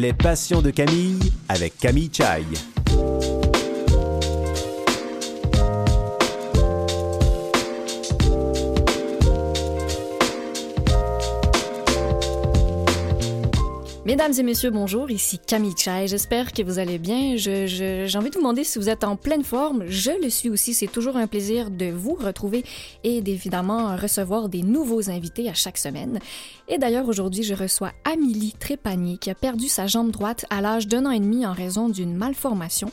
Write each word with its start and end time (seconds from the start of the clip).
Les 0.00 0.14
passions 0.14 0.62
de 0.62 0.70
Camille 0.70 1.18
avec 1.46 1.76
Camille 1.76 2.08
Chai. 2.10 2.46
Mesdames 14.10 14.32
et 14.36 14.42
messieurs, 14.42 14.70
bonjour, 14.70 15.08
ici 15.08 15.38
Camille 15.38 15.76
Chai. 15.76 16.08
J'espère 16.08 16.52
que 16.52 16.64
vous 16.64 16.80
allez 16.80 16.98
bien. 16.98 17.36
J'ai 17.36 17.68
je, 17.68 18.18
envie 18.18 18.30
de 18.30 18.34
vous 18.34 18.40
demander 18.40 18.64
si 18.64 18.80
vous 18.80 18.88
êtes 18.88 19.04
en 19.04 19.14
pleine 19.14 19.44
forme. 19.44 19.84
Je 19.86 20.10
le 20.20 20.28
suis 20.30 20.50
aussi. 20.50 20.74
C'est 20.74 20.88
toujours 20.88 21.16
un 21.16 21.28
plaisir 21.28 21.70
de 21.70 21.92
vous 21.92 22.14
retrouver 22.14 22.64
et 23.04 23.20
d'évidemment 23.20 23.96
recevoir 23.96 24.48
des 24.48 24.62
nouveaux 24.62 25.10
invités 25.10 25.48
à 25.48 25.54
chaque 25.54 25.78
semaine. 25.78 26.18
Et 26.66 26.76
d'ailleurs, 26.76 27.08
aujourd'hui, 27.08 27.44
je 27.44 27.54
reçois 27.54 27.92
Amélie 28.02 28.52
Trépanier 28.58 29.16
qui 29.16 29.30
a 29.30 29.36
perdu 29.36 29.68
sa 29.68 29.86
jambe 29.86 30.10
droite 30.10 30.44
à 30.50 30.60
l'âge 30.60 30.88
d'un 30.88 31.06
an 31.06 31.12
et 31.12 31.20
demi 31.20 31.46
en 31.46 31.52
raison 31.52 31.88
d'une 31.88 32.16
malformation. 32.16 32.90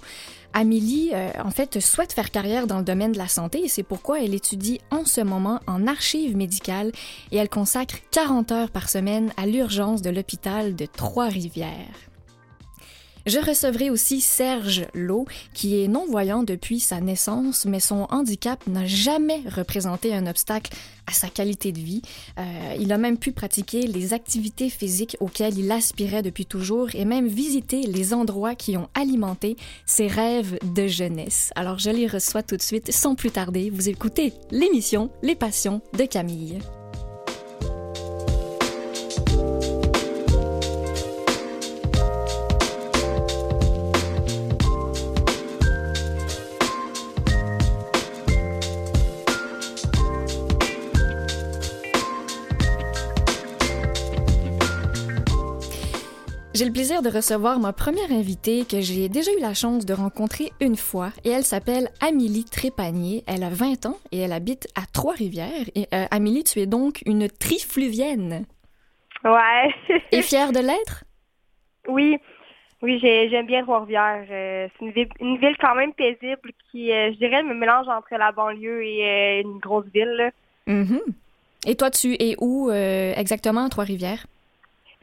Amélie, 0.54 1.12
euh, 1.14 1.30
en 1.44 1.52
fait, 1.52 1.80
souhaite 1.80 2.14
faire 2.14 2.32
carrière 2.32 2.68
dans 2.68 2.80
le 2.80 2.84
domaine 2.84 3.12
de 3.12 3.18
la 3.18 3.28
santé 3.28 3.64
et 3.64 3.68
c'est 3.68 3.84
pourquoi 3.84 4.22
elle 4.22 4.34
étudie 4.34 4.80
en 4.92 5.06
ce 5.06 5.22
moment 5.22 5.60
en 5.68 5.88
archives 5.88 6.36
médicales 6.36 6.92
et 7.32 7.38
elle 7.38 7.50
consacre 7.50 7.96
40 8.12 8.52
heures 8.52 8.72
par 8.72 8.90
semaine 8.90 9.32
à 9.38 9.46
l'urgence 9.46 10.02
de 10.02 10.10
l'hôpital 10.10 10.76
de 10.76 10.86
Trois-Rivières. 10.86 12.07
Je 13.28 13.40
recevrai 13.40 13.90
aussi 13.90 14.22
Serge 14.22 14.86
Lowe, 14.94 15.26
qui 15.54 15.84
est 15.84 15.90
non-voyant 15.90 16.44
depuis 16.44 16.80
sa 16.80 17.02
naissance, 17.02 17.66
mais 17.66 17.82
son 17.82 18.08
handicap 18.10 18.66
n'a 18.68 18.86
jamais 18.86 19.42
représenté 19.54 20.16
un 20.16 20.28
obstacle 20.28 20.74
à 21.08 21.12
sa 21.12 21.28
qualité 21.28 21.74
de 21.74 21.80
vie. 21.80 22.02
Euh, 22.40 22.76
il 22.80 22.90
a 22.94 22.98
même 22.98 23.18
pu 23.18 23.34
pratiquer 23.34 23.82
les 23.82 24.14
activités 24.14 24.70
physiques 24.70 25.18
auxquelles 25.20 25.60
il 25.60 25.70
aspirait 25.74 26.22
depuis 26.22 26.46
toujours 26.46 26.96
et 26.96 27.04
même 27.04 27.28
visiter 27.28 27.82
les 27.82 28.14
endroits 28.14 28.56
qui 28.56 28.78
ont 28.78 28.88
alimenté 28.94 29.58
ses 29.86 30.08
rêves 30.08 30.58
de 30.64 30.88
jeunesse. 30.88 31.52
Alors 31.58 31.80
je 31.80 31.90
les 31.90 32.08
reçois 32.08 32.44
tout 32.44 32.56
de 32.56 32.62
suite 32.62 32.94
sans 32.94 33.16
plus 33.16 33.32
tarder. 33.32 33.70
Vous 33.70 33.90
écoutez 33.90 34.32
l'émission 34.52 35.12
Les 35.22 35.36
Passions 35.36 35.82
de 35.98 36.06
Camille. 36.06 36.60
J'ai 56.58 56.66
le 56.66 56.72
plaisir 56.72 57.04
de 57.04 57.10
recevoir 57.10 57.60
ma 57.60 57.72
première 57.72 58.12
invitée 58.12 58.66
que 58.66 58.82
j'ai 58.82 59.10
déjà 59.10 59.30
eu 59.32 59.40
la 59.40 59.54
chance 59.54 59.86
de 59.86 59.94
rencontrer 59.94 60.50
une 60.60 60.76
fois 60.76 61.10
et 61.24 61.30
elle 61.30 61.44
s'appelle 61.44 61.90
Amélie 62.02 62.46
Trépanier. 62.46 63.24
Elle 63.28 63.44
a 63.44 63.52
20 63.52 63.86
ans 63.86 63.98
et 64.12 64.18
elle 64.22 64.34
habite 64.34 64.68
à 64.74 64.88
Trois-Rivières. 64.92 65.68
Et 65.76 65.86
euh, 65.94 66.06
Amélie, 66.10 66.44
tu 66.44 66.58
es 66.58 66.66
donc 66.66 67.04
une 67.06 67.30
trifluvienne. 67.30 68.48
Ouais. 69.24 69.70
et 70.12 70.24
fière 70.24 70.52
de 70.52 70.58
l'être? 70.58 71.04
Oui. 71.88 72.18
Oui, 72.82 72.98
j'aime 73.04 73.46
bien 73.46 73.62
Trois-Rivières. 73.62 74.26
Euh, 74.32 74.68
c'est 74.80 75.10
une, 75.20 75.38
ville, 75.38 75.58
quand 75.62 75.76
même 75.76 75.94
paisible 75.94 76.54
qui, 76.72 76.92
euh, 76.92 77.12
je 77.12 77.18
dirais, 77.20 77.44
me 77.44 77.54
mélange 77.54 77.88
entre 77.88 78.18
la 78.18 78.32
banlieue 78.32 78.84
et 78.84 79.42
une 79.42 79.60
grosse 79.60 79.86
ville. 79.94 80.32
Mm-hmm. 80.68 81.02
Et 81.68 81.76
toi, 81.76 81.92
tu 81.92 82.14
es 82.14 82.36
où 82.40 82.72
exactement 82.72 83.66
à 83.66 83.70
Trois-Rivières? 83.70 84.26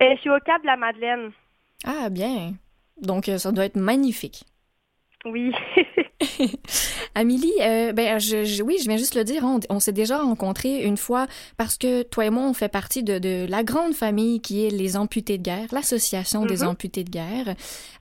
je 0.01 0.17
suis 0.17 0.31
au 0.31 0.39
Cap 0.45 0.61
de 0.61 0.67
la 0.67 0.77
Madeleine. 0.77 1.31
Ah, 1.85 2.09
bien. 2.11 2.55
Donc, 3.01 3.29
euh, 3.29 3.39
ça 3.39 3.53
doit 3.53 3.67
être 3.67 3.77
magnifique. 3.77 4.45
Oui. 5.25 5.53
Amélie, 7.15 7.53
euh, 7.61 7.93
ben, 7.93 8.19
je, 8.19 8.63
oui, 8.63 8.77
je 8.83 8.89
viens 8.89 8.97
juste 8.97 9.15
le 9.15 9.25
dire, 9.25 9.43
on, 9.71 9.81
s'est 9.81 9.93
déjà 9.93 10.19
rencontrés 10.19 10.85
une 10.85 10.97
fois 10.97 11.27
parce 11.57 11.79
que 11.79 12.03
toi 12.03 12.27
et 12.27 12.31
moi, 12.31 12.45
on 12.45 12.53
fait 12.53 12.71
partie 12.71 13.03
de, 13.03 13.49
la 13.49 13.63
grande 13.63 13.95
famille 13.95 14.41
qui 14.41 14.67
est 14.67 14.71
les 14.71 14.97
amputés 14.97 15.39
de 15.39 15.43
guerre, 15.43 15.69
l'association 15.73 16.45
des 16.45 16.59
mm-hmm. 16.59 16.67
amputés 16.67 17.05
de 17.05 17.11
guerre. 17.11 17.55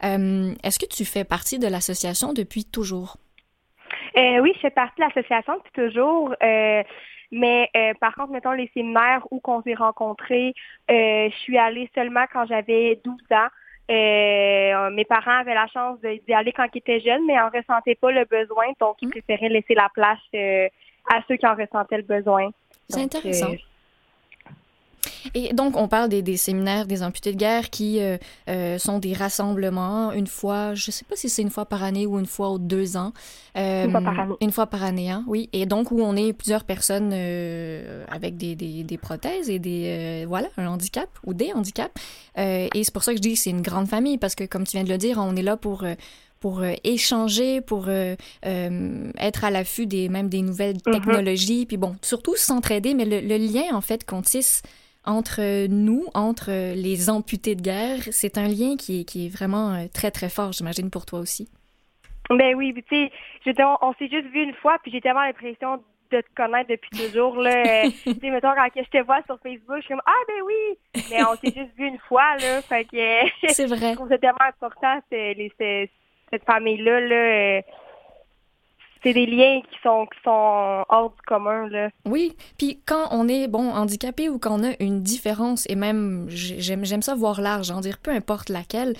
Euh, 0.03 0.53
est-ce 0.63 0.79
que 0.79 0.85
tu 0.85 1.05
fais 1.05 1.23
partie 1.23 1.59
de 1.59 1.67
l'association 1.67 2.33
depuis 2.33 2.65
toujours? 2.65 3.17
oui, 4.15 4.51
je 4.55 4.59
fais 4.59 4.69
partie 4.69 5.01
de 5.01 5.05
l'association 5.05 5.53
depuis 5.57 5.71
toujours. 5.73 6.35
Mais 7.33 7.67
euh, 7.75 7.93
par 7.99 8.13
contre, 8.13 8.31
mettons 8.31 8.51
les 8.51 8.69
séminaires 8.75 9.25
où 9.31 9.39
qu'on 9.39 9.63
s'est 9.63 9.73
rencontrés, 9.73 10.53
euh, 10.91 11.29
je 11.31 11.35
suis 11.37 11.57
allée 11.57 11.89
seulement 11.95 12.25
quand 12.31 12.45
j'avais 12.45 13.01
12 13.03 13.15
ans. 13.31 13.47
Euh, 13.91 14.89
mes 14.91 15.05
parents 15.05 15.39
avaient 15.39 15.53
la 15.53 15.67
chance 15.67 15.99
d'y 16.01 16.33
aller 16.33 16.53
quand 16.53 16.67
ils 16.73 16.77
étaient 16.77 17.01
jeunes, 17.01 17.25
mais 17.25 17.39
en 17.39 17.49
ressentaient 17.49 17.95
pas 17.95 18.11
le 18.11 18.25
besoin, 18.25 18.65
donc 18.79 18.97
ils 19.01 19.07
mmh. 19.07 19.11
préféraient 19.11 19.49
laisser 19.49 19.75
la 19.75 19.89
place 19.93 20.19
à 20.33 21.21
ceux 21.27 21.35
qui 21.35 21.45
en 21.45 21.55
ressentaient 21.55 21.97
le 21.97 22.03
besoin. 22.03 22.49
C'est 22.89 23.01
intéressant. 23.01 23.51
Et 25.33 25.53
donc, 25.53 25.77
on 25.77 25.87
parle 25.87 26.09
des, 26.09 26.37
séminaires 26.37 26.85
des 26.85 27.03
amputés 27.03 27.31
de 27.33 27.37
guerre 27.37 27.69
qui 27.69 28.01
euh, 28.01 28.17
euh, 28.49 28.77
sont 28.77 28.99
des 28.99 29.13
rassemblements 29.13 30.11
une 30.11 30.27
fois, 30.27 30.73
je 30.73 30.89
ne 30.89 30.91
sais 30.91 31.05
pas 31.05 31.15
si 31.15 31.29
c'est 31.29 31.41
une 31.41 31.49
fois 31.49 31.65
par 31.65 31.83
année 31.83 32.05
ou 32.05 32.19
une 32.19 32.25
fois 32.25 32.49
aux 32.49 32.59
deux 32.59 32.97
ans. 32.97 33.13
une 33.55 33.91
fois 33.91 34.01
par 34.01 34.19
année. 34.19 34.35
Une 34.41 34.51
fois 34.51 34.67
par 34.67 34.83
année, 34.83 35.11
hein, 35.11 35.23
oui. 35.27 35.49
Et 35.53 35.65
donc, 35.65 35.91
où 35.91 36.01
on 36.01 36.15
est 36.15 36.33
plusieurs 36.33 36.63
personnes 36.63 37.11
euh, 37.13 38.05
avec 38.09 38.37
des, 38.37 38.55
des, 38.55 38.97
prothèses 38.97 39.49
et 39.49 39.59
des, 39.59 40.25
voilà, 40.27 40.47
un 40.57 40.67
handicap 40.67 41.09
ou 41.25 41.33
des 41.33 41.51
handicaps. 41.53 41.93
et 42.37 42.69
c'est 42.73 42.93
pour 42.93 43.03
ça 43.03 43.11
que 43.11 43.17
je 43.17 43.21
dis 43.21 43.33
que 43.33 43.39
c'est 43.39 43.49
une 43.49 43.61
grande 43.61 43.87
famille 43.87 44.17
parce 44.17 44.35
que, 44.35 44.43
comme 44.43 44.65
tu 44.65 44.77
viens 44.77 44.83
de 44.83 44.89
le 44.89 44.97
dire, 44.97 45.17
on 45.19 45.35
est 45.35 45.41
là 45.41 45.57
pour 45.57 45.85
pour 46.39 46.61
échanger, 46.83 47.61
pour 47.61 47.87
être 47.89 49.43
à 49.43 49.51
l'affût 49.51 49.87
des 49.87 50.09
même 50.09 50.29
des 50.29 50.41
nouvelles 50.41 50.77
mm-hmm. 50.77 50.91
technologies, 50.91 51.65
puis 51.65 51.77
bon, 51.77 51.95
surtout 52.01 52.35
s'entraider, 52.35 52.93
mais 52.93 53.05
le, 53.05 53.21
le, 53.21 53.37
lien 53.37 53.73
en 53.73 53.81
fait 53.81 54.05
qu'on 54.05 54.21
tisse 54.21 54.61
entre 55.05 55.67
nous, 55.67 56.05
entre 56.13 56.51
les 56.75 57.09
amputés 57.09 57.55
de 57.55 57.61
guerre. 57.61 57.99
C'est 58.11 58.37
un 58.37 58.47
lien 58.47 58.75
qui 58.77 59.01
est, 59.01 59.03
qui 59.03 59.25
est 59.25 59.29
vraiment 59.29 59.73
euh, 59.73 59.85
très, 59.93 60.11
très 60.11 60.29
fort, 60.29 60.51
j'imagine, 60.51 60.89
pour 60.89 61.05
toi 61.05 61.19
aussi. 61.19 61.49
Ben 62.29 62.55
oui, 62.55 62.73
tu 62.73 63.09
sais, 63.45 63.63
on, 63.81 63.93
s'est 63.93 64.09
juste 64.09 64.27
vu 64.27 64.43
une 64.43 64.53
fois, 64.55 64.77
puis 64.81 64.91
j'ai 64.91 65.01
tellement 65.01 65.23
l'impression 65.23 65.77
de 66.11 66.21
te 66.21 66.27
connaître 66.35 66.69
depuis 66.69 66.89
toujours. 66.91 67.35
Là. 67.35 67.83
tu 68.03 68.13
sais, 68.13 68.29
mettons, 68.29 68.53
quand 68.55 68.69
je 68.75 68.89
te 68.89 69.03
vois 69.03 69.21
sur 69.25 69.37
Facebook, 69.41 69.77
je 69.77 69.81
suis 69.81 69.93
comme 69.93 70.01
«Ah, 70.05 70.23
ben 70.27 70.41
oui!» 70.45 71.03
Mais 71.11 71.23
on 71.23 71.35
s'est 71.35 71.53
juste 71.55 71.75
vu 71.77 71.87
une 71.87 71.99
fois, 72.07 72.37
là, 72.37 72.61
fait 72.61 72.85
que... 72.85 73.49
C'est 73.49 73.65
vrai. 73.65 73.89
je 73.91 73.95
trouve 73.95 74.09
ça 74.09 74.17
tellement 74.17 74.37
important, 74.41 74.99
cette 75.09 76.45
famille-là, 76.45 76.99
là, 77.01 77.15
euh, 77.15 77.61
c'est 79.03 79.13
des 79.13 79.25
liens 79.25 79.61
qui 79.61 79.77
sont, 79.83 80.05
qui 80.05 80.19
sont 80.23 80.85
hors 80.89 81.13
du 81.15 81.21
commun. 81.27 81.67
Là. 81.67 81.89
Oui, 82.05 82.35
puis 82.57 82.79
quand 82.85 83.07
on 83.11 83.27
est 83.27 83.47
bon 83.47 83.69
handicapé 83.69 84.29
ou 84.29 84.39
qu'on 84.39 84.63
a 84.63 84.71
une 84.79 85.01
différence, 85.01 85.69
et 85.69 85.75
même 85.75 86.25
j'aime, 86.29 86.85
j'aime 86.85 87.01
ça 87.01 87.13
voir 87.13 87.41
large, 87.41 87.69
en 87.71 87.81
dire 87.81 87.97
peu 88.01 88.11
importe 88.11 88.49
laquelle, 88.49 88.93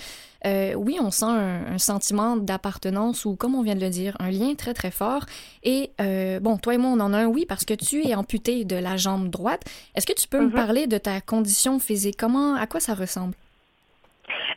euh, 0.46 0.74
oui, 0.74 0.98
on 1.00 1.10
sent 1.10 1.26
un, 1.26 1.78
sentiment 1.78 2.36
d'appartenance 2.36 3.24
ou, 3.24 3.34
comme 3.34 3.54
on 3.54 3.62
vient 3.62 3.74
de 3.74 3.80
le 3.80 3.90
dire, 3.90 4.14
un 4.20 4.30
lien 4.30 4.54
très 4.54 4.74
très 4.74 4.90
fort. 4.90 5.22
Et 5.62 5.90
euh, 6.00 6.38
bon, 6.38 6.58
toi 6.58 6.74
et 6.74 6.78
moi, 6.78 6.90
on 6.90 7.00
en 7.00 7.12
a 7.14 7.18
un 7.18 7.26
oui 7.26 7.46
parce 7.48 7.64
que 7.64 7.74
tu 7.74 8.06
es 8.06 8.14
amputé 8.14 8.64
de 8.64 8.76
la 8.76 8.96
jambe 8.96 9.28
droite. 9.30 9.62
Est-ce 9.94 10.06
que 10.06 10.12
tu 10.12 10.28
peux 10.28 10.40
me 10.40 10.48
mm-hmm. 10.48 10.54
parler 10.54 10.86
de 10.86 10.98
ta 10.98 11.20
condition 11.20 11.78
physique? 11.78 12.16
Comment, 12.18 12.54
à 12.54 12.66
quoi 12.66 12.80
ça 12.80 12.94
ressemble? 12.94 13.34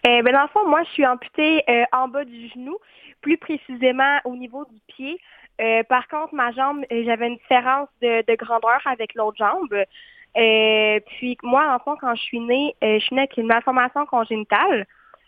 Euh, 0.06 0.22
ben 0.22 0.34
dans 0.34 0.44
le 0.44 0.48
fond, 0.50 0.68
moi, 0.68 0.84
je 0.84 0.90
suis 0.92 1.06
amputée 1.06 1.64
euh, 1.70 1.84
en 1.92 2.08
bas 2.08 2.24
du 2.26 2.50
genou, 2.50 2.78
plus 3.22 3.38
précisément 3.38 4.20
au 4.26 4.36
niveau 4.36 4.66
du 4.66 4.80
pied. 4.88 5.20
Euh, 5.60 5.84
par 5.84 6.08
contre, 6.08 6.36
ma 6.36 6.52
jambe, 6.52 6.84
euh, 6.92 7.04
j'avais 7.06 7.28
une 7.28 7.38
différence 7.38 7.90
de, 8.02 8.36
grandeur 8.36 8.80
avec 8.86 9.16
l'autre 9.16 9.38
jambe. 9.38 9.74
Euh, 9.74 11.00
puis 11.08 11.38
moi, 11.42 11.74
en 11.74 11.80
fond, 11.80 11.98
quand 12.00 12.14
je 12.16 12.22
suis 12.22 12.40
née, 12.40 12.76
je 12.82 13.00
suis 13.00 13.16
née 13.16 13.22
avec 13.22 13.38
une 13.38 13.48
malformation 13.48 14.06
congénitale. 14.06 14.86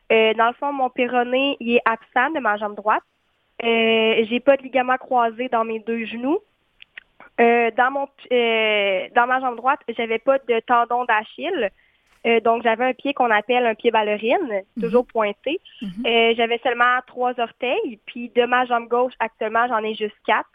dans 0.10 0.48
le 0.48 0.54
fond, 0.60 0.72
mon 0.72 0.90
péroné 0.90 1.58
il 1.60 1.76
est 1.76 1.82
absent 1.86 2.32
de 2.32 2.40
ma 2.40 2.58
jambe 2.58 2.76
droite. 2.76 3.04
j'ai 3.62 4.40
pas 4.40 4.58
de 4.58 4.64
ligament 4.64 4.98
croisé 4.98 5.50
dans 5.50 5.64
mes 5.64 5.80
deux 5.80 6.06
genoux. 6.06 6.40
dans 7.40 7.92
mon 7.92 8.08
dans 9.16 9.28
ma 9.28 9.40
jambe 9.40 9.56
droite, 9.56 9.80
j'avais 9.98 10.20
pas 10.20 10.38
de 10.38 10.60
tendon 10.60 11.06
d'Achille. 11.06 11.72
Euh, 12.28 12.40
donc, 12.42 12.64
j'avais 12.64 12.86
un 12.86 12.94
pied 12.94 13.14
qu'on 13.14 13.32
appelle 13.32 13.66
un 13.66 13.76
pied 13.76 13.92
ballerine, 13.92 14.64
mhm. 14.76 14.84
toujours 14.84 15.06
pointé. 15.06 15.60
Mhm. 15.82 16.06
Euh, 16.06 16.34
j'avais 16.36 16.60
seulement 16.64 17.00
trois 17.08 17.40
orteils. 17.40 18.00
Puis 18.06 18.30
de 18.36 18.46
ma 18.46 18.66
jambe 18.66 18.88
gauche, 18.88 19.14
actuellement, 19.20 19.68
j'en 19.68 19.84
ai 19.84 19.96
juste 19.96 20.16
quatre. 20.26 20.50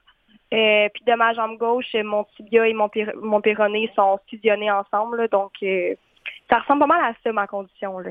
Euh, 0.53 0.89
puis 0.93 1.03
de 1.07 1.15
ma 1.15 1.33
jambe 1.35 1.57
gauche, 1.59 1.95
mon 1.95 2.25
tibia 2.37 2.69
et 2.69 2.75
mon, 2.75 2.91
mon 3.23 3.41
péroné 3.41 3.91
sont 3.97 4.19
fusionnés 4.29 4.71
ensemble. 4.71 5.29
donc, 5.29 5.53
ça 6.51 6.59
ressemble 6.59 6.81
pas 6.81 6.87
mal 6.87 7.05
à 7.05 7.15
ça, 7.25 7.33
ma 7.33 7.47
condition. 7.47 7.99
Là. 7.99 8.11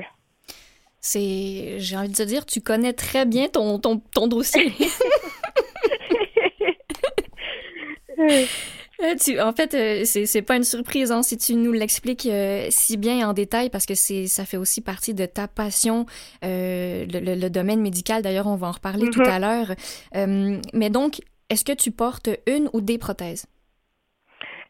C'est, 1.00 1.78
j'ai 1.78 1.96
envie 1.96 2.08
de 2.08 2.14
te 2.14 2.22
dire, 2.22 2.44
tu 2.44 2.60
connais 2.60 2.92
très 2.92 3.24
bien 3.24 3.48
ton, 3.48 3.78
ton, 3.78 3.98
ton 3.98 4.26
dossier. 4.26 4.72
tu, 9.20 9.40
en 9.40 9.52
fait, 9.52 9.72
c'est, 10.04 10.26
c'est 10.26 10.42
pas 10.42 10.56
une 10.56 10.64
surprise 10.64 11.12
hein, 11.12 11.22
si 11.22 11.36
tu 11.36 11.54
nous 11.54 11.72
l'expliques 11.72 12.28
si 12.70 12.96
bien 12.96 13.28
en 13.28 13.32
détail 13.32 13.70
parce 13.70 13.86
que 13.86 13.94
c'est 13.94 14.26
ça 14.26 14.44
fait 14.44 14.56
aussi 14.56 14.80
partie 14.80 15.14
de 15.14 15.26
ta 15.26 15.48
passion, 15.48 16.06
le, 16.42 17.34
le, 17.34 17.48
domaine 17.50 17.80
médical. 17.80 18.22
D'ailleurs, 18.22 18.46
on 18.46 18.56
va 18.56 18.68
en 18.68 18.72
reparler 18.72 19.10
tout 19.10 19.20
mm-hmm. 19.20 19.30
à 19.30 19.38
l'heure. 19.38 20.56
mais 20.72 20.90
donc, 20.90 21.20
est-ce 21.50 21.64
que 21.64 21.72
tu 21.72 21.90
portes 21.90 22.30
une 22.46 22.68
ou 22.72 22.80
des 22.80 22.98
prothèses? 22.98 23.46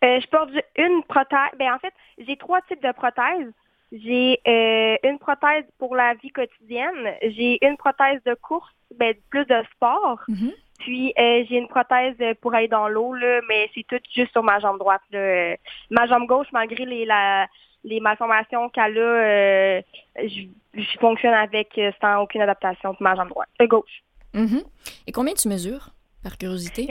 je 0.03 0.26
porte 0.29 0.50
une 0.76 1.03
prothèse. 1.05 1.50
Ben, 1.59 1.73
en 1.73 1.79
fait, 1.79 1.94
j'ai 2.19 2.37
trois 2.37 2.61
types 2.62 2.82
de 2.82 2.93
prothèses. 2.93 3.53
J'ai 3.93 4.41
euh, 4.47 4.97
une 5.05 5.19
prothèse 5.19 5.65
pour 5.79 5.94
la 5.94 6.15
vie 6.15 6.31
quotidienne. 6.31 7.15
J'ai 7.23 7.65
une 7.65 7.76
prothèse 7.76 8.21
de 8.25 8.35
course, 8.35 8.73
ben, 8.97 9.15
plus 9.31 9.44
de 9.47 9.62
sport. 9.73 10.21
Mhm. 10.29 10.53
Puis 10.79 11.12
euh, 11.19 11.44
j'ai 11.49 11.56
une 11.56 11.69
prothèse 11.69 12.17
pour 12.41 12.55
aller 12.55 12.69
dans 12.69 12.88
l'eau, 12.88 13.15
là, 13.15 13.41
mais 13.49 13.71
c'est 13.75 13.87
tout 13.87 14.00
juste 14.15 14.32
sur 14.32 14.43
ma 14.43 14.59
jambe 14.59 14.79
droite. 14.79 15.03
Là. 15.12 15.56
Ma 15.91 16.06
jambe 16.06 16.26
gauche, 16.26 16.49
malgré 16.53 16.85
les, 16.85 17.05
la, 17.05 17.47
les 17.85 18.00
malformations 18.00 18.69
qu'elle 18.71 18.99
a, 18.99 19.00
euh, 19.00 19.82
je, 20.17 20.99
fonctionne 20.99 21.35
avec 21.35 21.81
sans 22.00 22.23
aucune 22.23 22.43
adaptation 22.43 22.94
pour 22.94 23.03
ma 23.03 23.15
jambe 23.15 23.29
droite, 23.29 23.49
gauche. 23.62 24.03
Mhm. 24.35 24.62
Et 25.06 25.12
combien 25.12 25.35
tu 25.35 25.49
mesures, 25.49 25.91
par 26.23 26.37
curiosité? 26.37 26.87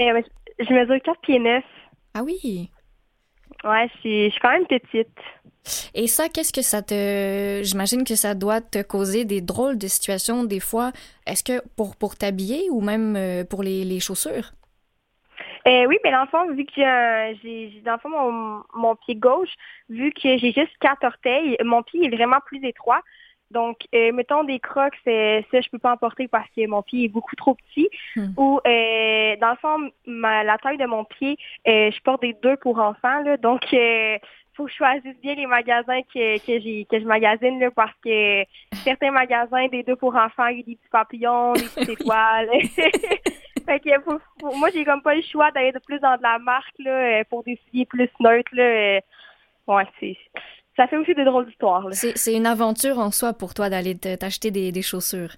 je 0.60 0.74
mesure 0.74 1.02
4 1.02 1.20
pieds 1.22 1.40
9. 1.40 1.64
Ah 2.14 2.24
oui? 2.24 2.70
Ouais, 3.64 3.88
je 3.96 4.00
suis, 4.00 4.26
je 4.26 4.32
suis 4.32 4.42
quand 4.42 4.52
même 4.52 4.68
petite. 4.68 5.18
Et 5.94 6.08
ça, 6.08 6.28
qu'est-ce 6.28 6.52
que 6.52 6.62
ça 6.62 6.82
te... 6.82 7.62
J'imagine 7.64 8.04
que 8.04 8.16
ça 8.16 8.36
doit 8.36 8.60
te 8.60 8.82
causer 8.82 9.24
des 9.24 9.40
drôles 9.40 9.78
de 9.78 9.88
situations 9.88 10.44
des 10.44 10.60
fois. 10.60 10.92
Est-ce 11.26 11.44
que 11.44 11.66
pour, 11.78 11.96
pour 11.96 12.18
t'habiller 12.18 12.70
ou 12.70 12.82
même 12.82 13.16
euh, 13.16 13.46
pour 13.46 13.64
les, 13.64 13.86
les 13.86 14.02
chaussures? 14.02 14.52
Euh, 15.66 15.86
oui, 15.86 15.98
mais 16.04 16.12
dans 16.12 16.24
le 16.24 16.28
fond, 16.28 16.52
vu 16.54 16.66
que 16.66 16.82
j'ai, 17.42 17.82
dans 17.86 17.94
le 17.94 18.00
fond, 18.00 18.10
mon, 18.10 18.64
mon 18.74 18.96
pied 18.98 19.16
gauche, 19.16 19.54
vu 19.88 20.12
que 20.12 20.38
j'ai 20.38 20.52
juste 20.52 20.78
quatre 20.82 21.06
orteils, 21.06 21.56
mon 21.64 21.82
pied 21.84 22.06
est 22.06 22.14
vraiment 22.14 22.40
plus 22.46 22.62
étroit. 22.66 23.02
Donc, 23.54 23.78
euh, 23.94 24.12
mettons 24.12 24.44
des 24.44 24.60
crocs, 24.60 24.96
c'est, 25.04 25.46
ça, 25.52 25.62
je 25.62 25.70
peux 25.70 25.78
pas 25.78 25.94
en 25.94 25.98
porter 25.98 26.28
parce 26.28 26.50
que 26.56 26.66
mon 26.68 26.82
pied 26.82 27.06
est 27.06 27.10
beaucoup 27.10 27.36
trop 27.36 27.54
petit. 27.54 27.88
Hmm. 28.16 28.34
Ou, 28.36 28.60
euh, 28.66 29.36
dans 29.40 29.52
le 29.52 29.58
fond, 29.62 29.92
ma, 30.08 30.44
la 30.44 30.58
taille 30.58 30.78
de 30.78 30.86
mon 30.88 31.06
pied, 31.06 31.38
euh, 31.68 31.92
je 31.92 32.02
porte 32.02 32.24
des 32.24 32.34
deux 32.42 32.58
pour 32.58 32.80
enfants. 32.80 33.20
Là, 33.24 33.38
donc, 33.38 33.62
euh, 33.74 34.18
faut 34.56 34.66
que 34.66 34.72
je 34.72 34.78
choisisse 34.78 35.20
bien 35.22 35.36
les 35.36 35.46
magasins 35.46 36.02
que, 36.14 36.38
que, 36.40 36.60
j'ai, 36.60 36.86
que 36.90 37.00
je 37.00 37.06
magasine 37.06 37.60
là, 37.60 37.70
parce 37.72 37.94
que 38.04 38.44
certains 38.84 39.12
magasins 39.12 39.68
des 39.68 39.84
deux 39.84 39.96
pour 39.96 40.16
enfants, 40.16 40.48
il 40.48 40.58
y 40.58 40.62
a 40.62 40.64
des 40.64 40.76
petits 40.76 40.90
papillons, 40.92 41.54
des 41.54 41.64
petites 41.64 41.90
étoiles. 42.02 42.50
fait 43.66 43.80
que 43.80 44.58
moi, 44.58 44.70
j'ai 44.74 44.84
comme 44.84 45.02
pas 45.04 45.16
le 45.16 45.22
choix 45.22 45.52
d'aller 45.52 45.72
de 45.72 45.80
plus 45.80 46.00
dans 46.00 46.18
de 46.18 46.24
la 46.24 46.40
marque 46.40 46.76
là, 46.80 47.24
pour 47.26 47.44
des 47.44 47.60
souliers 47.68 47.86
plus 47.86 48.10
neutres. 48.20 48.52
Là. 48.54 49.00
Ouais, 49.68 49.86
c'est 50.00 50.18
ça 50.76 50.88
fait 50.88 50.98
aussi 50.98 51.14
des 51.14 51.26
drôles 51.26 51.46
d'histoires. 51.46 51.88
C'est 51.92 52.34
une 52.34 52.46
aventure 52.46 53.00
en 53.00 53.12
soi 53.12 53.34
pour 53.34 53.54
toi 53.54 53.70
d'aller 53.70 53.96
t'acheter 53.96 54.52
des, 54.52 54.72
des, 54.72 54.82
chaussures. 54.82 55.36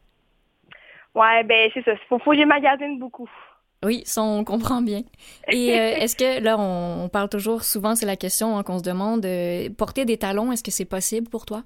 Ouais, 1.13 1.43
ben 1.43 1.69
c'est 1.73 1.83
ça. 1.83 1.91
Faut, 2.09 2.19
faut 2.19 2.31
que 2.31 2.37
j'ai 2.37 2.45
magasine 2.45 2.99
beaucoup. 2.99 3.29
Oui, 3.83 4.01
ça, 4.05 4.23
on 4.23 4.43
comprend 4.43 4.81
bien. 4.81 5.01
Et 5.49 5.79
euh, 5.79 5.95
est-ce 6.01 6.15
que, 6.15 6.43
là, 6.43 6.57
on, 6.57 7.09
parle 7.09 7.29
toujours, 7.29 7.63
souvent, 7.63 7.95
c'est 7.95 8.05
la 8.05 8.15
question 8.15 8.57
hein, 8.57 8.63
qu'on 8.63 8.79
se 8.79 8.83
demande, 8.83 9.25
euh, 9.25 9.69
porter 9.77 10.05
des 10.05 10.17
talons, 10.17 10.51
est-ce 10.51 10.63
que 10.63 10.71
c'est 10.71 10.89
possible 10.89 11.29
pour 11.29 11.45
toi? 11.45 11.63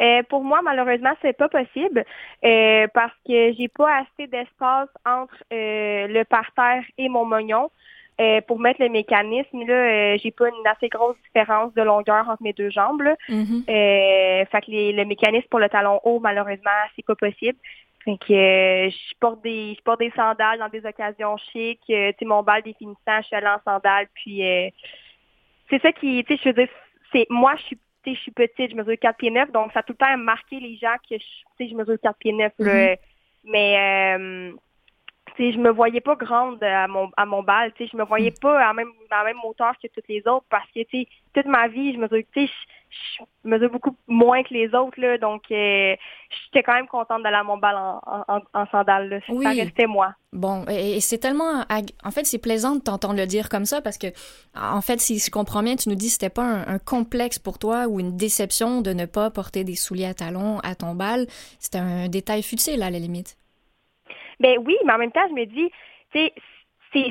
Euh, 0.00 0.22
pour 0.28 0.44
moi, 0.44 0.60
malheureusement, 0.62 1.12
c'est 1.22 1.36
pas 1.36 1.48
possible 1.48 2.04
parce 2.40 3.12
que 3.26 3.52
j'ai 3.58 3.66
pas 3.66 4.02
assez 4.02 4.28
d'espace 4.28 4.88
entre 5.04 5.34
le 5.50 6.22
parterre 6.22 6.84
et 6.98 7.08
mon 7.08 7.24
mognon. 7.24 7.70
Euh, 8.20 8.40
pour 8.40 8.58
mettre 8.58 8.82
le 8.82 8.88
mécanisme, 8.88 9.64
là, 9.64 9.74
euh, 9.74 10.18
j'ai 10.20 10.32
pas 10.32 10.48
une 10.48 10.66
assez 10.66 10.88
grosse 10.88 11.16
différence 11.22 11.72
de 11.74 11.82
longueur 11.82 12.28
entre 12.28 12.42
mes 12.42 12.52
deux 12.52 12.68
jambes. 12.68 13.02
Là. 13.02 13.14
Mm-hmm. 13.28 13.62
Euh, 13.68 14.44
fait 14.46 14.60
que 14.60 14.96
le 14.96 15.04
mécanisme 15.04 15.46
pour 15.48 15.60
le 15.60 15.68
talon 15.68 16.00
haut, 16.02 16.18
malheureusement, 16.18 16.70
c'est 16.96 17.04
pas 17.04 17.14
possible. 17.14 17.56
Fait 18.04 18.18
que 18.18 18.34
je 18.90 19.14
porte 19.20 19.40
des 19.44 19.76
je 19.78 19.82
porte 19.82 20.00
des 20.00 20.10
sandales 20.16 20.58
dans 20.58 20.68
des 20.68 20.84
occasions 20.84 21.36
chics. 21.36 21.80
tu 21.86 21.94
sais, 21.94 22.14
mon 22.22 22.42
bal 22.42 22.62
définissant, 22.62 23.20
je 23.20 23.26
suis 23.26 23.36
allée 23.36 23.46
en 23.46 23.60
sandales. 23.64 24.08
Puis 24.14 24.42
c'est 25.70 25.80
ça 25.80 25.92
qui, 25.92 26.24
tu 26.24 26.34
sais, 26.34 26.40
je 26.42 26.48
veux 26.48 26.54
dire, 26.54 26.68
c'est 27.12 27.26
moi, 27.30 27.54
je 27.56 27.62
suis 27.62 27.78
je 28.06 28.14
suis 28.14 28.30
petite, 28.30 28.70
je 28.70 28.74
mesure 28.74 28.98
4 28.98 29.18
pieds 29.18 29.30
9, 29.30 29.52
donc 29.52 29.70
ça 29.72 29.80
a 29.80 29.82
tout 29.82 29.92
le 29.92 29.98
temps 29.98 30.16
marqué 30.16 30.58
les 30.60 30.78
gens 30.78 30.94
que 31.08 31.16
je, 31.18 31.66
je 31.66 31.74
mesure 31.74 31.98
4 32.02 32.16
pieds 32.18 32.32
9. 32.32 32.52
Mm-hmm. 32.58 32.96
Mais 33.44 34.48
je 35.38 35.58
me 35.58 35.70
voyais 35.70 36.00
pas 36.00 36.16
grande 36.16 36.62
à 36.62 36.86
mon 36.88 37.10
à 37.16 37.24
mon 37.24 37.42
bal, 37.42 37.72
tu 37.72 37.84
sais, 37.84 37.90
je 37.92 37.96
me 37.96 38.04
voyais 38.04 38.30
hmm. 38.30 38.40
pas 38.40 38.68
à 38.68 38.72
même 38.72 38.90
à 39.10 39.24
même 39.24 39.38
hauteur 39.44 39.72
que 39.82 39.88
toutes 39.88 40.08
les 40.08 40.26
autres 40.26 40.46
parce 40.50 40.66
que 40.74 40.80
tu 40.84 41.02
sais, 41.02 41.08
toute 41.34 41.46
ma 41.46 41.68
vie, 41.68 41.94
je 41.94 41.98
mesure 41.98 42.22
tu 42.32 42.46
sais, 42.46 42.52
je, 42.90 43.48
mesure 43.48 43.70
beaucoup 43.70 43.96
moins 44.06 44.42
que 44.42 44.52
les 44.52 44.74
autres 44.74 45.00
là, 45.00 45.16
donc 45.18 45.44
euh, 45.50 45.94
j'étais 46.44 46.62
quand 46.62 46.74
même 46.74 46.88
contente 46.88 47.22
d'aller 47.22 47.36
à 47.36 47.44
mon 47.44 47.56
bal 47.56 47.76
en, 47.76 48.00
en, 48.06 48.40
en 48.52 48.66
sandales 48.66 49.08
là. 49.08 49.20
Ça 49.26 49.50
restait 49.50 49.86
moi. 49.86 50.14
Bon, 50.32 50.66
et, 50.66 51.00
c'est 51.00 51.18
tellement 51.18 51.64
en 52.04 52.10
fait, 52.10 52.26
c'est 52.26 52.38
plaisant 52.38 52.74
de 52.74 52.80
t'entendre 52.82 53.16
le 53.16 53.26
dire 53.26 53.48
comme 53.48 53.64
ça 53.64 53.80
parce 53.80 53.96
que 53.96 54.08
en 54.54 54.82
fait, 54.82 55.00
si 55.00 55.18
je 55.18 55.30
comprends 55.30 55.62
bien, 55.62 55.76
tu 55.76 55.88
nous 55.88 55.94
dis 55.94 56.06
que 56.06 56.12
c'était 56.12 56.28
pas 56.28 56.64
un, 56.66 56.78
complexe 56.78 57.38
pour 57.38 57.58
toi 57.58 57.86
ou 57.88 57.98
une 57.98 58.16
déception 58.16 58.82
de 58.82 58.92
ne 58.92 59.06
pas 59.06 59.30
porter 59.30 59.64
des 59.64 59.74
souliers 59.74 60.06
à 60.06 60.14
talons 60.14 60.58
à 60.60 60.74
ton 60.74 60.94
bal, 60.94 61.26
c'était 61.58 61.78
un 61.78 62.08
détail 62.08 62.42
futile 62.42 62.82
à 62.82 62.90
la 62.90 62.98
limite. 62.98 63.37
Ben 64.40 64.58
oui, 64.64 64.76
mais 64.84 64.92
en 64.92 64.98
même 64.98 65.12
temps, 65.12 65.26
je 65.28 65.34
me 65.34 65.44
dis, 65.44 65.70
tu 66.12 66.18
sais, 66.18 66.32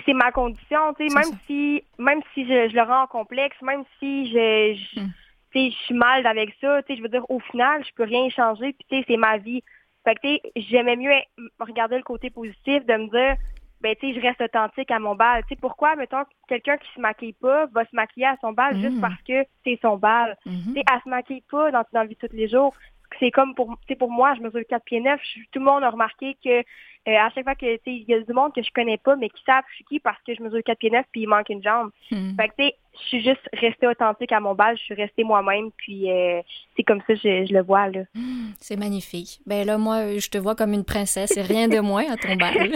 c'est 0.05 0.13
ma 0.13 0.31
condition, 0.31 0.93
tu 0.97 1.07
sais, 1.07 1.13
même 1.13 1.37
si 1.45 1.83
même 1.97 2.21
si 2.33 2.45
je, 2.45 2.73
le 2.73 2.81
rends 2.81 3.07
complexe, 3.07 3.55
même 3.61 3.83
si 3.99 4.27
je, 4.27 4.75
je 4.75 4.99
hmm. 5.01 5.11
je 5.53 5.69
suis 5.69 5.93
mal 5.93 6.25
avec 6.25 6.55
ça, 6.61 6.81
tu 6.83 6.87
sais, 6.87 6.97
je 6.97 7.03
veux 7.03 7.09
dire, 7.09 7.29
au 7.29 7.39
final, 7.39 7.83
je 7.85 7.93
peux 7.95 8.03
rien 8.03 8.29
changer, 8.29 8.73
puis 8.73 8.85
tu 8.89 8.97
sais, 8.97 9.05
c'est 9.07 9.17
ma 9.17 9.37
vie. 9.37 9.63
Fait 10.03 10.15
que, 10.15 10.21
tu 10.21 10.27
sais, 10.27 10.51
j'aimais 10.55 10.95
mieux 10.95 11.11
regarder 11.59 11.97
le 11.97 12.03
côté 12.03 12.29
positif, 12.29 12.85
de 12.85 12.93
me 12.93 13.09
dire, 13.09 13.37
ben, 13.81 13.95
tu 13.99 14.07
sais, 14.07 14.19
je 14.19 14.21
reste 14.21 14.41
authentique 14.41 14.89
à 14.89 14.99
mon 14.99 15.15
bal. 15.15 15.43
Tu 15.43 15.49
sais, 15.49 15.55
pourquoi, 15.61 15.95
mettons, 15.95 16.23
quelqu'un 16.47 16.77
qui 16.77 16.87
se 16.95 16.99
maquille 16.99 17.33
pas 17.33 17.67
va 17.67 17.85
se 17.85 17.95
maquiller 17.95 18.25
à 18.25 18.37
son 18.41 18.53
bal 18.53 18.75
juste 18.79 18.97
hmm. 18.97 19.01
parce 19.01 19.21
que 19.21 19.43
c'est 19.63 19.77
son 19.81 19.97
bal? 19.97 20.37
Hmm. 20.45 20.51
Tu 20.51 20.73
sais, 20.73 20.83
elle 20.91 21.01
se 21.03 21.09
maquille 21.09 21.43
pas 21.49 21.71
dans, 21.71 21.83
dans 21.91 22.01
la 22.01 22.05
vie 22.05 22.17
de 22.19 22.27
tous 22.27 22.35
les 22.35 22.47
jours. 22.47 22.73
C'est 23.19 23.31
comme 23.31 23.55
pour, 23.55 23.77
pour 23.97 24.11
moi, 24.11 24.33
je 24.35 24.41
mesure 24.41 24.61
4 24.67 24.83
pieds 24.83 24.99
9, 24.99 25.19
tout 25.51 25.59
le 25.59 25.65
monde 25.65 25.83
a 25.83 25.89
remarqué 25.89 26.37
que 26.43 26.63
euh, 27.07 27.15
à 27.15 27.29
chaque 27.29 27.45
fois 27.45 27.55
que 27.55 27.79
il 27.85 28.03
y 28.05 28.13
a 28.13 28.19
du 28.19 28.33
monde 28.33 28.53
que 28.53 28.61
je 28.61 28.69
connais 28.71 28.97
pas, 28.97 29.15
mais 29.15 29.29
qui 29.29 29.41
savent 29.45 29.63
je 29.69 29.75
suis 29.75 29.85
qui 29.85 29.99
parce 29.99 30.21
que 30.27 30.35
je 30.35 30.43
mesure 30.43 30.61
4 30.63 30.77
pieds 30.77 30.89
9 30.89 31.05
puis 31.11 31.21
il 31.21 31.27
manque 31.27 31.47
une 31.49 31.63
jambe. 31.63 31.89
Hmm. 32.11 32.35
Fait 32.35 32.49
que 32.49 32.53
tu 32.57 32.65
sais, 32.65 32.75
je 32.99 33.07
suis 33.07 33.23
juste 33.23 33.49
restée 33.53 33.87
authentique 33.87 34.31
à 34.33 34.41
mon 34.41 34.55
bal, 34.55 34.77
je 34.77 34.83
suis 34.83 34.93
restée 34.93 35.23
moi-même, 35.23 35.71
puis 35.77 36.11
euh, 36.11 36.41
c'est 36.75 36.83
comme 36.83 36.99
ça 37.07 37.15
je, 37.15 37.45
je 37.47 37.53
le 37.53 37.63
vois 37.63 37.87
là. 37.87 38.01
Hmm, 38.13 38.51
c'est 38.59 38.75
magnifique. 38.75 39.39
Ben 39.45 39.65
là, 39.65 39.77
moi, 39.77 40.17
je 40.17 40.29
te 40.29 40.37
vois 40.37 40.55
comme 40.55 40.73
une 40.73 40.83
princesse 40.83 41.37
et 41.37 41.41
rien 41.41 41.69
de 41.69 41.79
moins 41.79 42.11
à 42.11 42.17
ton 42.17 42.35
bal. 42.35 42.55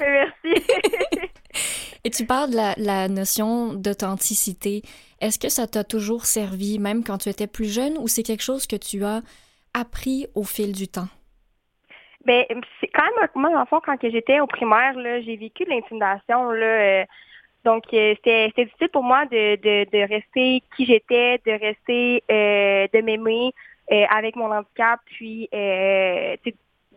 Merci. 0.00 0.62
et 2.04 2.10
tu 2.10 2.26
parles 2.26 2.50
de 2.50 2.56
la, 2.56 2.74
la 2.78 3.08
notion 3.08 3.74
d'authenticité. 3.74 4.82
Est-ce 5.20 5.38
que 5.38 5.48
ça 5.48 5.66
t'a 5.66 5.84
toujours 5.84 6.26
servi, 6.26 6.78
même 6.78 7.02
quand 7.02 7.18
tu 7.18 7.28
étais 7.28 7.46
plus 7.46 7.72
jeune, 7.72 7.96
ou 7.98 8.08
c'est 8.08 8.22
quelque 8.22 8.42
chose 8.42 8.66
que 8.66 8.76
tu 8.76 9.04
as 9.04 9.22
appris 9.74 10.26
au 10.34 10.44
fil 10.44 10.72
du 10.72 10.88
temps? 10.88 11.08
Ben, 12.26 12.44
c'est 12.80 12.88
quand 12.88 13.04
même, 13.04 13.28
moi, 13.36 13.50
dans 13.50 13.60
le 13.60 13.66
fond, 13.66 13.80
quand 13.84 13.96
j'étais 14.02 14.40
au 14.40 14.48
primaire, 14.48 14.94
j'ai 15.22 15.36
vécu 15.36 15.64
de 15.64 15.70
l'intimidation. 15.70 16.50
Euh, 16.50 17.04
donc, 17.64 17.84
euh, 17.94 18.14
c'était 18.16 18.48
difficile 18.56 18.88
pour 18.88 19.04
moi 19.04 19.26
de, 19.26 19.56
de, 19.56 19.88
de 19.90 20.08
rester 20.08 20.62
qui 20.76 20.86
j'étais, 20.86 21.40
de 21.46 21.52
rester, 21.52 22.24
euh, 22.30 22.88
de 22.92 23.00
m'aimer 23.00 23.52
avec 24.10 24.34
mon 24.34 24.50
handicap, 24.50 24.98
puis 25.06 25.48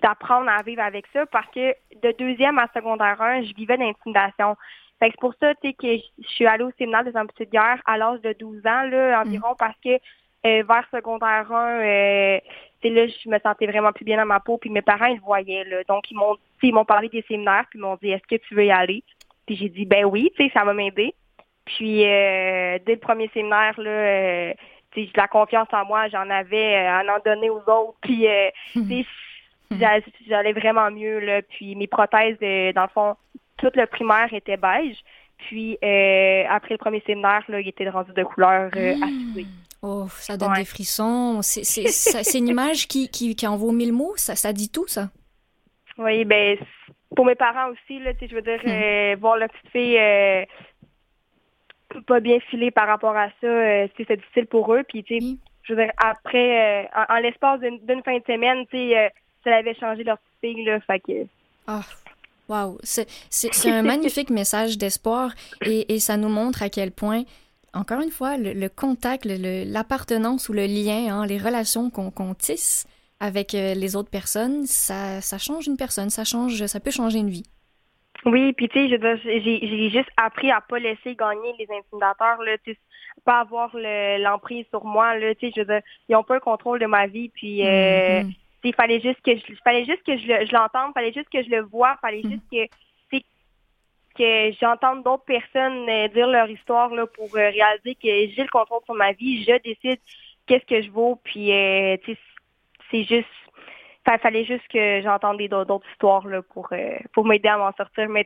d'apprendre 0.02 0.50
à 0.50 0.64
vivre 0.64 0.82
avec 0.82 1.06
ça, 1.14 1.28
parce 1.28 1.48
que 1.54 1.76
de 2.02 2.12
deuxième 2.18 2.58
à 2.58 2.68
secondaire 2.74 3.22
1, 3.22 3.44
je 3.44 3.54
vivais 3.54 3.78
d'intimidation. 3.78 4.58
Fait 5.00 5.08
que 5.08 5.14
c'est 5.16 5.22
pour 5.22 5.34
ça, 5.40 5.56
tu 5.56 5.70
sais, 5.70 5.74
que 5.74 5.88
je 6.22 6.28
suis 6.28 6.46
allée 6.46 6.64
au 6.64 6.72
séminaire 6.78 7.04
des 7.04 7.16
amputés 7.16 7.46
de 7.46 7.52
guerre 7.52 7.82
à 7.86 7.98
l'âge 7.98 8.22
de 8.22 8.34
12 8.34 8.66
ans, 8.66 8.84
là, 8.84 9.22
environ, 9.22 9.56
parce 9.58 9.78
que 9.84 9.98
vers 10.44 10.88
secondaire 10.92 11.52
1, 11.52 11.80
là, 12.84 13.08
je 13.08 13.30
me 13.30 13.40
sentais 13.40 13.68
vraiment 13.68 13.92
plus 13.92 14.06
bien 14.06 14.18
dans 14.18 14.26
ma 14.26 14.40
peau. 14.40 14.58
Puis 14.58 14.70
mes 14.70 14.82
parents, 14.82 15.06
ils 15.06 15.16
le 15.16 15.22
voyaient. 15.22 15.64
Là. 15.66 15.84
Donc, 15.88 16.10
ils 16.12 16.16
m'ont 16.16 16.38
ils 16.68 16.74
m'ont 16.74 16.86
parlé 16.86 17.10
des 17.10 17.24
séminaires, 17.28 17.66
puis 17.70 17.80
ils 17.80 17.82
m'ont 17.82 17.98
dit 18.02 18.12
Est-ce 18.12 18.28
que 18.28 18.42
tu 18.42 18.56
veux 18.56 18.66
y 18.66 18.72
aller? 18.72 19.04
Puis 19.46 19.56
j'ai 19.56 19.70
dit 19.70 19.86
Ben 19.86 20.06
oui, 20.06 20.32
tu 20.36 20.44
sais, 20.44 20.52
ça 20.54 20.64
va 20.64 20.74
m'aider. 20.74 21.14
Puis 21.66 22.04
euh, 22.06 22.80
dès 22.86 22.94
le 22.94 23.00
premier 23.00 23.30
séminaire, 23.34 23.80
là, 23.80 23.90
euh, 23.90 24.54
de 24.96 25.08
la 25.16 25.28
confiance 25.28 25.68
en 25.72 25.86
moi, 25.86 26.08
j'en 26.10 26.30
avais 26.30 26.76
euh, 26.76 26.90
à 26.90 27.16
en 27.16 27.20
donner 27.24 27.50
aux 27.50 27.62
autres. 27.68 27.96
Puis 28.02 28.28
euh, 28.28 28.50
j'allais 30.28 30.54
vraiment 30.54 30.90
mieux. 30.92 31.20
Là. 31.20 31.42
Puis 31.44 31.76
mes 31.76 31.88
prothèses, 31.88 32.38
dans 32.40 32.84
le 32.84 32.90
fond, 32.94 33.16
tout 33.60 33.72
le 33.74 33.86
primaire 33.86 34.34
était 34.34 34.58
beige. 34.58 34.98
Puis 35.38 35.78
après 36.50 36.74
le 36.74 36.78
premier 36.78 37.02
séminaire, 37.06 37.44
là, 37.48 37.62
il 37.62 37.68
était 37.68 37.90
rendu 37.90 38.12
de 38.12 38.24
couleur 38.24 38.70
mmh. 38.76 39.42
Oh, 39.82 40.08
ça 40.10 40.36
donne 40.36 40.54
des 40.54 40.66
frissons. 40.66 41.40
C'est 41.42 42.38
une 42.38 42.50
image 42.50 42.88
qui, 42.88 43.10
qui, 43.10 43.36
qui, 43.36 43.48
en 43.48 43.56
vaut 43.56 43.72
mille 43.72 43.94
mots? 43.94 44.14
Ça, 44.18 44.36
ça 44.36 44.52
dit 44.52 44.70
tout, 44.70 44.88
ça? 44.88 45.10
Oui, 45.98 46.26
ben 46.26 46.58
pour 47.16 47.26
mes 47.26 47.36
parents 47.36 47.70
aussi, 47.72 48.00
là, 48.00 48.12
je 48.22 48.34
veux 48.34 48.42
dire, 48.42 48.60
hmm. 48.64 48.70
euh, 48.70 49.16
voir 49.20 49.38
la 49.38 49.48
petite 49.48 49.70
fille, 49.72 49.98
euh, 49.98 50.46
pas 52.06 52.20
bien 52.20 52.40
filé 52.50 52.72
par 52.72 52.88
rapport 52.88 53.16
à 53.16 53.30
ça. 53.42 53.48
Euh, 53.48 53.88
c'est 53.98 54.16
difficile 54.16 54.48
pour 54.48 54.74
eux. 54.74 54.84
Puis, 54.88 55.04
tu 55.04 55.20
sais, 55.20 55.38
je 55.64 55.74
veux 55.74 55.84
dire, 55.84 55.92
après, 55.98 56.86
euh, 56.86 57.04
en, 57.10 57.20
l'espace 57.20 57.60
d'une 57.60 58.04
fin 58.04 58.18
de 58.18 58.24
semaine, 58.26 58.66
tu 58.68 58.78
sais, 58.78 58.98
euh, 58.98 59.10
ça 59.44 59.56
avait 59.56 59.76
changé 59.76 60.04
leur 60.04 60.18
fille, 60.42 60.64
là. 60.66 60.80
Fait 60.82 61.00
que. 61.00 61.26
Ah. 61.68 61.82
Wow, 62.50 62.80
c'est 62.84 63.08
un 63.66 63.82
magnifique 63.84 64.30
message 64.30 64.78
d'espoir 64.78 65.32
et, 65.66 65.94
et, 65.94 66.00
ça 66.00 66.18
nous 66.18 66.30
montre 66.30 66.64
à 66.64 66.70
quel 66.70 66.92
point, 66.92 67.24
encore 67.74 68.02
une 68.02 68.10
fois, 68.10 68.38
le, 68.38 68.68
contact, 68.68 69.26
l'appartenance 69.26 70.50
ou 70.50 70.54
le 70.54 70.66
lien, 70.66 71.14
hein, 71.14 71.26
les 71.28 71.38
relations 71.38 71.90
qu'on 71.92 72.34
tisse 72.34 72.88
avec 73.20 73.52
les 73.52 73.96
autres 73.96 74.10
personnes, 74.10 74.66
ça, 74.66 75.22
ça 75.22 75.38
change 75.38 75.68
une 75.68 75.78
personne, 75.78 76.10
ça 76.10 76.24
change, 76.24 76.66
ça 76.66 76.80
peut 76.80 76.92
changer 76.92 77.20
une 77.20 77.30
vie. 77.30 77.46
Oui, 78.26 78.54
puis 78.54 78.68
tu 78.68 78.80
sais, 78.80 78.88
j'ai 78.90 79.90
juste 79.90 80.10
appris 80.18 80.52
à 80.52 80.62
pas 80.62 80.80
laisser 80.80 81.16
gagner 81.16 81.54
les 81.58 81.68
intimidateurs, 81.72 82.42
là, 82.44 82.58
tu 82.64 82.78
pas 83.26 83.42
avoir 83.42 83.72
l'emprise 83.76 84.66
sur 84.70 84.86
moi, 84.86 85.18
là, 85.18 85.36
tu 85.36 85.48
sais, 85.48 85.54
je 85.56 85.62
veux 85.62 85.68
dire, 85.68 85.82
ils 86.08 86.16
ont 86.16 86.24
pas 86.24 86.36
le 86.36 86.40
contrôle 86.40 86.80
de 86.80 86.86
ma 86.86 87.08
vie, 87.08 87.30
puis 87.30 87.66
euh, 87.66 88.22
mm-hmm. 88.22 88.36
Il 88.64 88.76
fallait 88.76 89.00
juste 89.00 89.22
que 89.22 89.36
je, 89.36 89.54
fallait 89.64 89.86
juste 89.86 90.04
que 90.04 90.18
je, 90.18 90.54
l'entende, 90.54 90.94
fallait 90.94 91.14
juste 91.14 91.30
que 91.30 91.44
je 91.44 91.50
le 91.50 91.62
vois, 91.62 91.98
fallait 92.02 92.24
juste 92.24 92.44
que 92.52 92.66
que 94.18 94.52
j'entende 94.60 95.04
d'autres 95.04 95.24
personnes 95.24 95.88
euh, 95.88 96.10
dire 96.10 96.28
leur 96.28 96.50
histoire 96.50 96.94
là 96.94 97.06
pour 97.06 97.28
euh, 97.38 97.50
réaliser 97.52 97.96
que 97.96 98.34
j'ai 98.34 98.42
le 98.42 98.50
contrôle 98.52 98.82
sur 98.84 98.96
ma 98.96 99.14
vie, 99.14 99.46
je 99.46 99.58
décide 99.62 100.00
qu'est-ce 100.46 100.66
que 100.66 100.82
je 100.82 100.90
vaux, 100.92 101.16
puis 101.24 101.54
euh, 101.54 101.96
c'est 102.92 103.04
juste 103.04 103.28
il 104.16 104.20
fallait 104.20 104.46
juste 104.46 104.68
que 104.68 105.02
j'entende 105.02 105.40
d'autres 105.42 105.88
histoires 105.92 106.26
là, 106.28 106.42
pour, 106.42 106.70
euh, 106.72 106.98
pour 107.14 107.26
m'aider 107.26 107.50
à 107.50 107.58
m'en 107.58 107.72
sortir. 107.74 108.10
Mais 108.10 108.26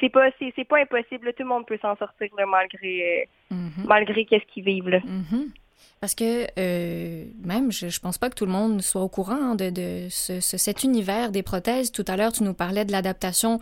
c'est 0.00 0.08
pas 0.08 0.30
c'est 0.38 0.64
pas 0.64 0.78
impossible. 0.78 1.32
Tout 1.32 1.42
le 1.42 1.48
monde 1.48 1.66
peut 1.66 1.78
s'en 1.80 1.96
sortir 1.96 2.28
malgré 2.46 3.26
euh, 3.50 3.54
mm-hmm. 3.54 3.86
malgré 3.86 4.24
qu'est-ce 4.24 4.46
qu'ils 4.46 4.64
vivent. 4.64 4.88
Là. 4.88 4.98
Mm-hmm. 4.98 5.50
Parce 6.00 6.14
que 6.14 6.46
euh, 6.58 7.24
même, 7.42 7.72
je, 7.72 7.88
je 7.88 8.00
pense 8.00 8.18
pas 8.18 8.30
que 8.30 8.34
tout 8.34 8.46
le 8.46 8.52
monde 8.52 8.82
soit 8.82 9.02
au 9.02 9.08
courant 9.08 9.54
de, 9.54 9.70
de 9.70 10.08
ce, 10.10 10.40
cet 10.40 10.84
univers 10.84 11.32
des 11.32 11.42
prothèses. 11.42 11.90
Tout 11.90 12.04
à 12.06 12.16
l'heure, 12.16 12.32
tu 12.32 12.44
nous 12.44 12.54
parlais 12.54 12.84
de 12.84 12.92
l'adaptation 12.92 13.58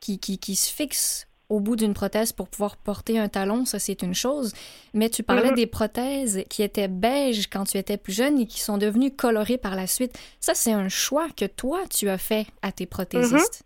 qui, 0.00 0.18
qui, 0.18 0.38
qui, 0.38 0.54
se 0.54 0.72
fixe 0.72 1.26
au 1.48 1.60
bout 1.60 1.76
d'une 1.76 1.94
prothèse 1.94 2.32
pour 2.32 2.48
pouvoir 2.48 2.76
porter 2.76 3.18
un 3.18 3.28
talon, 3.28 3.64
ça 3.64 3.78
c'est 3.78 4.02
une 4.02 4.14
chose. 4.14 4.52
Mais 4.92 5.08
tu 5.08 5.22
parlais 5.22 5.50
mhm. 5.50 5.56
des 5.56 5.66
prothèses 5.66 6.44
qui 6.50 6.62
étaient 6.62 6.88
beiges 6.88 7.46
quand 7.46 7.64
tu 7.64 7.78
étais 7.78 7.96
plus 7.96 8.14
jeune 8.14 8.38
et 8.38 8.46
qui 8.46 8.60
sont 8.60 8.76
devenues 8.76 9.14
colorées 9.14 9.58
par 9.58 9.74
la 9.74 9.86
suite. 9.86 10.12
Ça, 10.40 10.54
c'est 10.54 10.72
un 10.72 10.88
choix 10.88 11.28
que 11.36 11.46
toi, 11.46 11.80
tu 11.90 12.08
as 12.10 12.18
fait 12.18 12.46
à 12.60 12.70
tes 12.70 12.86
prothésistes. 12.86 13.64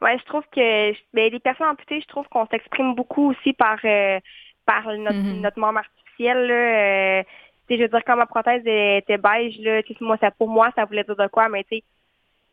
Oui, 0.00 0.10
je 0.18 0.24
trouve 0.24 0.44
que 0.52 0.92
ben, 1.14 1.30
les 1.32 1.40
personnes 1.40 1.68
amputées, 1.68 2.00
je 2.00 2.06
trouve 2.06 2.26
qu'on 2.28 2.46
s'exprime 2.46 2.94
beaucoup 2.94 3.30
aussi 3.30 3.52
par, 3.54 3.78
euh, 3.84 4.18
par 4.64 4.86
notre, 4.96 5.16
mhm. 5.16 5.40
notre 5.40 5.58
membre 5.58 5.80
artificiel. 6.18 6.46
Là. 6.46 6.54
Euh, 6.54 7.22
je 7.68 7.76
veux 7.76 7.88
dire, 7.88 8.04
quand 8.06 8.16
ma 8.16 8.26
prothèse 8.26 8.62
était 8.64 9.18
beige, 9.18 9.58
là, 9.58 9.80
moi, 10.00 10.16
ça, 10.20 10.30
pour 10.30 10.48
moi, 10.48 10.70
ça 10.76 10.84
voulait 10.84 11.04
dire 11.04 11.16
de 11.16 11.26
quoi, 11.26 11.48
mais 11.48 11.64
tu 11.64 11.76
sais, 11.76 11.84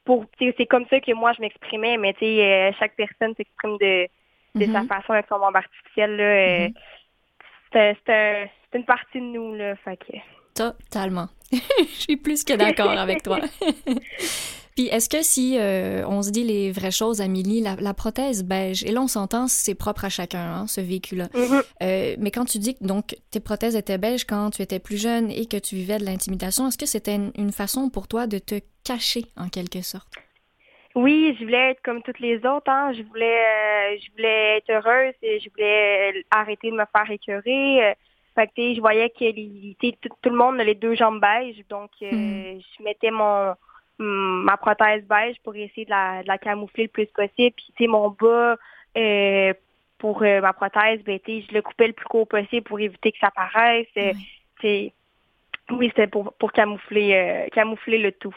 pour 0.06 0.26
c'est 0.40 0.66
comme 0.66 0.86
ça 0.90 1.00
que 1.00 1.14
moi 1.14 1.32
je 1.34 1.42
m'exprimais, 1.42 1.98
mais 1.98 2.14
tu 2.14 2.20
sais, 2.20 2.42
euh, 2.42 2.72
chaque 2.78 2.96
personne 2.96 3.34
s'exprime 3.36 3.78
de 3.78 4.08
de 4.56 4.66
sa 4.72 4.82
mhm. 4.82 4.88
façon 4.88 5.14
avec 5.14 5.26
son 5.28 5.40
membre 5.40 5.58
artificiel. 5.58 6.16
Là, 6.16 6.24
euh, 6.24 6.68
mhm. 6.68 7.96
c'est, 8.06 8.52
une 8.74 8.86
partie 8.86 9.20
de 9.20 9.26
nous. 9.26 9.56
Là, 9.56 9.76
fait 9.78 9.98
que... 9.98 10.14
Totalement. 10.56 11.28
Je 11.52 11.86
suis 11.86 12.18
plus 12.18 12.44
que 12.44 12.54
d'accord 12.54 12.92
avec 12.92 13.24
toi. 13.24 13.40
Puis 14.76 14.88
est-ce 14.88 15.10
que 15.10 15.24
si 15.24 15.58
euh, 15.60 16.04
on 16.08 16.22
se 16.22 16.32
dit 16.32 16.44
les 16.44 16.72
vraies 16.72 16.92
choses, 16.92 17.22
Amélie, 17.22 17.62
la, 17.62 17.76
la 17.76 17.94
prothèse 17.94 18.44
beige, 18.44 18.84
et 18.84 18.92
là 18.92 19.02
on 19.02 19.08
s'entend, 19.08 19.48
c'est 19.48 19.76
propre 19.76 20.06
à 20.06 20.10
chacun, 20.10 20.40
hein, 20.40 20.68
ce 20.68 20.82
véhicule-là. 20.82 21.30
Mhm. 21.34 21.62
Euh, 21.84 22.16
mais 22.20 22.32
quand 22.32 22.46
tu 22.46 22.58
dis 22.58 22.76
que 22.76 22.84
donc 22.84 23.16
tes 23.32 23.40
prothèses 23.40 23.76
étaient 23.76 23.98
beiges 23.98 24.26
quand 24.26 24.50
tu 24.52 24.62
étais 24.62 24.80
plus 24.80 25.02
jeune 25.02 25.32
et 25.32 25.46
que 25.46 25.58
tu 25.58 25.76
vivais 25.76 25.98
de 25.98 26.06
l'intimidation, 26.06 26.68
est-ce 26.68 26.78
que 26.78 26.86
c'était 26.86 27.18
une 27.38 27.52
façon 27.52 27.90
pour 27.90 28.08
toi 28.08 28.28
de 28.28 28.40
te 28.40 28.56
cacher 28.84 29.26
en 29.38 29.50
quelque 29.50 29.82
sorte? 29.82 30.10
Oui, 30.96 31.36
je 31.40 31.44
voulais 31.44 31.72
être 31.72 31.82
comme 31.82 32.04
toutes 32.04 32.20
les 32.20 32.38
autres. 32.46 32.70
Hein. 32.70 32.94
Je 32.94 33.02
voulais, 33.04 33.40
euh, 33.40 33.98
je 34.00 34.12
voulais 34.12 34.58
être 34.58 34.70
heureuse 34.70 35.16
et 35.24 35.40
je 35.40 35.50
voulais 35.50 36.24
arrêter 36.30 36.70
de 36.70 36.76
me 36.76 36.86
faire 36.96 37.10
écœurer. 37.10 37.84
Euh, 37.84 37.94
fait 38.36 38.48
que, 38.48 38.74
je 38.76 38.80
voyais 38.80 39.10
que 39.10 40.08
tout, 40.22 40.30
le 40.30 40.36
monde 40.36 40.60
a 40.60 40.64
les 40.64 40.76
deux 40.76 40.96
jambes 40.96 41.22
beige, 41.22 41.64
donc 41.70 41.92
euh, 42.02 42.12
hmm. 42.12 42.60
je 42.60 42.84
mettais 42.84 43.12
mon 43.12 43.54
ma 44.00 44.58
prothèse 44.58 45.04
beige 45.06 45.38
pour 45.44 45.56
essayer 45.56 45.86
de 45.86 45.90
la, 45.90 46.24
de 46.24 46.28
la 46.28 46.38
camoufler 46.38 46.84
le 46.84 46.90
plus 46.90 47.08
possible. 47.08 47.54
Puis 47.56 47.74
tu 47.76 47.84
sais, 47.84 47.88
mon 47.88 48.10
bas 48.10 48.58
pour 49.98 50.22
ma 50.22 50.54
prothèse, 50.54 51.02
ben, 51.04 51.20
je 51.26 51.54
le 51.54 51.62
coupais 51.62 51.88
le 51.88 51.94
plus 51.94 52.06
court 52.06 52.28
possible 52.28 52.64
pour 52.64 52.80
éviter 52.80 53.12
que 53.12 53.20
ça 53.20 53.32
paraisse. 53.32 53.88
Oui, 54.64 54.94
oui 55.72 55.88
c'était 55.90 56.08
pour, 56.08 56.34
pour 56.34 56.52
camoufler 56.52 57.48
camoufler 57.54 58.00
le 58.00 58.12
tout. 58.12 58.36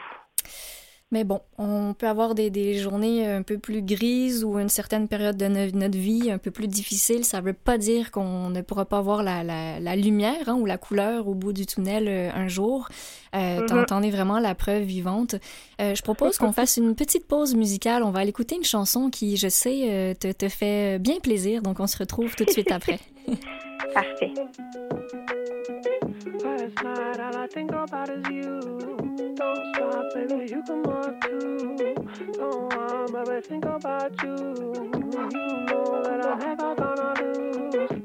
Mais 1.11 1.23
bon, 1.23 1.39
on 1.57 1.93
peut 1.93 2.07
avoir 2.07 2.35
des, 2.35 2.49
des, 2.49 2.73
journées 2.79 3.25
un 3.25 3.41
peu 3.41 3.57
plus 3.57 3.81
grises 3.81 4.43
ou 4.43 4.59
une 4.59 4.67
certaine 4.67 5.07
période 5.07 5.37
de 5.37 5.47
notre 5.47 5.97
vie 5.97 6.29
un 6.29 6.37
peu 6.37 6.51
plus 6.51 6.67
difficile. 6.67 7.23
Ça 7.23 7.39
veut 7.39 7.53
pas 7.53 7.77
dire 7.77 8.11
qu'on 8.11 8.49
ne 8.49 8.59
pourra 8.59 8.83
pas 8.83 8.99
voir 8.99 9.23
la, 9.23 9.41
la, 9.41 9.79
la 9.79 9.95
lumière 9.95 10.49
hein, 10.49 10.55
ou 10.55 10.65
la 10.65 10.77
couleur 10.77 11.29
au 11.29 11.33
bout 11.33 11.53
du 11.53 11.65
tunnel 11.65 12.07
euh, 12.09 12.29
un 12.33 12.49
jour. 12.49 12.89
Euh, 13.35 13.61
mm-hmm. 13.61 13.85
T'en 13.85 14.01
es 14.01 14.09
vraiment 14.09 14.39
la 14.39 14.53
preuve 14.53 14.83
vivante. 14.83 15.35
Euh, 15.79 15.95
je 15.95 16.01
propose 16.01 16.37
qu'on 16.37 16.51
fasse 16.51 16.75
une 16.75 16.93
petite 16.93 17.25
pause 17.25 17.55
musicale. 17.55 18.03
On 18.03 18.11
va 18.11 18.19
aller 18.19 18.29
écouter 18.29 18.55
une 18.55 18.65
chanson 18.65 19.09
qui, 19.09 19.37
je 19.37 19.47
sais, 19.47 19.89
euh, 19.89 20.13
te, 20.13 20.31
te 20.33 20.49
fait 20.49 20.99
bien 20.99 21.19
plaisir. 21.21 21.61
Donc, 21.61 21.79
on 21.79 21.87
se 21.87 21.97
retrouve 21.97 22.35
tout 22.35 22.43
de 22.43 22.51
suite 22.51 22.71
après. 22.71 22.99
Parfait. 23.93 24.33
Don't 29.35 29.75
stop, 29.75 30.05
baby, 30.13 30.47
you 30.51 30.63
can 30.63 30.83
walk 30.83 31.21
too. 31.21 31.75
Don't 32.33 32.75
want, 32.75 33.13
baby, 33.25 33.41
think 33.41 33.65
about 33.65 34.23
you. 34.23 34.35
You 34.35 35.29
know 35.67 36.03
that 36.03 36.25
I 36.25 36.35
never 36.39 36.75
gonna 36.75 37.13
lose. 37.21 38.03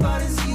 nobody's 0.00 0.49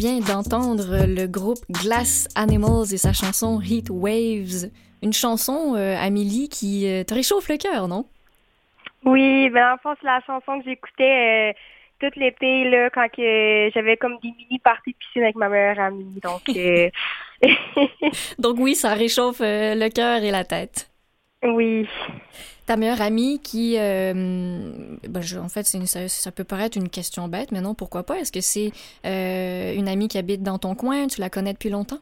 vient 0.00 0.20
d'entendre 0.20 1.04
le 1.06 1.26
groupe 1.26 1.58
Glass 1.68 2.26
Animals 2.34 2.94
et 2.94 2.96
sa 2.96 3.12
chanson 3.12 3.60
Heat 3.60 3.88
Waves. 3.90 4.70
Une 5.02 5.12
chanson, 5.12 5.74
euh, 5.76 5.94
Amélie, 6.00 6.48
qui 6.48 6.88
euh, 6.88 7.04
te 7.04 7.12
réchauffe 7.12 7.50
le 7.50 7.58
cœur, 7.58 7.86
non? 7.86 8.06
Oui, 9.04 9.50
ben 9.50 9.72
le 9.72 9.76
fond, 9.82 9.94
c'est 10.00 10.06
la 10.06 10.22
chanson 10.26 10.58
que 10.58 10.64
j'écoutais 10.64 11.52
euh, 11.52 11.52
tout 12.00 12.18
l'été, 12.18 12.64
là, 12.70 12.88
quand 12.88 13.08
que 13.14 13.70
j'avais 13.74 13.98
comme 13.98 14.16
des 14.22 14.30
mini 14.30 14.58
parties 14.58 14.92
de 14.92 14.96
piscine 14.96 15.22
avec 15.22 15.36
ma 15.36 15.50
meilleure 15.50 15.80
amie. 15.80 16.18
Donc, 16.22 16.48
euh, 16.56 16.88
Donc 18.38 18.56
oui, 18.58 18.74
ça 18.74 18.94
réchauffe 18.94 19.40
le 19.40 19.88
cœur 19.90 20.22
et 20.22 20.30
la 20.30 20.44
tête. 20.44 20.89
Oui. 21.42 21.88
Ta 22.66 22.76
meilleure 22.76 23.02
amie 23.02 23.40
qui, 23.42 23.76
euh, 23.78 24.12
ben, 25.08 25.20
je- 25.20 25.38
en 25.38 25.48
fait, 25.48 25.64
c'est 25.64 25.84
ça, 25.86 26.08
ça 26.08 26.30
peut 26.30 26.44
paraître 26.44 26.76
une 26.76 26.88
question 26.88 27.26
bête, 27.28 27.50
mais 27.52 27.60
non, 27.60 27.74
pourquoi 27.74 28.04
pas? 28.04 28.18
Est-ce 28.18 28.30
que 28.32 28.40
c'est 28.40 28.70
euh, 29.04 29.74
une 29.74 29.88
amie 29.88 30.08
qui 30.08 30.18
habite 30.18 30.42
dans 30.42 30.58
ton 30.58 30.74
coin? 30.74 31.06
Tu 31.06 31.20
la 31.20 31.30
connais 31.30 31.52
depuis 31.52 31.70
longtemps? 31.70 31.98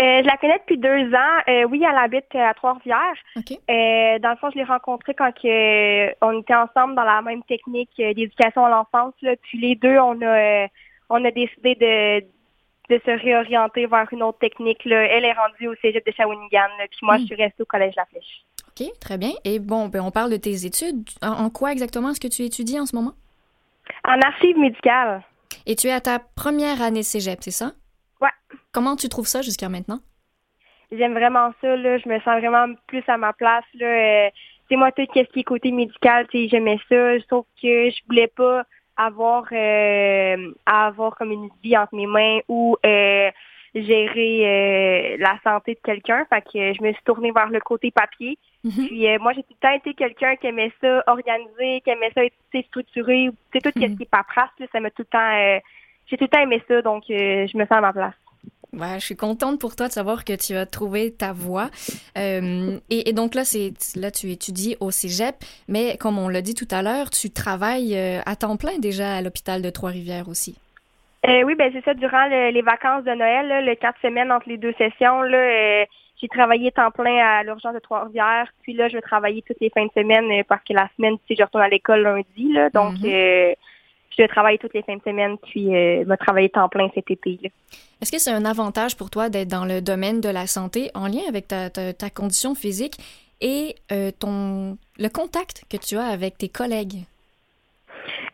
Euh, 0.00 0.22
je 0.22 0.26
la 0.26 0.36
connais 0.36 0.58
depuis 0.58 0.78
deux 0.78 1.14
ans. 1.14 1.68
Oui, 1.70 1.82
elle 1.88 1.96
habite 1.96 2.34
à 2.34 2.52
Trois-Rivières. 2.54 3.14
Dans 3.36 4.30
le 4.30 4.36
fond, 4.36 4.50
je 4.50 4.56
l'ai 4.58 4.64
rencontrée 4.64 5.14
quand 5.14 5.32
que, 5.32 6.24
on 6.24 6.40
était 6.40 6.54
ensemble 6.54 6.94
dans 6.94 7.04
la 7.04 7.22
même 7.22 7.42
technique 7.44 7.90
d'éducation 7.96 8.64
à 8.66 8.70
l'enfance. 8.70 9.14
Puis 9.42 9.60
les 9.60 9.76
deux, 9.76 9.96
on 9.98 10.20
a, 10.22 10.66
on 11.10 11.24
a 11.24 11.30
décidé 11.30 11.74
de, 11.76 12.24
de 12.90 13.00
se 13.04 13.10
réorienter 13.10 13.86
vers 13.86 14.06
une 14.12 14.22
autre 14.22 14.38
technique. 14.38 14.84
Là. 14.84 15.02
Elle 15.04 15.24
est 15.24 15.32
rendue 15.32 15.68
au 15.68 15.74
cégep 15.76 16.04
de 16.06 16.12
Shawinigan, 16.12 16.68
là, 16.78 16.84
puis 16.90 16.98
moi, 17.02 17.16
Mm. 17.16 17.20
je 17.20 17.24
suis 17.26 17.34
restée 17.36 17.62
au 17.62 17.66
collège 17.66 17.94
La 17.96 18.04
Flèche. 18.06 18.44
OK, 18.68 18.86
très 19.00 19.18
bien. 19.18 19.30
Et 19.44 19.58
bon, 19.58 19.88
ben, 19.88 20.00
on 20.00 20.10
parle 20.10 20.30
de 20.30 20.36
tes 20.36 20.66
études. 20.66 21.08
En, 21.22 21.48
quoi 21.50 21.72
exactement 21.72 22.10
est-ce 22.10 22.20
que 22.20 22.28
tu 22.28 22.42
étudies 22.42 22.78
en 22.80 22.86
ce 22.86 22.94
moment? 22.96 23.12
En 24.04 24.20
archives 24.20 24.58
médicales. 24.58 25.22
Et 25.66 25.76
tu 25.76 25.86
es 25.86 25.92
à 25.92 26.00
ta 26.00 26.18
première 26.18 26.82
année 26.82 27.02
cégep, 27.02 27.38
c'est 27.42 27.50
ça? 27.50 27.72
Ouais. 28.20 28.28
Comment 28.72 28.96
tu 28.96 29.08
trouves 29.08 29.26
ça 29.26 29.42
jusqu'à 29.42 29.68
maintenant? 29.68 30.00
J'aime 30.92 31.12
vraiment 31.14 31.52
ça, 31.60 31.76
là. 31.76 31.98
Je 31.98 32.08
me 32.08 32.18
sens 32.20 32.38
vraiment 32.40 32.66
plus 32.86 33.02
à 33.08 33.16
ma 33.16 33.32
place, 33.32 33.64
là. 33.74 33.86
Euh, 33.86 34.30
tu 34.30 34.74
sais, 34.74 34.76
moi, 34.76 34.92
tout 34.92 35.02
ce 35.14 35.20
qui 35.32 35.40
est 35.40 35.44
côté 35.44 35.70
médical, 35.70 36.26
j'aimais 36.32 36.78
ça. 36.88 37.18
Sauf 37.28 37.46
que 37.60 37.90
je 37.90 38.00
voulais 38.08 38.28
pas 38.28 38.64
avoir, 38.96 39.44
euh, 39.52 40.52
à 40.66 40.86
avoir 40.86 41.16
comme 41.16 41.32
une 41.32 41.48
vie 41.62 41.76
entre 41.76 41.94
mes 41.94 42.06
mains 42.06 42.38
ou 42.48 42.76
euh, 42.84 43.30
gérer 43.74 44.42
euh, 44.44 45.16
la 45.18 45.38
santé 45.42 45.74
de 45.74 45.80
quelqu'un. 45.80 46.24
Fait 46.26 46.42
que 46.42 46.72
je 46.72 46.82
me 46.82 46.92
suis 46.92 47.02
tournée 47.04 47.32
vers 47.32 47.48
le 47.48 47.60
côté 47.60 47.90
papier. 47.90 48.38
Mhm. 48.62 48.86
Puis 48.86 49.08
euh, 49.08 49.18
moi, 49.18 49.32
j'ai 49.32 49.42
tout 49.42 49.54
le 49.60 49.68
temps 49.68 49.74
été 49.74 49.94
quelqu'un 49.94 50.36
qui 50.36 50.46
aimait 50.46 50.72
ça 50.80 51.02
organiser, 51.06 51.80
qui 51.82 51.90
aimait 51.90 52.12
ça 52.14 52.24
être 52.24 52.66
structuré. 52.66 53.30
Tu 53.52 53.60
sais, 53.60 53.60
tout 53.60 53.78
ce 53.78 53.86
Mhm. 53.86 53.96
qui 53.96 54.02
est 54.04 54.10
paperasse, 54.10 54.50
là, 54.58 54.66
ça 54.72 54.80
m'a 54.80 54.90
tout 54.90 55.02
le 55.02 55.06
temps... 55.06 55.32
euh, 55.32 55.58
j'ai 56.06 56.16
tout 56.18 56.24
le 56.24 56.28
temps 56.28 56.40
aimé 56.40 56.62
ça, 56.68 56.82
donc 56.82 57.04
euh, 57.10 57.46
je 57.46 57.56
me 57.56 57.64
sens 57.64 57.78
à 57.78 57.80
ma 57.80 57.92
place. 57.92 58.14
Ouais, 58.76 58.98
je 58.98 59.04
suis 59.04 59.16
contente 59.16 59.60
pour 59.60 59.76
toi 59.76 59.88
de 59.88 59.92
savoir 59.92 60.24
que 60.24 60.32
tu 60.34 60.54
as 60.56 60.66
trouvé 60.66 61.12
ta 61.12 61.32
voie. 61.32 61.70
Euh, 62.18 62.76
et, 62.90 63.08
et 63.08 63.12
donc 63.12 63.34
là, 63.34 63.44
c'est 63.44 63.72
là 63.96 64.10
tu 64.10 64.30
étudies 64.30 64.76
au 64.80 64.90
Cégep, 64.90 65.36
mais 65.68 65.96
comme 65.98 66.18
on 66.18 66.28
l'a 66.28 66.42
dit 66.42 66.54
tout 66.54 66.68
à 66.70 66.82
l'heure, 66.82 67.10
tu 67.10 67.30
travailles 67.30 67.96
euh, 67.96 68.20
à 68.26 68.36
temps 68.36 68.56
plein 68.56 68.78
déjà 68.78 69.16
à 69.16 69.22
l'hôpital 69.22 69.62
de 69.62 69.70
Trois-Rivières 69.70 70.28
aussi. 70.28 70.58
Euh, 71.26 71.42
oui, 71.44 71.54
ben 71.54 71.70
c'est 71.72 71.84
ça. 71.84 71.94
Durant 71.94 72.26
le- 72.28 72.50
les 72.50 72.62
vacances 72.62 73.04
de 73.04 73.12
Noël, 73.14 73.48
là, 73.48 73.60
le 73.62 73.74
quatre 73.76 73.98
semaines 74.02 74.30
entre 74.30 74.48
les 74.48 74.58
deux 74.58 74.74
sessions, 74.76 75.22
là, 75.22 75.38
euh, 75.38 75.84
j'ai 76.20 76.28
travaillé 76.28 76.70
temps 76.70 76.90
plein 76.90 77.16
à 77.16 77.42
l'urgence 77.42 77.74
de 77.74 77.78
Trois-Rivières. 77.78 78.48
Puis 78.62 78.72
là, 78.74 78.88
je 78.88 78.94
vais 78.96 79.00
travailler 79.02 79.42
toutes 79.46 79.60
les 79.60 79.70
fins 79.70 79.86
de 79.86 79.90
semaine 79.94 80.44
parce 80.48 80.62
que 80.68 80.74
la 80.74 80.88
semaine, 80.96 81.16
tu 81.18 81.22
sais, 81.28 81.36
je 81.38 81.42
retourne 81.44 81.64
à 81.64 81.68
l'école 81.68 82.02
lundi. 82.02 82.52
Là, 82.52 82.70
donc, 82.70 82.98
Mhm. 83.00 83.54
Je 84.16 84.22
vais 84.22 84.28
travailler 84.28 84.58
toutes 84.58 84.74
les 84.74 84.82
fins 84.82 84.96
de 84.96 85.02
semaine 85.02 85.36
puis 85.38 85.74
euh, 85.74 86.04
me 86.04 86.16
travailler 86.16 86.48
temps 86.48 86.68
plein 86.68 86.88
cet 86.94 87.10
été. 87.10 87.38
Est-ce 88.00 88.12
que 88.12 88.18
c'est 88.18 88.30
un 88.32 88.44
avantage 88.44 88.96
pour 88.96 89.10
toi 89.10 89.28
d'être 89.28 89.48
dans 89.48 89.64
le 89.64 89.80
domaine 89.80 90.20
de 90.20 90.28
la 90.28 90.46
santé 90.46 90.90
en 90.94 91.06
lien 91.06 91.22
avec 91.28 91.48
ta, 91.48 91.70
ta, 91.70 91.92
ta 91.92 92.10
condition 92.10 92.54
physique 92.54 92.96
et 93.40 93.74
euh, 93.92 94.10
ton 94.18 94.76
le 94.98 95.08
contact 95.08 95.64
que 95.70 95.76
tu 95.76 95.96
as 95.96 96.06
avec 96.06 96.38
tes 96.38 96.48
collègues? 96.48 97.04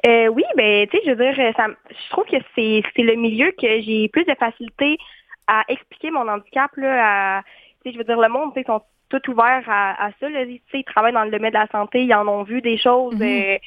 Euh, 0.06 0.28
oui, 0.28 0.44
ben, 0.56 0.86
tu 0.88 0.96
sais, 0.96 1.02
je 1.06 1.10
veux 1.10 1.16
dire, 1.16 1.34
euh, 1.38 1.52
ça, 1.56 1.66
je 1.90 2.10
trouve 2.10 2.24
que 2.24 2.36
c'est 2.54 2.82
c'est 2.96 3.02
le 3.02 3.14
milieu 3.14 3.52
que 3.52 3.80
j'ai 3.82 4.08
plus 4.08 4.24
de 4.24 4.34
facilité 4.34 4.98
à 5.46 5.62
expliquer 5.68 6.10
mon 6.10 6.26
handicap. 6.28 6.70
Là, 6.76 7.38
à, 7.38 7.42
tu 7.82 7.90
sais, 7.90 7.92
je 7.92 7.98
veux 7.98 8.04
dire, 8.04 8.18
le 8.20 8.28
monde, 8.28 8.52
tu 8.54 8.60
sais, 8.60 8.66
sont 8.66 8.82
tout 9.10 9.30
ouverts 9.30 9.64
à, 9.68 10.06
à 10.06 10.10
ça. 10.18 10.28
Là, 10.28 10.44
tu 10.46 10.60
sais, 10.70 10.78
ils 10.80 10.84
travaillent 10.84 11.12
dans 11.12 11.24
le 11.24 11.30
domaine 11.30 11.52
de 11.52 11.58
la 11.58 11.66
santé, 11.68 12.04
ils 12.04 12.14
en 12.14 12.26
ont 12.28 12.44
vu 12.44 12.62
des 12.62 12.78
choses, 12.78 13.14
Mhm. 13.16 13.22
euh, 13.22 13.58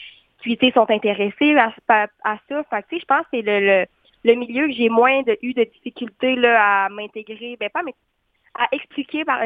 sont 0.74 0.90
intéressés 0.90 1.56
à, 1.58 1.74
à, 1.88 2.08
à 2.24 2.38
ça. 2.50 2.64
Fait 2.70 2.82
que, 2.84 2.88
tu 2.90 2.96
sais, 2.96 3.02
je 3.02 3.06
pense 3.06 3.22
que 3.24 3.28
c'est 3.34 3.42
le, 3.42 3.60
le, 3.60 3.86
le 4.26 4.34
milieu 4.36 4.68
que 4.68 4.74
j'ai 4.74 4.90
moins 4.90 5.22
de, 5.24 5.38
eu 5.42 5.54
de 5.54 5.64
difficultés 5.64 6.36
là, 6.36 6.86
à 6.86 6.90
m'intégrer. 6.90 7.58
Ben, 7.60 7.70
pas, 7.70 7.84
mais 7.84 7.94
à 8.56 8.68
expliquer 8.72 9.26
par 9.26 9.42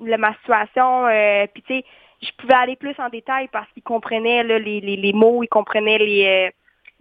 le- 0.00 0.16
ma 0.16 0.34
situation. 0.36 1.06
euh, 1.06 1.46
puis, 1.52 1.62
tu 1.62 1.74
sais, 1.74 1.84
je 2.22 2.30
pouvais 2.38 2.54
aller 2.54 2.76
plus 2.76 2.94
en 2.98 3.08
détail 3.08 3.48
parce 3.52 3.70
qu'ils 3.72 3.82
comprenaient 3.82 4.42
là, 4.44 4.58
les, 4.58 4.80
les, 4.80 4.96
les 4.96 5.12
mots, 5.12 5.42
ils 5.42 5.48
comprenaient 5.48 5.98
les, 5.98 6.26
euh, 6.26 6.50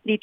les 0.05 0.19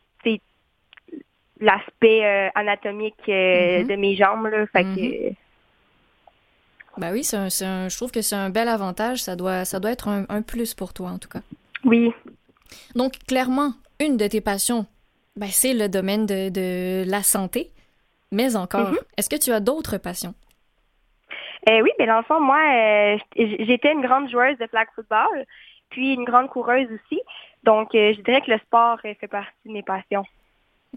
l'aspect 1.60 2.24
euh, 2.24 2.48
anatomique 2.54 3.14
euh, 3.28 3.80
Mhm. 3.82 3.88
de 3.88 3.96
mes 3.96 4.14
jambes. 4.16 4.46
Là, 4.46 4.66
fait 4.68 4.84
que, 4.84 5.34
Ben 6.98 7.12
oui, 7.12 7.24
c'est 7.24 7.36
je 7.48 7.96
trouve 7.96 8.10
que 8.12 8.22
c'est 8.22 8.36
un 8.36 8.50
bel 8.50 8.68
avantage. 8.68 9.18
Ça 9.22 9.36
doit, 9.36 9.64
ça 9.64 9.80
doit 9.80 9.90
être 9.90 10.08
un, 10.08 10.24
un 10.28 10.42
plus 10.42 10.74
pour 10.74 10.92
toi 10.92 11.10
en 11.10 11.18
tout 11.18 11.28
cas. 11.28 11.40
oui. 11.84 12.12
Donc, 12.94 13.12
clairement, 13.26 13.72
une 14.00 14.16
de 14.16 14.26
tes 14.26 14.40
passions, 14.40 14.86
ben, 15.36 15.48
c'est 15.50 15.74
le 15.74 15.88
domaine 15.88 16.26
de, 16.26 16.48
de 16.48 17.04
la 17.08 17.22
santé. 17.22 17.72
Mais 18.30 18.56
encore, 18.56 18.90
Mhm. 18.90 18.98
est-ce 19.16 19.30
que 19.30 19.36
tu 19.36 19.52
as 19.52 19.60
d'autres 19.60 19.96
passions? 19.98 20.34
Euh, 21.68 21.80
oui, 21.82 21.90
mais 21.98 22.06
dans 22.06 22.18
le 22.18 22.24
fond, 22.24 22.40
moi, 22.40 22.58
euh, 22.58 23.16
j'étais 23.36 23.92
une 23.92 24.00
grande 24.02 24.30
joueuse 24.30 24.56
de 24.58 24.66
flag 24.66 24.86
football, 24.94 25.44
puis 25.90 26.12
une 26.14 26.24
grande 26.24 26.48
coureuse 26.48 26.88
aussi. 26.92 27.20
Donc, 27.64 27.94
euh, 27.94 28.12
je 28.16 28.20
dirais 28.22 28.40
que 28.40 28.50
le 28.50 28.58
sport 28.58 28.98
euh, 29.04 29.14
fait 29.20 29.28
partie 29.28 29.50
de 29.66 29.72
mes 29.72 29.82
passions. 29.82 30.24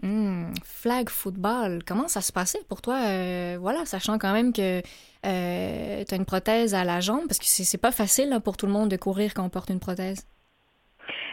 Hmm, 0.02 0.52
flag 0.64 1.10
football, 1.10 1.80
comment 1.86 2.08
ça 2.08 2.22
se 2.22 2.32
passait 2.32 2.62
pour 2.68 2.80
toi? 2.80 2.96
euh, 3.06 3.58
voilà, 3.60 3.84
sachant 3.84 4.18
quand 4.18 4.32
même 4.32 4.52
que 4.52 4.80
tu 4.80 4.84
as 5.24 6.16
une 6.16 6.24
prothèse 6.24 6.74
à 6.74 6.84
la 6.84 7.00
jambe, 7.00 7.26
parce 7.28 7.38
que 7.38 7.44
c'est 7.44 7.64
c'est 7.64 7.78
pas 7.78 7.92
facile 7.92 8.30
là, 8.30 8.40
pour 8.40 8.56
tout 8.56 8.66
le 8.66 8.72
monde 8.72 8.88
de 8.88 8.96
courir 8.96 9.34
quand 9.34 9.44
on 9.44 9.50
porte 9.50 9.68
une 9.68 9.80
prothèse. 9.80 10.26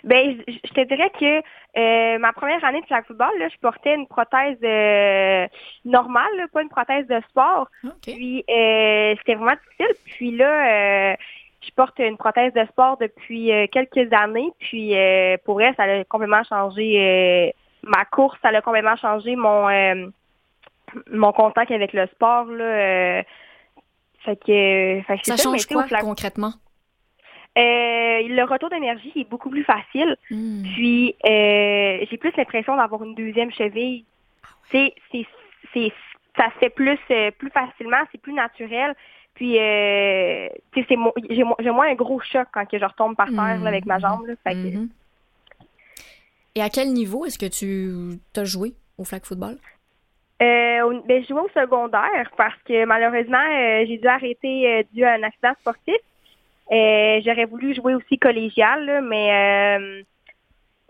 Ben, 0.04 0.42
je 0.48 0.54
je 0.64 0.74
te 0.74 0.82
dirais 0.82 1.12
que 1.20 1.42
euh, 1.78 2.18
ma 2.20 2.32
première 2.34 2.64
année 2.64 2.82
de 2.82 2.86
flag 2.86 3.06
football, 3.06 3.38
là, 3.38 3.48
je 3.50 3.58
portais 3.60 3.96
une 3.96 4.08
prothèse 4.08 4.58
euh, 4.64 5.48
normale, 5.86 6.30
là, 6.38 6.46
pas 6.52 6.62
une 6.62 6.70
prothèse 6.70 7.08
de 7.08 7.22
sport. 7.30 7.68
Puis 8.14 8.44
euh, 8.50 9.16
c'était 9.18 9.36
vraiment 9.36 9.56
difficile. 9.56 9.96
Puis 10.06 10.32
là, 10.32 11.16
je 11.62 11.72
porte 11.76 12.00
une 12.00 12.18
prothèse 12.18 12.54
de 12.54 12.66
sport 12.66 12.98
depuis 12.98 13.52
quelques 13.72 14.12
années. 14.14 14.52
Puis 14.60 14.94
pour 15.46 15.62
elle, 15.62 15.76
ça 15.76 15.84
a 15.84 16.04
complètement 16.06 16.44
changé 16.44 17.54
ma 17.84 18.06
course, 18.06 18.38
ça 18.42 18.50
a 18.50 18.62
complètement 18.62 18.96
changé 18.96 19.36
mon 19.36 20.12
mon 21.12 21.32
contact 21.32 21.72
avec 21.72 21.94
le 21.94 22.08
sport. 22.08 22.46
Là, 22.46 23.24
fait 24.26 24.36
que, 24.36 25.02
fait 25.08 25.18
que 25.18 25.22
c'est 25.24 25.38
Ça 25.38 25.44
change 25.44 25.66
quoi 25.66 25.84
flag- 25.88 26.04
concrètement? 26.04 26.54
Euh, 27.60 28.22
le 28.28 28.43
retour 28.43 28.69
d'énergie 28.69 29.12
est 29.15 29.30
beaucoup 29.30 29.50
plus 29.50 29.63
facile. 29.63 30.15
Hmm. 30.32 30.63
Puis 30.63 31.15
euh, 31.26 32.06
j'ai 32.10 32.17
plus 32.17 32.32
l'impression 32.38 32.76
d'avoir 32.78 33.04
une 33.04 33.15
deuxième 33.15 33.52
cheville. 33.52 34.06
Tu 34.72 34.78
sais, 34.78 34.93
c'est 35.12 35.26
c'est 35.74 35.91
ça 36.38 36.45
se 36.54 36.60
fait 36.60 36.69
plus 36.69 36.98
euh, 37.12 37.32
plus 37.32 37.50
facilement, 37.50 38.02
c'est 38.12 38.22
plus 38.22 38.34
naturel. 38.34 38.95
Puis 39.36 39.54
tu 39.54 39.60
sais, 39.60 40.86
c'est 40.88 40.95
mo- 40.95 41.13
j'ai 41.30 41.43
mo- 41.43 41.56
j'ai 41.60 41.72
moins 41.72 41.89
un 41.89 41.95
gros 41.95 42.19
choc 42.22 42.48
quand 42.54 42.65
que 42.65 42.80
je 42.80 42.86
retombe 42.86 43.15
par 43.15 43.28
terre 43.28 43.60
là, 43.62 43.67
avec 43.69 43.86
ma 43.86 44.00
jambe. 44.00 44.26
Là, 44.26 44.34
fait 44.43 44.54
que- 44.54 44.78
Mhm. 44.78 44.89
Et 46.56 46.62
à 46.62 46.69
quel 46.69 46.89
niveau 46.93 47.26
est-ce 47.26 47.38
que 47.38 47.45
tu 47.45 48.19
as 48.36 48.43
joué 48.45 48.74
au 48.98 49.04
flag 49.04 49.24
football? 49.24 49.58
Euh, 50.41 51.02
ben, 51.06 51.22
je 51.22 51.28
jouais 51.28 51.41
au 51.41 51.50
secondaire 51.50 52.32
parce 52.38 52.56
que 52.63 52.86
malheureusement, 52.86 53.38
euh, 53.38 53.86
j'ai 53.88 53.98
dû 53.98 54.08
arrêter 54.08 54.67
euh, 54.67 54.84
dû 54.93 55.04
à 55.04 55.13
un 55.13 55.24
accident 55.24 55.54
sportif. 55.60 55.98
Euh, 56.71 57.21
J'aurais 57.25 57.45
voulu 57.45 57.73
jouer 57.73 57.95
aussi 57.95 58.17
collégial, 58.17 58.86
là, 58.86 59.01
mais 59.01 59.77
euh, 59.79 60.03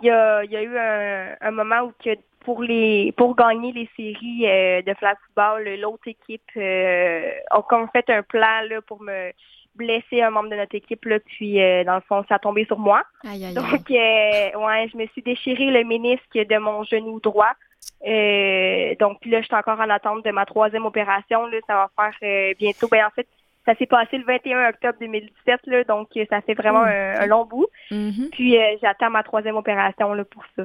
il 0.01 0.07
y, 0.07 0.09
a, 0.09 0.43
il 0.43 0.51
y 0.51 0.57
a 0.57 0.61
eu 0.61 0.77
un, 0.77 1.35
un 1.41 1.51
moment 1.51 1.81
où 1.81 1.93
que 2.03 2.11
pour 2.41 2.63
les 2.63 3.13
pour 3.17 3.35
gagner 3.35 3.71
les 3.71 3.89
séries 3.95 4.45
euh, 4.45 4.81
de 4.81 4.93
flag 4.95 5.17
football, 5.25 5.69
l'autre 5.79 6.07
équipe 6.07 6.49
euh, 6.57 7.31
a 7.51 7.61
comme 7.63 7.87
fait 7.91 8.09
un 8.09 8.23
plan 8.23 8.61
là, 8.69 8.81
pour 8.81 9.01
me 9.01 9.31
blesser 9.75 10.21
un 10.21 10.29
membre 10.31 10.49
de 10.49 10.55
notre 10.55 10.75
équipe, 10.75 11.05
là, 11.05 11.19
puis 11.19 11.61
euh, 11.61 11.83
dans 11.83 11.95
le 11.95 12.01
fond, 12.01 12.25
ça 12.27 12.35
a 12.35 12.39
tombé 12.39 12.65
sur 12.65 12.79
moi. 12.79 13.03
Aïe, 13.23 13.45
aïe, 13.45 13.45
aïe. 13.45 13.53
Donc, 13.53 13.89
ouais, 13.89 14.89
je 14.91 14.97
me 14.97 15.05
suis 15.07 15.21
déchiré 15.21 15.65
le 15.65 15.83
ménisque 15.85 16.33
de 16.33 16.57
mon 16.57 16.83
genou 16.83 17.19
droit. 17.21 17.53
Donc, 18.01 19.25
là, 19.25 19.41
je 19.41 19.45
suis 19.45 19.55
encore 19.55 19.79
en 19.79 19.89
attente 19.89 20.25
de 20.25 20.31
ma 20.31 20.45
troisième 20.45 20.85
opération. 20.85 21.45
Là, 21.45 21.57
ça 21.67 21.89
va 21.97 22.11
faire 22.11 22.55
bientôt. 22.57 22.87
Ben, 22.89 23.05
en 23.05 23.09
fait, 23.11 23.27
ça 23.65 23.75
s'est 23.75 23.85
passé 23.85 24.17
le 24.17 24.23
21 24.25 24.69
octobre 24.69 24.95
2017, 24.99 25.59
là, 25.67 25.83
donc 25.83 26.09
euh, 26.17 26.25
ça 26.29 26.41
fait 26.41 26.53
vraiment 26.55 26.81
Mm. 26.83 26.87
un, 26.87 27.21
un 27.21 27.25
long 27.27 27.45
bout. 27.45 27.67
Mhm. 27.91 28.29
Puis, 28.31 28.57
euh, 28.57 28.77
j'attends 28.81 29.09
ma 29.09 29.23
troisième 29.23 29.57
opération 29.57 30.13
là, 30.13 30.23
pour 30.25 30.43
ça. 30.55 30.63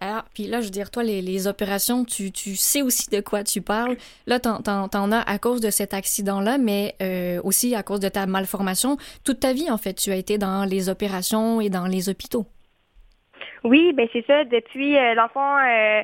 Alors, 0.00 0.24
puis 0.34 0.44
là, 0.46 0.60
je 0.60 0.66
veux 0.66 0.70
dire, 0.70 0.90
toi, 0.90 1.02
les, 1.02 1.20
les 1.22 1.46
opérations, 1.48 2.04
tu, 2.04 2.30
tu 2.32 2.54
sais 2.54 2.82
aussi 2.82 3.08
de 3.10 3.20
quoi 3.20 3.42
tu 3.44 3.62
parles. 3.62 3.96
Là, 4.26 4.38
t'en, 4.38 4.60
t'en, 4.60 4.88
t'en 4.88 5.10
as 5.10 5.20
à 5.20 5.38
cause 5.38 5.60
de 5.60 5.70
cet 5.70 5.94
accident-là, 5.94 6.58
mais 6.58 6.94
euh, 7.02 7.40
aussi 7.42 7.74
à 7.74 7.82
cause 7.82 8.00
de 8.00 8.08
ta 8.08 8.26
malformation. 8.26 8.96
Toute 9.24 9.40
ta 9.40 9.52
vie, 9.52 9.70
en 9.70 9.78
fait, 9.78 9.94
tu 9.94 10.10
as 10.10 10.16
été 10.16 10.38
dans 10.38 10.64
les 10.64 10.88
opérations 10.88 11.60
et 11.60 11.70
dans 11.70 11.86
les 11.86 12.08
hôpitaux. 12.08 12.46
Oui, 13.64 13.92
ben 13.94 14.06
c'est 14.12 14.24
ça. 14.26 14.44
Depuis, 14.44 14.96
euh, 14.96 15.14
dans 15.16 15.24
le 15.24 15.28
fond, 15.30 15.56
euh, 15.58 16.02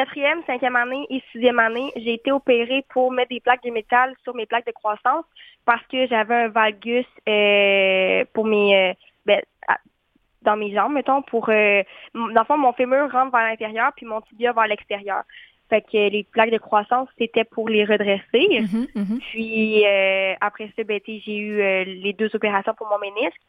quatrième, 0.00 0.42
cinquième 0.46 0.76
année 0.76 1.06
et 1.10 1.22
sixième 1.30 1.58
année, 1.58 1.92
j'ai 1.96 2.14
été 2.14 2.32
opérée 2.32 2.84
pour 2.88 3.12
mettre 3.12 3.28
des 3.30 3.40
plaques 3.40 3.62
de 3.62 3.70
métal 3.70 4.14
sur 4.24 4.34
mes 4.34 4.46
plaques 4.46 4.66
de 4.66 4.72
croissance 4.72 5.24
parce 5.66 5.86
que 5.88 6.06
j'avais 6.06 6.34
un 6.34 6.48
valgus 6.48 7.04
euh, 7.28 8.24
pour 8.32 8.46
mes 8.46 8.90
euh, 8.90 8.94
ben, 9.26 9.40
dans 10.42 10.56
mes 10.56 10.72
jambes, 10.72 10.94
mettons, 10.94 11.20
pour 11.20 11.50
euh, 11.50 11.82
dans 12.14 12.28
le 12.28 12.44
fond, 12.46 12.56
mon 12.56 12.72
fémur 12.72 13.12
rentre 13.12 13.32
vers 13.32 13.46
l'intérieur 13.46 13.92
puis 13.94 14.06
mon 14.06 14.22
tibia 14.22 14.52
vers 14.52 14.66
l'extérieur. 14.66 15.22
Fait 15.68 15.82
que 15.82 16.08
les 16.08 16.24
plaques 16.24 16.50
de 16.50 16.58
croissance, 16.58 17.08
c'était 17.18 17.44
pour 17.44 17.68
les 17.68 17.84
redresser. 17.84 18.60
Mhm, 18.60 18.86
mhm. 18.94 19.18
Puis 19.30 19.86
euh, 19.86 20.34
après 20.40 20.72
ça, 20.76 20.82
ben, 20.82 20.98
j'ai 21.06 21.36
eu 21.36 21.60
euh, 21.60 21.84
les 21.84 22.14
deux 22.14 22.30
opérations 22.34 22.74
pour 22.74 22.88
mon 22.88 22.98
ménisque. 22.98 23.40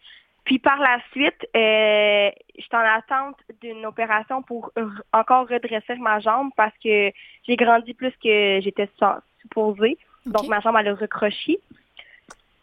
Puis 0.51 0.59
par 0.59 0.79
la 0.79 0.97
suite, 1.13 1.47
euh, 1.55 2.29
j'étais 2.57 2.75
en 2.75 2.79
attente 2.79 3.37
d'une 3.61 3.85
opération 3.85 4.41
pour 4.41 4.73
encore 5.13 5.47
redresser 5.47 5.95
ma 5.95 6.19
jambe 6.19 6.49
parce 6.57 6.73
que 6.83 7.09
j'ai 7.47 7.55
grandi 7.55 7.93
plus 7.93 8.11
que 8.21 8.59
j'étais 8.59 8.89
supposée. 9.39 9.97
Donc 10.25 10.49
ma 10.49 10.59
jambe 10.59 10.75
elle 10.77 10.89
a 10.89 10.93
recroché. 10.93 11.57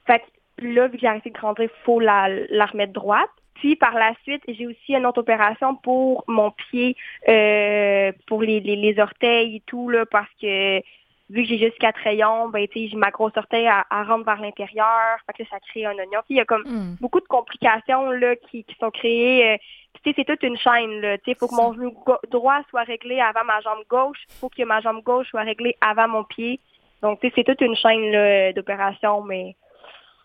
Fait 0.06 0.18
que 0.18 0.66
là, 0.66 0.88
vu 0.88 0.96
que 0.96 1.00
j'ai 1.00 1.06
arrêté 1.06 1.30
de 1.30 1.34
grandir, 1.34 1.64
il 1.64 1.82
faut 1.82 1.98
la, 1.98 2.28
la 2.28 2.66
remettre 2.66 2.92
droite. 2.92 3.30
Puis 3.54 3.74
par 3.74 3.94
la 3.94 4.12
suite, 4.22 4.42
j'ai 4.46 4.66
aussi 4.66 4.92
une 4.92 5.06
autre 5.06 5.20
opération 5.20 5.74
pour 5.74 6.24
mon 6.28 6.50
pied, 6.50 6.94
euh, 7.26 8.12
pour 8.26 8.42
les, 8.42 8.60
les, 8.60 8.76
les 8.76 9.00
orteils 9.00 9.56
et 9.56 9.62
tout, 9.64 9.88
là, 9.88 10.04
parce 10.04 10.28
que 10.42 10.82
vu 11.30 11.42
que 11.42 11.48
j'ai 11.48 11.58
juste 11.58 11.78
quatre 11.78 12.00
rayons, 12.02 12.48
ben 12.48 12.66
tu 12.68 12.88
sais, 12.88 12.96
ma 12.96 13.10
grosse 13.10 13.36
orteil, 13.36 13.64
elle, 13.64 13.84
elle 13.90 14.06
rentre 14.06 14.24
vers 14.24 14.40
l'intérieur, 14.40 15.18
fait 15.26 15.32
que 15.34 15.42
là, 15.42 15.48
ça 15.50 15.60
crée 15.60 15.84
un 15.84 15.92
oignon. 15.98 16.20
Puis 16.26 16.34
il 16.34 16.36
y 16.36 16.40
a 16.40 16.44
comme 16.44 16.62
Hmm. 16.66 16.96
beaucoup 17.00 17.20
de 17.20 17.26
complications 17.26 18.10
là 18.10 18.34
qui, 18.36 18.64
qui 18.64 18.74
sont 18.80 18.90
créées. 18.90 19.52
euh, 19.52 19.56
tu 20.04 20.10
sais, 20.10 20.14
c'est 20.16 20.24
toute 20.24 20.42
une 20.42 20.56
chaîne. 20.56 21.00
Là. 21.00 21.18
Tu 21.18 21.24
sais, 21.32 21.34
faut 21.38 21.48
que 21.48 21.54
mon 21.54 21.72
genou 21.74 21.92
droit 22.30 22.60
soit 22.70 22.84
réglé 22.84 23.20
avant 23.20 23.44
ma 23.44 23.60
jambe 23.60 23.82
gauche. 23.90 24.18
faut 24.40 24.48
que 24.48 24.62
ma 24.62 24.80
jambe 24.80 25.02
gauche 25.02 25.28
soit 25.28 25.42
réglée 25.42 25.76
avant 25.80 26.08
mon 26.08 26.24
pied. 26.24 26.60
Donc, 27.02 27.20
tu 27.20 27.28
sais, 27.28 27.32
c'est 27.36 27.44
toute 27.44 27.60
une 27.60 27.76
chaîne 27.76 28.52
d'opérations, 28.54 29.22
mais 29.22 29.56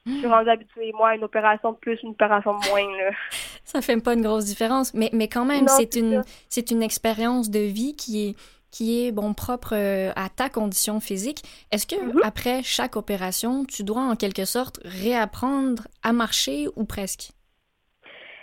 je 0.06 0.12
suis 0.14 0.28
rendue 0.28 0.50
habituée, 0.50 0.92
moi, 0.94 1.10
à 1.10 1.16
une 1.16 1.24
opération 1.24 1.72
de 1.72 1.78
plus, 1.78 1.98
une 2.04 2.10
opération 2.12 2.58
de 2.60 2.68
moins. 2.70 2.98
Là. 2.98 3.12
Ça 3.64 3.82
fait 3.82 4.02
pas 4.04 4.14
une 4.14 4.22
grosse 4.22 4.46
différence, 4.46 4.94
mais, 4.94 5.10
mais 5.14 5.28
quand 5.28 5.46
même, 5.46 5.68
c'est 5.68 5.96
une, 5.96 6.24
une 6.72 6.84
expérience 6.84 7.50
de 7.50 7.60
vie 7.60 7.96
qui 7.96 8.30
est, 8.30 8.36
qui 8.74 9.06
est 9.06 9.12
bon, 9.12 9.34
propre 9.36 9.74
euh, 9.76 10.12
à 10.16 10.30
ta 10.30 10.50
condition 10.50 11.00
physique. 11.00 11.42
Est-ce 11.72 11.86
que 11.86 11.96
Mhm. 11.96 12.20
après 12.24 12.64
chaque 12.64 12.96
opération, 12.96 13.66
tu 13.66 13.84
dois 13.84 14.02
en 14.02 14.16
quelque 14.16 14.46
sorte 14.46 14.80
réapprendre 14.84 15.84
à 16.02 16.12
marcher 16.12 16.68
ou 16.76 16.84
presque? 16.84 17.32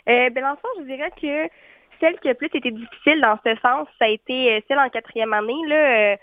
Euh, 0.08 0.30
ben, 0.30 0.40
dans 0.42 0.50
le 0.50 0.56
fond, 0.56 0.68
je 0.78 0.84
dirais 0.84 1.10
que 1.20 1.52
celle 2.00 2.18
qui 2.20 2.28
a 2.30 2.34
plus 2.34 2.46
été 2.54 2.70
difficile 2.70 3.20
dans 3.20 3.38
ce 3.44 3.54
sens, 3.60 3.88
ça 3.98 4.04
a 4.06 4.08
été 4.08 4.54
euh, 4.54 4.60
celle 4.68 4.78
en 4.78 4.88
quatrième 4.88 5.32
année, 5.32 5.60
là, 5.66 6.12
euh, 6.12 6.16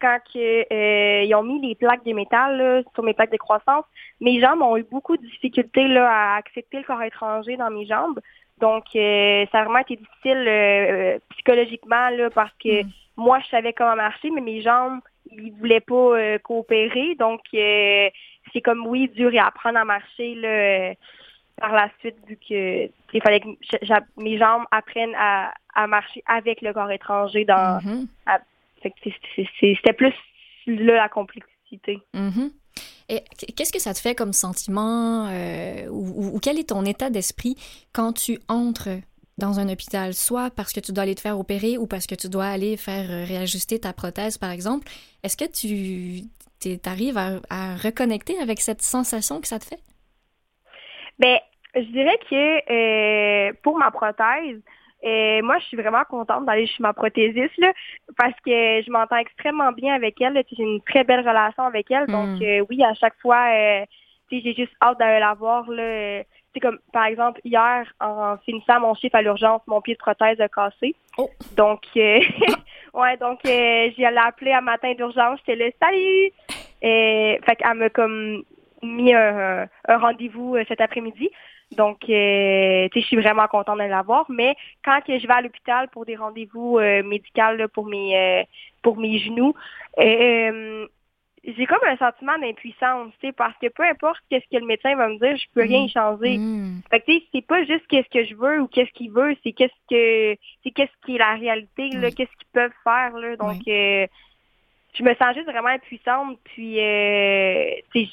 quand 0.00 0.18
que, 0.34 0.66
euh, 0.72 1.22
ils 1.22 1.34
ont 1.36 1.44
mis 1.44 1.60
les 1.66 1.76
plaques 1.76 2.04
de 2.04 2.12
métal 2.12 2.58
là, 2.58 2.82
sur 2.94 3.04
mes 3.04 3.14
plaques 3.14 3.30
de 3.30 3.36
croissance. 3.36 3.84
Mes 4.20 4.40
jambes 4.40 4.60
ont 4.62 4.76
eu 4.76 4.82
beaucoup 4.82 5.16
de 5.16 5.22
difficultés 5.22 5.86
là, 5.86 6.10
à 6.10 6.36
accepter 6.36 6.78
le 6.78 6.84
corps 6.84 7.02
étranger 7.02 7.56
dans 7.56 7.70
mes 7.70 7.86
jambes. 7.86 8.18
Donc, 8.60 8.84
euh, 8.94 9.44
ça 9.50 9.60
a 9.60 9.64
vraiment 9.64 9.80
été 9.80 9.96
difficile 9.96 10.44
euh, 10.46 11.14
euh, 11.16 11.18
psychologiquement 11.30 12.10
là, 12.10 12.30
parce 12.30 12.52
que 12.62 12.82
Mm. 12.84 12.90
moi, 13.16 13.40
je 13.40 13.48
savais 13.48 13.72
comment 13.72 13.96
marcher, 13.96 14.30
mais 14.30 14.40
mes 14.40 14.60
jambes, 14.62 15.00
ils 15.30 15.52
voulaient 15.52 15.80
pas 15.80 15.94
euh, 16.18 16.38
coopérer. 16.38 17.14
Donc, 17.16 17.40
c'est 17.52 18.60
comme, 18.62 18.86
oui, 18.86 19.08
dur 19.08 19.30
à 19.40 19.46
apprendre 19.48 19.78
à 19.78 19.84
marcher 19.84 20.34
là, 20.36 20.94
par 21.58 21.72
la 21.72 21.88
suite, 22.00 22.16
vu 22.26 22.36
que 22.36 22.86
il 23.14 23.22
fallait 23.22 23.40
que 23.40 23.48
mes 24.22 24.38
jambes 24.38 24.64
apprennent 24.70 25.14
à, 25.16 25.52
à 25.74 25.86
marcher 25.86 26.22
avec 26.26 26.60
le 26.62 26.72
corps 26.72 26.90
étranger. 26.90 27.44
dans 27.44 27.78
c'est- 28.82 29.48
C'était 29.60 29.92
plus 29.92 30.14
là 30.66 30.94
la 30.94 31.08
complexité. 31.08 32.00
mhm. 32.14 32.50
Qu'est-ce 33.56 33.72
que 33.72 33.80
ça 33.80 33.94
te 33.94 33.98
fait 33.98 34.14
comme 34.14 34.32
sentiment 34.32 35.26
euh, 35.28 35.86
ou, 35.88 36.38
quel 36.40 36.58
est 36.58 36.68
ton 36.70 36.84
état 36.84 37.10
d'esprit 37.10 37.56
quand 37.92 38.12
tu 38.12 38.38
entres 38.48 38.88
dans 39.38 39.58
un 39.58 39.68
hôpital, 39.68 40.14
soit 40.14 40.50
parce 40.50 40.72
que 40.72 40.80
tu 40.80 40.92
dois 40.92 41.04
aller 41.04 41.14
te 41.14 41.20
faire 41.20 41.38
opérer 41.38 41.78
ou 41.78 41.86
parce 41.86 42.06
que 42.06 42.14
tu 42.14 42.28
dois 42.28 42.46
aller 42.46 42.76
faire 42.76 43.10
euh, 43.10 43.24
réajuster 43.24 43.80
ta 43.80 43.92
prothèse, 43.92 44.38
par 44.38 44.50
exemple? 44.50 44.86
Est-ce 45.22 45.36
que 45.36 45.50
tu 45.50 46.24
arrives 46.84 47.18
à, 47.18 47.76
reconnecter 47.76 48.38
avec 48.38 48.60
cette 48.60 48.82
sensation 48.82 49.40
que 49.40 49.48
ça 49.48 49.58
te 49.58 49.64
fait? 49.64 49.80
Ben, 51.18 51.38
je 51.74 51.80
dirais 51.80 52.18
que 52.30 53.48
euh, 53.48 53.52
pour 53.62 53.78
ma 53.78 53.90
prothèse, 53.90 54.60
euh, 55.04 55.42
moi, 55.42 55.58
je 55.58 55.64
suis 55.66 55.76
vraiment 55.76 56.04
contente 56.08 56.44
d'aller 56.46 56.66
chez 56.66 56.82
ma 56.82 56.92
prothésiste 56.92 57.56
là, 57.58 57.72
parce 58.16 58.34
que 58.44 58.82
je 58.82 58.90
m'entends 58.90 59.16
extrêmement 59.16 59.72
bien 59.72 59.94
avec 59.94 60.20
elle. 60.20 60.42
J'ai 60.50 60.62
une 60.62 60.80
très 60.82 61.04
belle 61.04 61.26
relation 61.26 61.64
avec 61.64 61.90
elle. 61.90 62.06
Donc, 62.06 62.38
Mm. 62.38 62.42
euh, 62.42 62.64
oui, 62.70 62.82
à 62.84 62.94
chaque 62.94 63.18
fois, 63.20 63.44
euh, 63.50 63.84
j'ai 64.30 64.54
juste 64.54 64.72
hâte 64.82 64.98
d'aller 64.98 65.20
la 65.20 65.34
voir. 65.34 65.68
Là. 65.70 65.82
Euh, 65.82 66.22
Tu 66.54 66.60
sais, 66.60 66.66
comme 66.68 66.78
par 66.92 67.06
exemple, 67.06 67.40
hier, 67.44 67.90
en 67.98 68.36
finissant 68.44 68.78
mon 68.78 68.92
chiffre 68.94 69.16
à 69.16 69.22
l'urgence, 69.22 69.62
mon 69.66 69.80
pied 69.80 69.94
de 69.94 69.98
prothèse 69.98 70.38
a 70.38 70.48
cassé. 70.48 70.94
Oh. 71.16 71.30
Donc, 71.56 71.80
euh, 71.96 72.20
ouais, 72.94 73.16
donc 73.16 73.40
euh, 73.46 73.90
j'ai 73.96 74.04
appeler 74.04 74.52
un 74.52 74.60
matin 74.60 74.92
d'urgence. 74.92 75.38
J'étais 75.46 75.56
là, 75.64 75.70
salut! 75.82 76.30
Euh, 76.84 77.38
fait 77.46 77.56
qu'elle 77.56 77.74
m'a 77.74 77.88
comme 77.88 78.42
mis 78.82 79.14
un, 79.14 79.66
un 79.88 79.98
rendez-vous 79.98 80.56
euh, 80.56 80.64
cet 80.68 80.80
après-midi. 80.82 81.30
Donc, 81.76 81.98
euh, 82.08 82.88
tu 82.88 82.94
sais, 82.94 83.00
je 83.00 83.06
suis 83.06 83.16
vraiment 83.16 83.46
contente 83.48 83.78
de 83.78 83.84
l'avoir. 83.84 84.26
Mais 84.30 84.54
quand 84.84 85.00
que 85.00 85.18
je 85.18 85.26
vais 85.26 85.32
à 85.32 85.42
l'hôpital 85.42 85.88
pour 85.88 86.04
des 86.04 86.16
rendez-vous 86.16 86.78
euh, 86.78 87.02
médicaux 87.02 87.56
là, 87.56 87.68
pour 87.68 87.86
mes 87.86 88.16
euh, 88.16 88.44
pour 88.82 88.96
mes 88.96 89.18
genoux, 89.18 89.54
euh, 89.98 90.86
j'ai 91.44 91.66
comme 91.66 91.80
un 91.86 91.96
sentiment 91.96 92.38
d'impuissance, 92.38 93.12
tu 93.20 93.26
sais, 93.26 93.32
parce 93.32 93.56
que 93.58 93.66
peu 93.68 93.82
importe 93.82 94.20
qu'est-ce 94.30 94.46
que 94.50 94.60
le 94.60 94.66
médecin 94.66 94.94
va 94.94 95.08
me 95.08 95.18
dire, 95.18 95.36
je 95.36 95.46
peux 95.54 95.62
rien 95.62 95.84
y 95.84 95.88
changer. 95.88 96.38
Mm. 96.38 96.82
Fait 96.90 97.00
que 97.00 97.06
tu 97.06 97.18
sais, 97.18 97.24
c'est 97.32 97.46
pas 97.46 97.64
juste 97.64 97.86
qu'est-ce 97.88 98.08
que 98.08 98.24
je 98.24 98.34
veux 98.34 98.60
ou 98.60 98.68
qu'est-ce 98.68 98.92
qu'il 98.92 99.10
veut, 99.10 99.36
c'est 99.42 99.52
qu'est-ce 99.52 99.72
que 99.90 100.38
c'est 100.62 100.70
qu'est-ce 100.70 100.92
qui 101.04 101.16
est 101.16 101.18
la 101.18 101.34
réalité, 101.34 101.88
là, 101.90 102.08
Oui. 102.08 102.14
qu'est-ce 102.14 102.30
qu'ils 102.36 102.52
peuvent 102.52 102.72
faire 102.84 103.16
là. 103.16 103.36
Donc 103.36 103.60
euh, 103.66 104.06
je 104.94 105.02
me 105.02 105.14
sens 105.14 105.34
juste 105.34 105.46
vraiment 105.46 105.68
impuissante, 105.68 106.38
puis 106.44 106.78
euh, 106.78 107.70
tu 107.92 108.04
sais, 108.04 108.10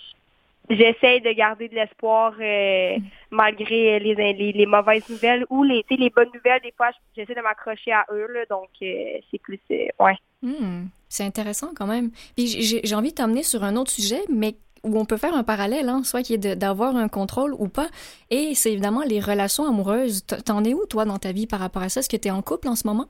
j'essaie 0.69 1.19
de 1.19 1.31
garder 1.31 1.67
de 1.67 1.75
l'espoir 1.75 2.33
euh, 2.39 2.97
malgré 3.31 3.99
les, 3.99 4.15
les, 4.15 4.51
les 4.53 4.65
mauvaises 4.65 5.09
nouvelles 5.09 5.45
ou 5.49 5.63
les, 5.63 5.83
les 5.89 6.09
bonnes 6.09 6.29
nouvelles. 6.33 6.61
Des 6.61 6.73
fois, 6.77 6.91
j'essaie 7.15 7.35
de 7.35 7.41
m'accrocher 7.41 7.91
à 7.91 8.05
eux. 8.11 8.27
Là, 8.33 8.45
donc, 8.49 8.69
euh, 8.81 9.19
c'est 9.29 9.41
plus... 9.41 9.59
euh, 9.71 9.87
ouais. 9.99 10.17
Hmm, 10.41 10.85
c'est 11.07 11.25
intéressant 11.25 11.69
quand 11.75 11.87
même. 11.87 12.11
Puis 12.35 12.47
j'ai 12.83 12.95
envie 12.95 13.11
de 13.11 13.15
t'emmener 13.15 13.43
sur 13.43 13.63
un 13.63 13.75
autre 13.75 13.91
sujet, 13.91 14.21
mais 14.29 14.55
où 14.85 14.97
on 14.97 15.03
peut 15.03 15.17
faire 15.17 15.33
un 15.33 15.43
parallèle, 15.43 15.89
hein, 15.89 16.03
soit 16.03 16.21
qui 16.21 16.35
est 16.35 16.55
d'avoir 16.55 16.95
un 16.95 17.09
contrôle 17.09 17.53
ou 17.53 17.67
pas. 17.67 17.87
Et 18.29 18.55
c'est 18.55 18.71
évidemment 18.71 19.01
les 19.05 19.19
relations 19.19 19.67
amoureuses. 19.67 20.25
T'en 20.45 20.63
es 20.63 20.73
où, 20.73 20.85
toi, 20.85 21.03
dans 21.03 21.17
ta 21.17 21.33
vie 21.33 21.47
par 21.47 21.59
rapport 21.59 21.81
à 21.81 21.89
ça? 21.89 21.99
Est-ce 21.99 22.07
que 22.07 22.15
tu 22.15 22.29
es 22.29 22.31
en 22.31 22.41
couple 22.41 22.69
en 22.69 22.75
ce 22.75 22.87
moment? 22.87 23.07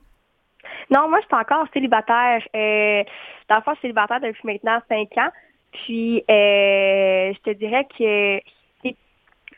Non, 0.90 1.08
moi, 1.08 1.20
je 1.20 1.26
suis 1.26 1.36
encore 1.36 1.66
célibataire. 1.72 2.42
Euh, 2.56 3.04
dans 3.48 3.56
le 3.56 3.62
fond, 3.62 3.70
je 3.74 3.78
suis 3.78 3.82
célibataire 3.82 4.20
depuis 4.20 4.40
maintenant 4.44 4.80
cinq 4.88 5.16
ans. 5.18 5.30
Puis, 5.72 6.24
euh, 6.30 7.32
je 7.32 7.38
te 7.40 7.50
dirais 7.50 7.86
que, 7.96 8.40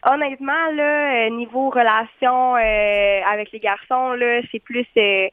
honnêtement, 0.05 0.66
là, 0.72 1.27
euh, 1.27 1.31
niveau 1.31 1.70
relation 1.70 2.57
euh, 2.57 3.22
avec 3.25 3.53
les 3.53 3.61
garçons, 3.61 4.12
là, 4.12 4.40
c'est 4.51 4.61
plus, 4.61 4.87
euh, 4.96 5.29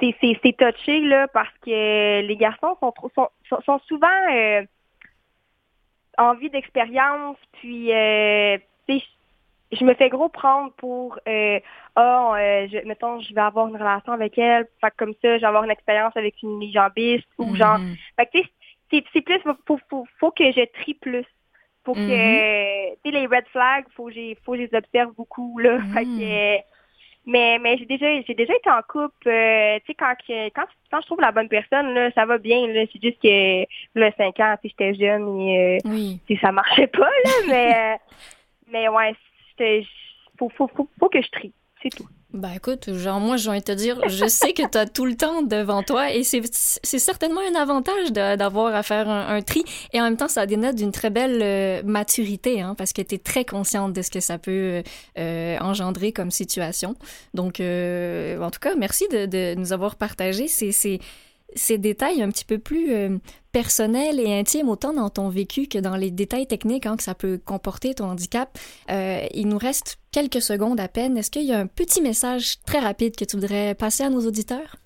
c'est 0.00 0.14
c'est- 0.20 0.38
c'est 0.42 0.56
touché 0.56 1.00
là 1.00 1.26
parce 1.28 1.56
que 1.64 2.20
les 2.20 2.36
garçons 2.36 2.76
sont 2.80 2.92
trop, 2.92 3.10
sont, 3.14 3.30
sont, 3.64 3.78
souvent 3.86 4.08
euh, 4.32 4.62
envie 6.18 6.50
d'expérience. 6.50 7.38
Puis, 7.52 7.92
euh, 7.92 8.58
je 9.72 9.84
me 9.84 9.94
fais 9.94 10.08
gros 10.08 10.28
prendre 10.28 10.72
pour 10.74 11.18
euh, 11.26 11.58
ah 11.96 12.34
euh, 12.36 12.68
je, 12.70 12.86
mettons 12.86 13.18
je 13.20 13.34
vais 13.34 13.40
avoir 13.40 13.66
une 13.66 13.76
relation 13.76 14.12
avec 14.12 14.38
elle 14.38 14.68
fait 14.80 14.92
comme 14.96 15.12
ça 15.20 15.36
je 15.36 15.40
vais 15.40 15.46
avoir 15.46 15.64
une 15.64 15.70
expérience 15.70 16.16
avec 16.16 16.40
une 16.42 16.62
jambiste 16.72 17.26
ou 17.38 17.56
genre 17.56 17.78
Mhm. 17.80 17.96
fait 18.16 18.26
que 18.26 18.30
tu 18.32 18.42
sais 18.44 18.50
c'est 18.90 19.20
plus 19.22 19.40
faut, 19.66 19.78
faut, 19.90 20.06
faut 20.18 20.30
que 20.30 20.50
je 20.52 20.64
trie 20.80 20.94
plus 20.94 21.24
pour 21.84 21.94
que 21.96 22.00
Mhm. 22.00 22.96
tu 23.04 23.10
sais 23.10 23.18
les 23.18 23.26
red 23.26 23.46
flags 23.48 23.86
faut 23.94 24.06
que 24.06 24.12
j'ai 24.12 24.36
faut 24.44 24.52
que 24.52 24.58
je 24.58 24.62
les 24.64 24.74
observe 24.76 25.12
beaucoup 25.14 25.58
là 25.58 25.80
fait 25.92 26.04
Mhm. 26.04 26.16
que 26.16 26.62
mais 27.28 27.58
mais 27.58 27.76
j'ai 27.78 27.86
déjà 27.86 28.06
j'ai 28.22 28.34
déjà 28.34 28.54
été 28.54 28.70
en 28.70 28.82
couple 28.82 29.28
euh, 29.28 29.78
tu 29.80 29.86
sais 29.86 29.94
quand 29.94 30.14
quand 30.28 30.66
quand 30.90 31.00
je 31.00 31.06
trouve 31.06 31.20
la 31.20 31.32
bonne 31.32 31.48
personne 31.48 31.92
là 31.94 32.10
ça 32.12 32.24
va 32.26 32.38
bien 32.38 32.66
là 32.68 32.84
c'est 32.92 33.02
juste 33.02 33.20
que 33.20 33.64
là 33.98 34.12
cinq 34.16 34.38
ans 34.40 34.56
tu 34.62 34.68
sais 34.68 34.74
j'étais 34.78 34.94
jeune 34.94 35.40
et 35.40 35.78
euh, 35.78 35.80
Oui. 35.84 36.20
ça 36.40 36.52
marchait 36.52 36.88
pas, 36.88 37.08
là, 37.08 37.30
mais, 37.48 37.94
euh, 37.94 37.96
mais 38.72 38.88
ouais, 38.88 39.14
faut, 40.38 40.48
faut, 40.50 40.68
faut, 40.68 40.88
faut 40.98 41.08
que 41.08 41.22
je 41.22 41.30
trie, 41.30 41.52
c'est 41.82 41.90
tout. 41.94 42.08
Ben 42.36 42.50
écoute, 42.54 42.92
genre 42.92 43.18
moi 43.18 43.38
j'ai 43.38 43.48
envie 43.48 43.60
de 43.60 43.64
te 43.64 43.72
dire, 43.72 43.98
je 44.08 44.26
sais 44.26 44.52
que 44.52 44.68
tu 44.68 44.76
as 44.76 44.86
tout 44.86 45.06
le 45.06 45.16
temps 45.16 45.40
devant 45.40 45.82
toi 45.82 46.12
et 46.12 46.22
c'est 46.22 46.42
certainement 46.82 47.40
un 47.40 47.58
avantage 47.58 48.12
d'avoir 48.12 48.74
à 48.74 48.82
faire 48.82 49.08
un, 49.08 49.40
tri 49.40 49.64
et 49.94 50.00
en 50.00 50.04
même 50.04 50.18
temps 50.18 50.28
ça 50.28 50.44
dénote 50.44 50.74
d'une 50.76 50.92
très 50.92 51.08
belle 51.08 51.40
euh, 51.42 51.82
maturité 51.84 52.60
hein, 52.60 52.74
parce 52.76 52.92
que 52.92 53.00
tu 53.00 53.14
es 53.14 53.18
très 53.18 53.46
consciente 53.46 53.94
de 53.94 54.02
ce 54.02 54.10
que 54.10 54.20
ça 54.20 54.36
peut 54.36 54.82
euh, 55.18 55.58
engendrer 55.60 56.12
comme 56.12 56.30
situation. 56.30 56.94
Donc 57.32 57.60
euh, 57.60 58.38
en 58.42 58.50
tout 58.50 58.60
cas, 58.60 58.74
merci 58.76 59.08
de, 59.08 59.24
de 59.24 59.54
nous 59.54 59.72
avoir 59.72 59.96
partagé 59.96 60.46
ces, 60.46 60.72
ces, 60.72 61.00
ces 61.54 61.78
détails 61.78 62.22
un 62.22 62.28
petit 62.28 62.44
peu 62.44 62.58
plus 62.58 62.92
euh, 62.92 63.18
personnels 63.52 64.20
et 64.20 64.38
intimes 64.38 64.68
autant 64.68 64.92
dans 64.92 65.08
ton 65.08 65.28
vécu 65.28 65.68
que 65.68 65.78
dans 65.78 65.96
les 65.96 66.10
détails 66.10 66.46
techniques 66.46 66.86
hein, 66.86 66.96
que 66.96 67.02
ça 67.02 67.14
peut 67.14 67.38
comporter 67.44 67.94
ton 67.94 68.06
handicap. 68.06 68.50
Euh, 68.90 69.20
il 69.32 69.48
nous 69.48 69.58
reste 69.58 69.98
quelques 70.12 70.42
secondes 70.42 70.80
à 70.80 70.88
peine. 70.88 71.16
Est-ce 71.16 71.30
qu'il 71.30 71.44
y 71.44 71.52
a 71.52 71.58
un 71.58 71.66
petit 71.66 72.02
message 72.02 72.60
très 72.66 72.78
rapide 72.78 73.16
que 73.16 73.24
tu 73.24 73.36
voudrais 73.36 73.74
passer 73.74 74.04
à 74.04 74.10
nos 74.10 74.26
auditeurs? 74.26 74.76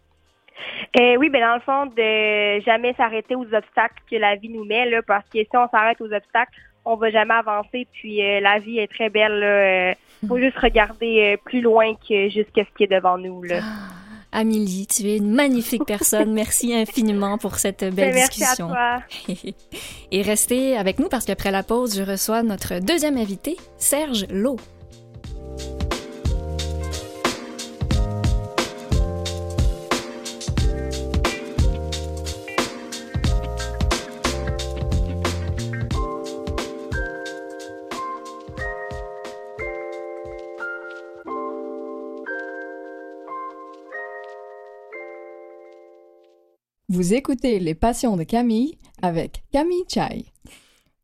Euh, 0.99 1.17
oui, 1.17 1.31
ben 1.31 1.41
dans 1.41 1.55
le 1.55 1.61
fond, 1.61 1.87
de 1.87 2.61
jamais 2.65 2.95
s'arrêter 2.95 3.35
aux 3.37 3.47
obstacles 3.55 4.03
que 4.11 4.17
la 4.17 4.37
vie 4.37 4.49
nous 4.49 4.65
met, 4.65 4.89
là, 4.91 5.03
parce 5.03 5.25
que 5.29 5.39
si 5.39 5.51
on 5.55 5.69
s'arrête 5.69 6.01
aux 6.01 6.13
obstacles, 6.13 6.53
on 6.85 6.97
va 6.97 7.11
jamais 7.11 7.35
avancer, 7.35 7.87
puis 7.93 8.23
euh, 8.23 8.41
la 8.41 8.59
vie 8.59 8.79
est 8.79 8.91
très 8.91 9.11
belle. 9.11 9.43
Euh, 9.43 9.95
faut 10.27 10.39
juste 10.39 10.59
regarder 10.59 11.35
euh, 11.35 11.37
plus 11.45 11.61
loin 11.61 11.95
que 11.95 12.29
juste 12.29 12.51
ce 12.55 12.77
qui 12.77 12.85
est 12.85 12.91
devant 12.91 13.19
nous, 13.19 13.43
là. 13.43 13.61
Amélie, 14.33 14.87
tu 14.87 15.09
es 15.09 15.17
une 15.17 15.33
magnifique 15.33 15.85
personne. 15.85 16.33
Merci 16.33 16.73
infiniment 16.75 17.37
pour 17.37 17.57
cette 17.57 17.81
belle 17.81 17.93
Ben, 17.95 18.15
merci 18.15 18.45
à 18.45 18.47
discussion. 18.47 18.69
toi. 18.69 19.03
Et 20.13 20.23
restez 20.23 20.77
avec 20.77 20.99
nous 21.01 21.09
parce 21.09 21.25
qu'après 21.25 21.51
la 21.51 21.63
pause, 21.63 21.97
je 21.97 22.03
reçois 22.03 22.43
notre 22.43 22.79
deuxième 22.79 23.17
invité, 23.17 23.57
Serge 23.77 24.27
Lowe. 24.31 24.57
Vous 46.93 47.15
écoutez 47.15 47.61
Les 47.61 47.75
Passions 47.75 48.17
de 48.17 48.25
Camille 48.25 48.77
avec 49.01 49.43
Camille 49.53 49.85
Chai. 49.89 50.25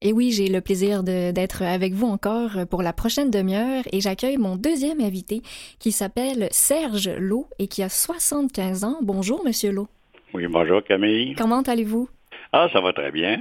Et 0.02 0.12
oui, 0.12 0.32
j'ai 0.32 0.48
le 0.48 0.60
plaisir 0.60 1.02
de- 1.04 1.30
d'être 1.30 1.62
avec 1.62 1.92
vous 1.94 2.08
encore 2.08 2.50
pour 2.68 2.82
la 2.82 2.92
prochaine 2.92 3.30
demi-heure 3.30 3.84
et 3.92 4.00
j'accueille 4.00 4.36
mon 4.36 4.56
deuxième 4.56 5.00
invité 5.00 5.42
qui 5.78 5.92
s'appelle 5.92 6.48
Serge 6.50 7.08
Lowe 7.08 7.46
et 7.60 7.68
qui 7.68 7.82
a 7.84 7.88
75 7.88 8.82
ans. 8.84 8.98
Bonjour, 9.00 9.42
Monsieur 9.44 9.70
Lowe. 9.70 9.86
Oui, 10.34 10.46
bonjour 10.48 10.82
Camille. 10.82 11.34
Comment 11.38 11.62
allez-vous? 11.62 12.08
Ah, 12.52 12.68
ça 12.72 12.80
va 12.80 12.92
très 12.92 13.12
bien. 13.12 13.40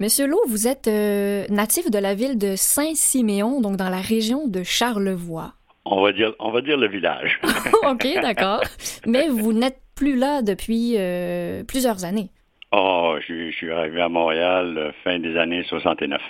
Monsieur 0.00 0.26
Lowe, 0.26 0.42
vous 0.48 0.68
êtes 0.68 0.86
euh, 0.88 1.46
natif 1.48 1.90
de 1.90 1.98
la 1.98 2.14
ville 2.14 2.36
de 2.38 2.54
Saint-Siméon, 2.56 3.60
donc 3.60 3.76
dans 3.76 3.88
la 3.88 4.00
région 4.00 4.46
de 4.48 4.62
Charlevoix. 4.62 5.54
On 5.84 6.00
va 6.02 6.12
dire, 6.12 6.32
on 6.38 6.52
va 6.52 6.60
dire 6.60 6.76
le 6.76 6.88
village. 6.88 7.40
OK, 7.90 8.06
d'accord. 8.22 8.60
Mais 9.06 9.28
vous 9.28 9.52
n'êtes 9.52 9.81
plus 9.94 10.16
là 10.16 10.42
depuis 10.42 10.94
euh, 10.98 11.64
plusieurs 11.64 12.04
années. 12.04 12.30
Oh, 12.72 13.16
je, 13.20 13.24
suis- 13.24 13.52
je 13.52 13.56
suis 13.56 13.70
arrivé 13.70 14.00
à 14.00 14.08
Montréal 14.08 14.76
euh, 14.78 14.92
fin 15.04 15.18
des 15.18 15.36
années 15.36 15.62
69. 15.68 16.20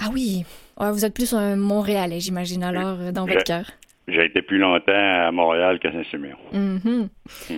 Ah 0.00 0.08
oui, 0.12 0.44
vous 0.78 1.04
êtes 1.04 1.14
plus 1.14 1.32
un 1.32 1.56
Montréalais, 1.56 2.20
j'imagine, 2.20 2.62
alors, 2.62 2.98
euh, 3.00 3.12
dans 3.12 3.24
votre 3.26 3.44
cœur. 3.44 3.64
J'ai 4.08 4.26
été 4.26 4.40
plus 4.42 4.58
longtemps 4.58 4.92
à 4.94 5.32
Montréal 5.32 5.78
qu'à 5.80 5.90
Saint-Siméon. 5.90 6.36
Mhm. 6.52 7.08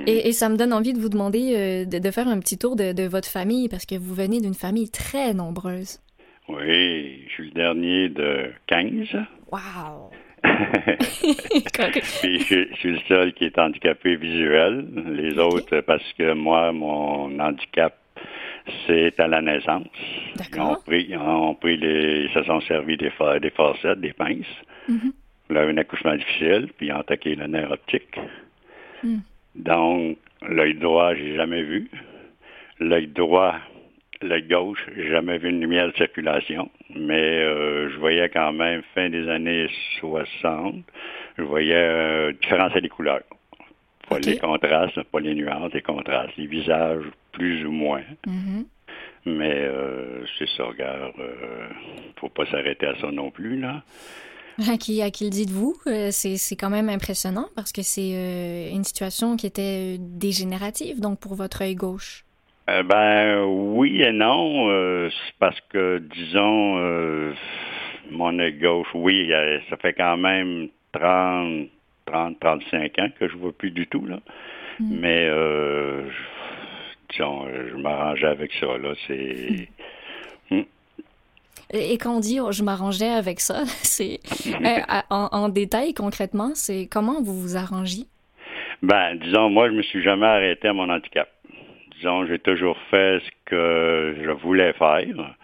et, 0.07 0.29
et 0.29 0.33
ça 0.33 0.49
me 0.49 0.57
donne 0.57 0.73
envie 0.73 0.93
de 0.95 0.99
vous 1.01 1.09
demander 1.11 1.53
euh, 1.55 1.85
de, 1.85 1.99
de 1.99 2.11
faire 2.11 2.27
un 2.29 2.39
petit 2.39 2.57
tour 2.57 2.75
de, 2.77 2.93
de 2.93 3.03
votre 3.09 3.29
famille, 3.29 3.69
parce 3.69 3.85
que 3.85 3.97
vous 3.97 4.15
venez 4.15 4.41
d'une 4.41 4.55
famille 4.55 4.89
très 4.91 5.35
nombreuse. 5.35 5.99
Oui, 6.49 7.25
je 7.29 7.33
suis 7.35 7.45
le 7.47 7.51
dernier 7.51 8.09
de 8.09 8.51
15. 8.69 9.09
Wow! 9.53 10.11
Puis 12.21 12.41
je, 12.41 12.69
je 12.71 12.77
suis 12.77 12.93
le 12.93 13.01
seul 13.09 13.33
qui 13.33 13.45
est 13.45 13.59
handicapé 13.59 14.17
visuel. 14.17 14.87
Les 15.13 15.39
autres, 15.39 15.81
parce 15.81 16.13
que 16.19 16.33
moi, 16.33 16.73
mon 16.73 17.39
handicap, 17.39 17.97
c'est 18.87 19.19
à 19.19 19.27
la 19.27 19.41
naissance. 19.41 19.87
Ils 20.55 20.61
ont 20.61 20.77
pris, 20.87 21.17
ont 21.17 21.55
pris 21.55 21.77
les, 21.77 22.25
ils 22.25 22.31
se 22.33 22.43
sont 22.45 22.61
servis 22.63 22.97
des, 22.97 23.13
des 23.41 23.51
forcettes, 23.51 24.01
des 24.01 24.13
pinces. 24.13 24.47
Là, 25.51 25.63
un 25.63 25.77
accouchement 25.79 26.15
difficile, 26.15 26.69
puis 26.77 26.89
ils 26.89 26.93
ont 26.93 27.01
attaqué 27.01 27.35
le 27.35 27.47
nerf 27.47 27.71
optique. 27.71 28.19
Mm. 29.03 29.19
Donc, 29.55 30.19
l'œil 30.47 30.75
droit, 30.75 31.15
j'ai 31.15 31.37
jamais 31.37 31.63
vu. 31.63 31.91
L'œil 32.81 33.07
droit, 33.09 33.55
l'œil 34.23 34.47
gauche, 34.49 34.85
jamais 35.11 35.39
vu 35.39 35.51
une 35.51 35.61
lumière 35.61 35.89
de 35.89 35.97
circulation. 35.97 36.71
Mais 36.95 37.39
euh, 37.39 37.91
je 37.91 37.99
voyais 37.99 38.29
quand 38.29 38.53
même, 38.53 38.83
fin 38.95 39.09
des 39.09 39.29
années 39.29 39.69
60, 40.01 40.77
je 41.37 41.43
voyais 41.43 41.75
euh, 41.75 42.33
différencier 42.41 42.81
les 42.81 42.89
couleurs. 42.89 43.23
Pas 44.09 44.19
les 44.19 44.39
contrastes, 44.39 45.03
pas 45.05 45.21
les 45.21 45.35
nuances, 45.35 45.73
les 45.73 45.83
contrastes, 45.83 46.37
les 46.37 46.47
visages 46.47 47.05
plus 47.33 47.65
ou 47.67 47.71
moins. 47.73 48.03
Mhm. 48.27 48.65
Mais 49.27 49.55
euh, 49.55 50.25
c'est 50.39 50.49
ça, 50.57 50.65
regarde, 50.65 51.13
euh, 51.19 51.69
faut 52.19 52.29
pas 52.29 52.47
s'arrêter 52.47 52.87
à 52.87 52.99
ça 53.01 53.11
non 53.11 53.31
plus, 53.31 53.61
là. 53.61 53.83
À 54.67 54.77
qui, 54.77 55.03
à 55.03 55.11
qui 55.11 55.25
le 55.25 55.31
dites-vous? 55.31 55.77
Euh, 55.87 56.09
c'est 56.11 56.37
c'est 56.37 56.57
quand 56.57 56.71
même 56.71 56.89
impressionnant 56.89 57.49
parce 57.55 57.71
que 57.71 57.83
c'est 57.83 58.71
une 58.73 58.83
situation 58.83 59.37
qui 59.37 59.47
était 59.47 59.99
dégénérative, 60.01 61.01
donc 61.01 61.21
pour 61.21 61.35
votre 61.35 61.63
œil 61.63 61.77
gauche. 61.77 62.25
Euh, 62.69 62.83
ben 62.83 63.45
oui 63.45 64.03
et 64.03 64.13
non, 64.13 64.69
euh, 64.71 65.09
c'est 65.11 65.35
parce 65.39 65.59
que 65.71 65.99
disons 65.99 66.77
euh, 66.79 67.33
mon 68.11 68.39
œil 68.39 68.55
gauche, 68.59 68.89
oui, 68.95 69.33
euh, 69.33 69.59
ça 69.71 69.77
fait 69.79 69.95
quand 69.95 70.17
même 70.19 70.69
30, 70.93 71.69
30, 72.07 72.39
35 72.41 72.99
ans 72.99 73.09
que 73.19 73.29
je 73.29 73.37
vois 73.37 73.53
plus 73.53 73.71
du 73.71 73.87
tout 73.87 74.05
là. 74.07 74.19
Mais 74.81 75.27
euh, 75.29 76.09
je- 76.11 77.11
disons, 77.11 77.47
je 77.71 77.77
m'arrangeais 77.77 78.27
avec 78.27 78.53
ça 78.61 78.67
là. 78.79 78.93
C'est 79.07 79.69
Et, 81.71 81.93
et 81.93 81.99
quand 81.99 82.17
on 82.17 82.21
dit 82.21 82.41
oh, 82.41 82.51
je 82.53 82.63
m'arrangeais 82.63 83.09
avec 83.11 83.41
ça, 83.41 83.65
c'est 83.67 84.21
en 85.11 85.49
détail 85.49 85.95
concrètement, 85.95 86.51
c'est 86.55 86.87
comment 86.91 87.23
vous 87.23 87.41
vous 87.41 87.57
arrangiez? 87.57 88.05
Ben, 88.83 89.17
disons, 89.17 89.51
moi, 89.51 89.69
je 89.69 89.75
me 89.75 89.83
suis 89.83 90.03
jamais 90.03 90.27
arrêté 90.27 90.69
à 90.69 90.73
mon 90.73 90.89
handicap. 90.89 91.29
Disons, 91.99 92.27
j'ai 92.27 92.39
toujours 92.39 92.77
fait 92.91 93.21
ce 93.21 93.31
que 93.47 94.17
je 94.23 94.31
voulais 94.31 94.73
faire. 94.75 95.35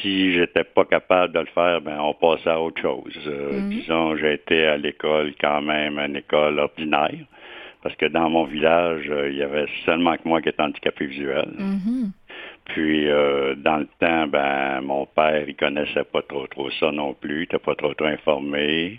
Si 0.00 0.32
j'étais 0.34 0.64
pas 0.64 0.84
capable 0.84 1.32
de 1.34 1.40
le 1.40 1.46
faire, 1.46 1.80
ben 1.80 1.98
on 2.00 2.14
passait 2.14 2.50
à 2.50 2.60
autre 2.60 2.80
chose. 2.80 3.18
Euh, 3.26 3.60
Mhm. 3.60 3.70
Disons, 3.70 4.16
j'ai 4.16 4.34
été 4.34 4.66
à 4.66 4.76
l'école 4.76 5.32
quand 5.40 5.60
même, 5.62 5.98
une 5.98 6.16
école 6.16 6.58
ordinaire, 6.58 7.24
parce 7.82 7.96
que 7.96 8.06
dans 8.06 8.28
mon 8.28 8.44
village, 8.44 9.06
euh, 9.08 9.30
il 9.30 9.38
y 9.38 9.42
avait 9.42 9.66
seulement 9.84 10.14
que 10.16 10.28
moi 10.28 10.40
qui 10.42 10.50
étais 10.50 10.62
handicapé 10.62 11.06
visuel. 11.06 11.48
Mhm. 11.58 12.12
Puis 12.66 13.08
euh, 13.08 13.54
dans 13.56 13.78
le 13.78 13.88
temps, 13.98 14.26
ben 14.28 14.82
mon 14.82 15.04
père, 15.06 15.48
il 15.48 15.56
connaissait 15.56 16.04
pas 16.04 16.22
trop 16.22 16.46
trop 16.46 16.70
ça 16.78 16.92
non 16.92 17.12
plus, 17.14 17.38
il 17.40 17.42
était 17.44 17.58
pas 17.58 17.74
trop 17.74 17.92
trop 17.94 18.06
informé. 18.06 18.98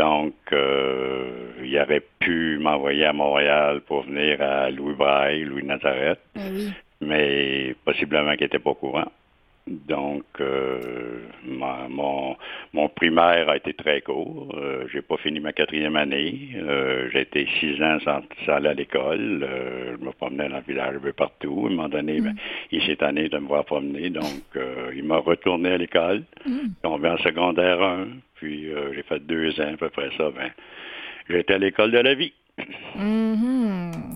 Donc, 0.00 0.32
euh, 0.54 1.52
il 1.62 1.78
aurait 1.78 2.02
pu 2.20 2.58
m'envoyer 2.58 3.04
à 3.04 3.12
Montréal 3.12 3.82
pour 3.82 4.04
venir 4.04 4.40
à 4.40 4.70
Louis 4.70 4.94
Braille, 4.94 5.44
Louis 5.44 5.62
Nazareth 5.62 6.20
Ben 6.34 6.50
oui. 6.54 6.72
mais 7.02 7.74
possiblement 7.84 8.32
qu'il 8.32 8.44
n'était 8.44 8.58
pas 8.58 8.70
au 8.70 8.74
courant. 8.74 9.12
Donc, 9.70 10.24
euh, 10.40 11.20
ma- 11.44 11.86
mon, 11.88 12.36
mon 12.72 12.88
primaire 12.88 13.48
a 13.48 13.56
été 13.56 13.72
très 13.72 14.00
court. 14.00 14.52
Euh, 14.58 14.86
j'ai 14.92 15.00
pas 15.00 15.16
fini 15.18 15.38
ma 15.38 15.52
quatrième 15.52 15.94
année. 15.96 16.50
Euh, 16.56 17.08
j'ai 17.12 17.20
été 17.20 17.46
six 17.60 17.80
ans 17.82 17.98
sans, 18.04 18.20
sans 18.44 18.52
aller 18.54 18.68
à 18.68 18.74
l'école. 18.74 19.46
Euh, 19.48 19.96
je 19.98 20.04
me 20.04 20.10
promenais 20.12 20.48
dans 20.48 20.56
le 20.56 20.62
village 20.66 20.96
un 20.96 21.00
peu 21.00 21.12
partout. 21.12 21.62
À 21.64 21.66
un 21.68 21.70
moment 21.74 21.88
donné, 21.88 22.20
ben, 22.20 22.34
il 22.72 22.82
s'est 22.82 22.96
tanné 22.96 23.28
de 23.28 23.38
me 23.38 23.46
voir 23.46 23.64
promener. 23.64 24.10
Donc, 24.10 24.24
il 24.94 25.04
m'a 25.04 25.18
retourné 25.18 25.70
à 25.70 25.78
l'école. 25.78 26.24
tombé 26.82 27.08
en 27.08 27.18
secondaire 27.18 27.80
1. 27.82 28.08
Puis, 28.34 28.68
j'ai 28.94 29.02
fait 29.04 29.20
deux 29.20 29.60
ans 29.60 29.72
à 29.74 29.76
peu 29.76 29.90
près 29.90 30.10
ça. 30.16 30.30
Ben, 30.30 30.50
j'étais 31.28 31.54
à 31.54 31.58
l'école 31.58 31.92
de 31.92 31.98
la 31.98 32.14
vie. 32.14 32.32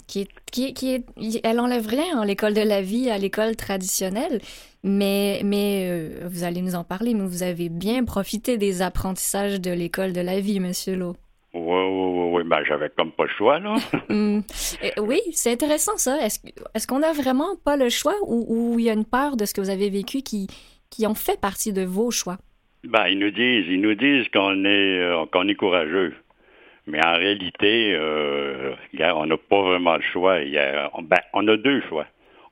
Qui 0.06 0.20
est, 0.20 0.28
qui 0.52 0.64
est- 0.66 0.72
qui 0.74 0.94
est- 0.94 1.40
elle 1.44 1.60
enlève 1.60 1.86
rien 1.86 2.18
en 2.18 2.24
l'école 2.24 2.54
de 2.54 2.60
la 2.60 2.82
vie 2.82 3.10
à 3.10 3.18
l'école 3.18 3.56
traditionnelle, 3.56 4.40
mais, 4.82 5.40
mais 5.44 5.88
euh, 5.90 6.28
vous 6.28 6.44
allez 6.44 6.60
nous 6.62 6.74
en 6.74 6.84
parler, 6.84 7.14
mais 7.14 7.24
vous 7.26 7.42
avez 7.42 7.68
bien 7.68 8.04
profité 8.04 8.58
des 8.58 8.82
apprentissages 8.82 9.60
de 9.60 9.70
l'école 9.72 10.12
de 10.12 10.20
la 10.20 10.40
vie, 10.40 10.60
Monsieur 10.60 10.96
Lowe. 10.96 11.16
Oui, 11.54 11.60
oui, 11.62 11.88
oui, 11.88 12.30
oui. 12.34 12.42
Ben, 12.46 12.58
j'avais 12.66 12.90
comme 12.96 13.12
pas 13.12 13.24
le 13.24 13.30
choix, 13.38 13.58
là. 13.60 13.76
Hmm. 14.08 14.40
Euh, 14.82 14.88
oui, 15.02 15.20
c'est 15.32 15.52
intéressant 15.52 15.96
ça. 15.96 16.18
Est-ce 16.26 16.86
qu'on 16.86 16.98
n'a 16.98 17.12
vraiment 17.12 17.56
pas 17.64 17.76
le 17.76 17.88
choix 17.88 18.14
ou 18.26 18.44
ou 18.48 18.78
il 18.78 18.84
y 18.86 18.90
a 18.90 18.92
une 18.92 19.04
part 19.06 19.36
de 19.36 19.44
ce 19.46 19.54
que 19.54 19.60
vous 19.60 19.70
avez 19.70 19.88
vécu 19.88 20.22
qui, 20.22 20.46
qui 20.90 21.06
ont 21.06 21.14
fait 21.14 21.40
partie 21.40 21.72
de 21.72 21.82
vos 21.84 22.10
choix? 22.10 22.38
Ben, 22.84 23.06
ils 23.08 23.18
nous 23.18 23.30
disent, 23.30 23.64
ils 23.68 23.80
nous 23.80 23.94
disent 23.94 24.26
qu'on 24.32 24.64
est, 24.66 24.98
euh, 25.00 25.24
qu'on 25.32 25.48
est 25.48 25.54
courageux. 25.54 26.14
Mais 26.86 27.04
en 27.04 27.14
réalité, 27.14 27.94
euh, 27.94 28.74
on 29.14 29.26
n'a 29.26 29.36
pas 29.36 29.62
vraiment 29.62 29.96
le 29.96 30.02
choix. 30.02 30.40
Il 30.40 30.50
y 30.50 30.58
a- 30.58 30.90
on, 30.94 31.02
ben, 31.02 31.18
on 31.32 31.46
a 31.48 31.56
deux 31.56 31.80
choix. 31.88 32.06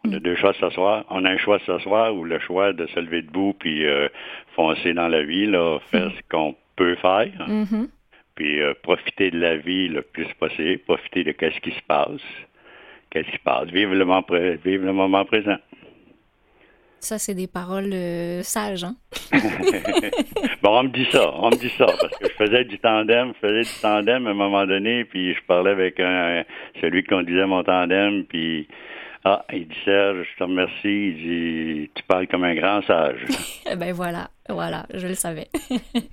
On 0.05 0.13
a 0.13 0.19
deux 0.19 0.35
choix 0.37 0.53
ce 0.55 0.69
soir. 0.71 1.05
On 1.11 1.25
a 1.25 1.31
un 1.31 1.37
choix 1.39 1.59
ce 1.67 1.79
soir 1.79 2.15
ou 2.15 2.25
le 2.25 2.39
choix 2.41 2.73
de 2.73 2.87
se 2.87 2.99
lever 2.99 3.23
debout 3.23 3.55
puis 3.59 3.87
euh, 3.87 4.09
foncer 4.57 4.95
dans 4.95 5.09
la 5.09 5.23
vie, 5.23 5.47
là, 5.47 5.79
faire 5.91 6.11
ce 6.11 6.21
qu'on 6.31 6.57
peut 6.77 6.97
faire, 6.97 7.31
Mhm. 7.47 7.89
puis 8.35 8.61
euh, 8.61 8.73
profiter 8.83 9.31
de 9.31 9.39
la 9.39 9.57
vie 9.59 9.89
le 9.89 10.03
plus 10.03 10.27
possible, 10.41 10.79
profiter 10.81 11.23
de 11.25 11.33
qu'est-ce 11.33 11.61
qui 11.61 11.71
se 11.71 11.83
passe, 11.87 12.21
qu'est-ce 13.11 13.27
qui 13.31 13.37
se 13.37 13.43
passe, 13.43 13.69
vivre 13.69 13.95
le 13.95 14.05
moment, 14.05 14.25
vivre 14.65 14.87
le 14.87 14.93
moment 14.93 15.25
présent. 15.27 15.59
Ça, 17.03 17.19
c'est 17.19 17.35
des 17.35 17.49
paroles 17.49 17.91
euh, 17.93 18.45
sages, 18.45 18.85
hein? 18.85 18.95
Bon, 20.63 20.79
on 20.79 20.85
me 20.85 20.89
dit 20.91 21.09
ça, 21.11 21.33
on 21.35 21.51
me 21.51 21.57
dit 21.57 21.73
ça, 21.77 21.87
parce 21.87 22.17
que 22.17 22.29
je 22.29 22.45
faisais 22.45 22.65
du 22.65 22.79
tandem, 22.79 23.33
je 23.35 23.49
faisais 23.49 23.63
du 23.63 23.81
tandem 23.83 24.29
à 24.29 24.31
un 24.31 24.35
moment 24.35 24.65
donné, 24.65 25.05
puis 25.05 25.35
je 25.35 25.41
parlais 25.49 25.73
avec 25.73 25.99
un, 25.99 26.45
celui 26.81 27.03
qui 27.03 27.09
conduisait 27.09 27.45
mon 27.45 27.65
tandem, 27.65 28.25
puis 28.29 28.69
ah, 29.25 29.45
il 29.53 29.69
dit 29.69 29.75
Serge, 29.85 30.27
je 30.33 30.39
te 30.39 30.43
remercie, 30.45 30.75
il 30.85 31.15
dit 31.17 31.91
tu 31.95 32.03
parles 32.05 32.27
comme 32.27 32.45
un 32.45 32.55
grand 32.55 32.83
sage. 32.83 33.21
Eh 33.71 33.77
ben 33.77 33.93
voilà, 33.93 34.29
voilà, 34.49 34.87
je 34.93 35.07
le 35.07 35.15
savais. 35.15 35.49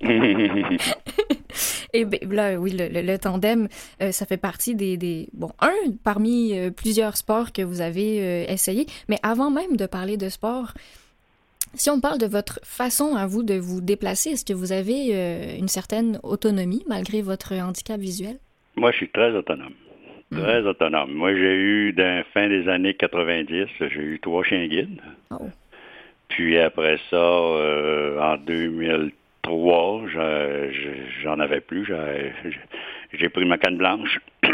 Et 1.92 2.04
ben, 2.04 2.20
là, 2.30 2.54
oui, 2.58 2.70
le, 2.72 2.88
le- 2.88 3.02
le 3.02 3.18
tandem, 3.18 3.68
euh, 4.00 4.12
ça 4.12 4.24
fait 4.26 4.36
partie 4.36 4.74
des, 4.76 4.96
des- 4.96 5.28
Bon, 5.32 5.50
un 5.60 5.72
parmi 6.04 6.56
euh, 6.56 6.70
plusieurs 6.70 7.16
sports 7.16 7.52
que 7.52 7.62
vous 7.62 7.80
avez 7.80 8.20
euh, 8.22 8.44
essayé. 8.48 8.86
Mais 9.08 9.18
avant 9.24 9.50
même 9.50 9.76
de 9.76 9.86
parler 9.86 10.16
de 10.16 10.28
sport, 10.28 10.72
si 11.74 11.90
on 11.90 12.00
parle 12.00 12.18
de 12.18 12.26
votre 12.26 12.60
façon 12.62 13.16
à 13.16 13.26
vous 13.26 13.42
de 13.42 13.54
vous 13.54 13.80
déplacer, 13.80 14.30
est-ce 14.30 14.44
que 14.44 14.52
vous 14.52 14.70
avez 14.72 15.08
euh, 15.12 15.56
une 15.58 15.68
certaine 15.68 16.20
autonomie 16.22 16.84
malgré 16.88 17.22
votre 17.22 17.54
handicap 17.54 17.98
visuel? 18.00 18.38
Moi, 18.76 18.92
je 18.92 18.98
suis 18.98 19.10
très 19.10 19.32
autonome. 19.32 19.74
Très 20.32 20.60
autonome. 20.62 21.12
Moi, 21.12 21.34
j'ai 21.34 21.56
eu, 21.56 21.92
d'un 21.92 22.22
fin 22.32 22.48
des 22.48 22.68
années 22.68 22.94
90, 22.94 23.66
j'ai 23.80 24.00
eu 24.00 24.18
trois 24.20 24.44
chiens 24.44 24.66
guides. 24.66 25.00
Oh. 25.32 25.48
Puis 26.28 26.56
après 26.58 26.98
ça, 27.10 27.16
euh, 27.16 28.18
en 28.20 28.36
2003, 28.36 30.02
je- 30.06 30.70
je- 30.72 31.22
j'en 31.22 31.40
avais 31.40 31.60
plus. 31.60 31.84
J'ai- 33.12 33.28
pris 33.28 33.44
ma 33.44 33.58
canne 33.58 33.76
blanche. 33.76 34.18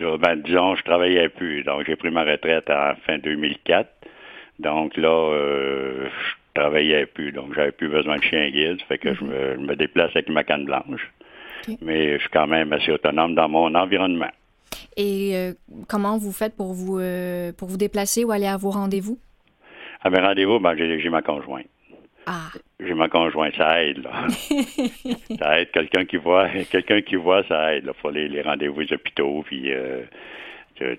Ben, 0.00 0.34
disons, 0.44 0.74
je 0.74 0.82
travaillais 0.82 1.28
plus. 1.28 1.62
Donc, 1.62 1.84
j'ai 1.86 1.94
pris 1.94 2.10
ma 2.10 2.24
retraite 2.24 2.68
en 2.68 2.94
fin 3.06 3.16
2004. 3.18 3.88
Donc 4.58 4.96
là, 4.96 5.08
euh, 5.32 6.06
je 6.08 6.60
travaillais 6.60 7.06
plus. 7.06 7.30
Donc, 7.30 7.54
j'avais 7.54 7.70
plus 7.70 7.88
besoin 7.88 8.16
de 8.16 8.22
chien 8.24 8.50
guide. 8.50 8.80
Ça 8.80 8.86
fait 8.86 8.98
que 8.98 9.14
je, 9.14 9.22
me, 9.22 9.54
je 9.54 9.60
me 9.60 9.76
déplace 9.76 10.10
avec 10.10 10.28
ma 10.30 10.42
canne 10.42 10.64
blanche. 10.64 11.08
Mais 11.80 12.14
je 12.14 12.22
suis 12.22 12.28
quand 12.30 12.48
même 12.48 12.72
assez 12.72 12.90
autonome 12.90 13.36
dans 13.36 13.48
mon 13.48 13.72
environnement. 13.76 14.30
Et 14.96 15.32
euh, 15.36 15.52
comment 15.88 16.18
vous 16.18 16.32
faites 16.32 16.56
pour 16.56 16.72
vous, 16.74 16.98
euh, 16.98 17.52
pour 17.52 17.68
vous 17.68 17.76
déplacer 17.76 18.24
ou 18.24 18.30
aller 18.32 18.46
à 18.46 18.56
vos 18.56 18.70
rendez-vous? 18.70 19.18
À 20.02 20.10
mes 20.10 20.20
rendez-vous, 20.20 20.58
ben, 20.60 20.74
j'ai 20.76 21.08
ma 21.10 21.22
conjointe. 21.22 21.66
Ah, 22.26 22.48
J'ai 22.80 22.94
ma 22.94 23.08
conjointe, 23.08 23.54
ça 23.56 23.82
aide, 23.84 23.98
là. 24.02 24.26
ça 25.38 25.60
aide. 25.60 25.70
Quelqu'un 25.72 26.04
qui 26.06 26.16
voit, 26.16 26.48
quelqu'un 26.70 27.02
qui 27.02 27.16
voit, 27.16 27.42
ça 27.44 27.74
aide. 27.74 27.84
Il 27.86 28.00
faut 28.00 28.10
les, 28.10 28.28
les 28.28 28.40
rendez-vous 28.42 28.80
aux 28.80 28.92
hôpitaux, 28.94 29.42
puis 29.46 29.70
euh, 29.72 30.02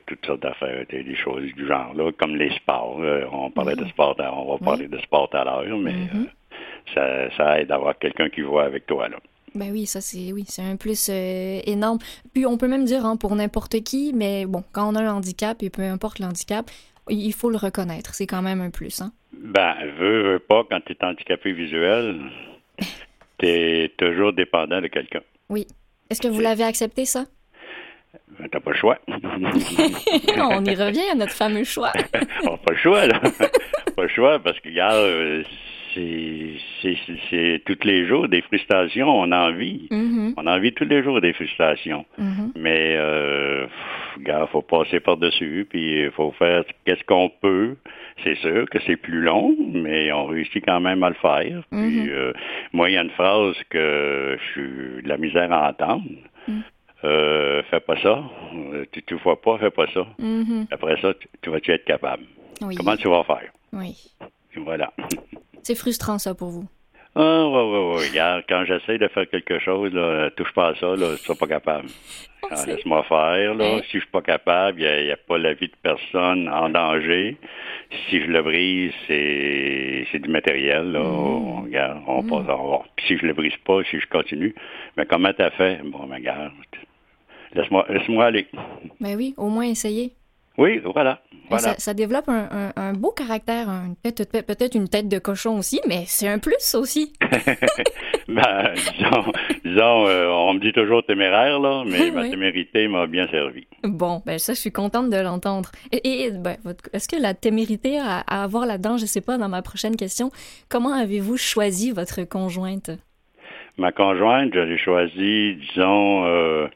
toutes 0.06 0.26
sortes 0.26 0.42
d'affaires, 0.42 0.86
des, 0.90 1.16
choses 1.16 1.52
du 1.54 1.68
genre, 1.68 1.94
là, 1.96 2.12
comme 2.18 2.36
les 2.36 2.52
sports. 2.58 3.00
euh, 3.02 3.26
on 3.32 3.50
parlait 3.50 3.76
de 3.76 3.86
sport, 3.86 4.16
on 4.20 4.54
va 4.54 4.64
parler 4.64 4.88
de 4.88 4.98
sport 5.00 5.30
à 5.34 5.44
l'heure, 5.44 5.78
mais 5.78 5.94
Mhm. 5.94 6.10
euh, 6.16 7.30
ça, 7.30 7.36
ça 7.38 7.60
aide 7.60 7.68
d'avoir 7.70 7.98
quelqu'un 7.98 8.30
qui 8.30 8.42
voit 8.42 8.64
avec 8.66 8.86
toi, 8.86 9.08
là. 9.10 9.18
Ben 9.56 9.72
oui, 9.72 9.86
ça 9.86 10.02
c'est 10.02 10.34
oui, 10.34 10.44
c'est 10.48 10.62
un 10.62 10.76
plus 10.76 11.08
euh, 11.10 11.62
énorme. 11.66 12.00
Puis 12.34 12.46
on 12.46 12.58
peut 12.58 12.68
même 12.68 12.84
dire 12.84 13.06
hein, 13.06 13.16
pour 13.16 13.36
n'importe 13.36 13.82
qui, 13.84 14.12
mais 14.14 14.46
bon, 14.46 14.64
quand 14.74 14.92
on 14.92 14.96
a 14.96 15.02
un 15.02 15.14
handicap 15.14 15.64
et 15.64 15.70
peu 15.70 15.82
importe 15.82 16.20
l'handicap, 16.20 16.70
il 17.10 17.34
faut 17.34 17.50
le 17.50 17.58
reconnaître. 17.58 18.14
C'est 18.14 18.28
quand 18.28 18.42
même 18.42 18.62
un 18.62 18.70
plus, 18.70 19.02
hein. 19.02 19.12
Ben, 19.32 19.76
veux, 19.98 20.34
veux 20.34 20.40
pas, 20.40 20.64
quand 20.70 20.80
tu 20.86 20.94
es 20.94 21.06
handicapé 21.06 21.54
visuel, 21.54 22.20
tu 23.38 23.48
es 23.48 23.94
toujours 23.98 24.34
dépendant 24.34 24.82
de 24.82 24.88
quelqu'un. 24.88 25.22
Oui. 25.50 25.68
Est-ce 26.10 26.22
que 26.22 26.28
vous 26.28 26.42
l'avez 26.42 26.64
accepté 26.64 27.06
ça? 27.06 27.26
Ben, 28.40 28.50
T'as 28.52 28.60
pas 28.60 28.72
le 28.72 28.78
choix. 28.78 29.00
On 29.08 30.66
y 30.66 30.76
revient 30.76 31.10
à 31.12 31.16
notre 31.16 31.34
fameux 31.34 31.64
choix. 31.64 31.92
on 32.44 32.52
n'a 32.52 32.58
pas 32.58 32.72
le 32.72 32.78
choix, 32.78 33.08
là. 33.08 33.20
pas 33.96 34.04
le 34.04 34.10
choix, 34.10 34.40
parce 34.40 34.60
que, 34.60 34.70
regarde, 34.70 34.98
euh, 34.98 35.44
c'est, 35.96 37.62
tous 37.66 37.84
les 37.88 38.06
jours 38.08 38.28
des 38.28 38.42
frustrations, 38.42 39.08
on 39.10 39.32
en 39.32 39.52
vit. 39.54 39.88
Mhm, 39.92 40.34
On 40.38 40.46
en 40.48 40.60
vit 40.60 40.74
tous 40.74 40.86
les 40.86 41.02
jours 41.04 41.22
des 41.22 41.34
frustrations. 41.34 42.06
mhm. 42.18 42.52
Mais, 42.56 42.96
euh, 42.98 43.66
pff, 43.66 44.50
faut 44.52 44.62
passer 44.62 45.00
par-dessus, 45.00 45.66
puis 45.70 46.04
il 46.04 46.12
faut 46.12 46.32
faire 46.34 46.64
qu'est-ce 46.86 47.04
qu'on 47.06 47.30
peut. 47.42 47.76
C'est 48.24 48.36
sûr 48.38 48.70
que 48.70 48.80
c'est 48.86 48.96
plus 48.98 49.22
long, 49.22 49.56
mais 49.74 50.12
on 50.12 50.26
réussit 50.26 50.64
quand 50.66 50.80
même 50.80 51.04
à 51.04 51.10
le 51.10 51.16
faire. 51.16 51.62
Puis, 51.72 52.00
Mhm. 52.02 52.10
euh, 52.10 52.34
moi, 52.74 52.90
il 52.90 52.94
y 52.94 52.98
a 52.98 53.02
une 53.04 53.10
phrase 53.12 53.56
que 53.70 54.38
je 54.40 54.52
suis 54.52 55.04
de 55.04 55.10
la 55.10 55.18
misère 55.18 55.52
à 55.52 55.70
entendre. 55.70 56.04
Mhm. 56.48 56.62
Euh, 57.04 57.62
fais 57.70 57.82
pas 57.82 57.98
ça. 58.02 58.24
Euh, 58.74 58.86
Tu 58.92 59.14
ne 59.14 59.20
vois 59.20 59.40
pas, 59.42 59.58
fais 59.60 59.70
pas 59.70 59.86
ça. 59.94 60.08
Après 60.72 61.00
ça, 61.02 61.14
tu, 61.14 61.28
tu 61.42 61.50
vas-tu 61.50 61.72
être 61.72 61.86
capable? 61.86 62.24
Oui. 62.62 62.74
Comment 62.76 62.96
tu 62.96 63.08
vas 63.10 63.24
faire? 63.24 63.52
Oui. 63.74 63.94
Voilà. 64.58 64.92
C'est 65.66 65.74
frustrant 65.74 66.20
ça 66.20 66.36
pour 66.36 66.50
vous. 66.50 66.68
Ah, 67.16 67.48
ouais, 67.48 67.54
ouais, 67.54 67.96
ouais. 67.96 68.10
Regarde, 68.10 68.44
quand 68.48 68.66
j'essaie 68.66 69.00
de 69.00 69.08
faire 69.08 69.28
quelque 69.28 69.58
chose, 69.58 69.92
là, 69.92 70.30
touche 70.38 70.52
pas 70.54 70.68
à 70.68 70.76
ça, 70.76 70.96
là, 70.96 71.16
tu 71.18 71.24
seras 71.24 71.34
pas 71.34 71.48
capable. 71.48 71.88
Ah, 72.52 72.56
Laisse-moi 72.68 73.02
faire, 73.10 73.56
là. 73.56 73.80
Si 73.80 73.94
je 73.94 73.98
suis 74.02 74.12
pas 74.12 74.22
capable, 74.22 74.80
il 74.80 75.06
n'y 75.06 75.12
a, 75.12 75.18
pas 75.18 75.40
la 75.40 75.56
vie 75.56 75.68
de 75.68 75.74
personne 75.82 76.48
en 76.50 76.70
danger. 76.70 77.36
Si 77.90 78.22
je 78.22 78.28
le 78.28 78.44
brise, 78.44 78.92
c'est 79.08 80.06
c'est 80.12 80.20
du 80.20 80.30
matériel, 80.30 80.92
là. 80.92 81.02
On, 81.02 81.64
regarde, 81.64 82.04
on 82.06 82.22
passe 82.22 82.48
en. 82.48 82.84
Puis 82.96 83.08
si 83.08 83.18
je 83.18 83.26
le 83.26 83.34
brise 83.34 83.58
pas, 83.66 83.84
si 83.90 84.00
je 84.00 84.06
continue, 84.06 84.54
mais 84.98 85.08
comment 85.08 85.34
t'as 85.34 85.50
fait? 85.50 85.82
Bon, 85.84 86.06
mais 86.06 86.18
regarde, 86.18 86.52
laisse-moi 87.56 87.88
laisse-moi 87.90 88.26
aller. 88.26 88.46
Ben 89.00 89.16
oui, 89.16 89.34
au 89.38 89.50
moins 89.50 89.66
essayer. 89.66 90.14
Oui, 90.58 90.82
voilà. 90.94 91.22
Ça, 91.60 91.76
ça 91.78 91.94
développe 91.94 92.28
un, 92.30 92.48
un- 92.52 92.74
un 92.76 92.94
beau 92.94 93.12
caractère, 93.12 93.68
peut-être 94.04 94.32
peut- 94.32 94.42
peut-être 94.42 94.74
une 94.76 94.88
tête 94.90 95.08
de 95.10 95.20
cochon 95.20 95.58
aussi, 95.60 95.80
mais 95.88 96.04
c'est 96.08 96.28
un 96.28 96.40
plus 96.40 96.76
aussi. 96.76 97.14
Ben, 98.28 98.74
disons, 98.74 99.32
disons 99.64 100.08
euh, 100.08 100.28
on 100.30 100.56
me 100.56 100.60
dit 100.60 100.72
toujours 100.74 101.06
téméraire, 101.06 101.60
là, 101.60 101.84
mais 101.86 102.10
ma 102.10 102.22
Oui. 102.24 102.32
témérité 102.32 102.88
m'a 102.88 103.06
bien 103.06 103.28
servi. 103.28 103.68
Bon, 103.84 104.24
ben 104.26 104.40
ça, 104.40 104.54
je 104.56 104.60
suis 104.60 104.72
contente 104.72 105.12
de 105.12 105.18
l'entendre. 105.18 105.70
Et, 105.92 106.24
et, 106.24 106.32
ben, 106.32 106.58
est-ce 106.92 107.08
que 107.08 107.22
la 107.22 107.36
témérité 107.36 108.00
à, 108.00 108.22
à 108.28 108.44
avoir 108.44 108.66
là-dedans, 108.66 108.98
je 108.98 109.06
sais 109.06 109.22
pas, 109.22 109.38
dans 109.38 109.48
ma 109.48 109.62
prochaine 109.62 109.96
question, 109.96 110.32
comment 110.70 110.92
avez-vous 110.94 111.38
choisi 111.38 111.92
votre 111.92 112.24
conjointe? 112.24 112.90
Ma 113.78 113.92
conjointe, 113.92 114.52
je 114.56 114.60
l'ai 114.60 114.78
choisie, 114.80 115.58
disons, 115.70 116.26
euh, 116.26 116.68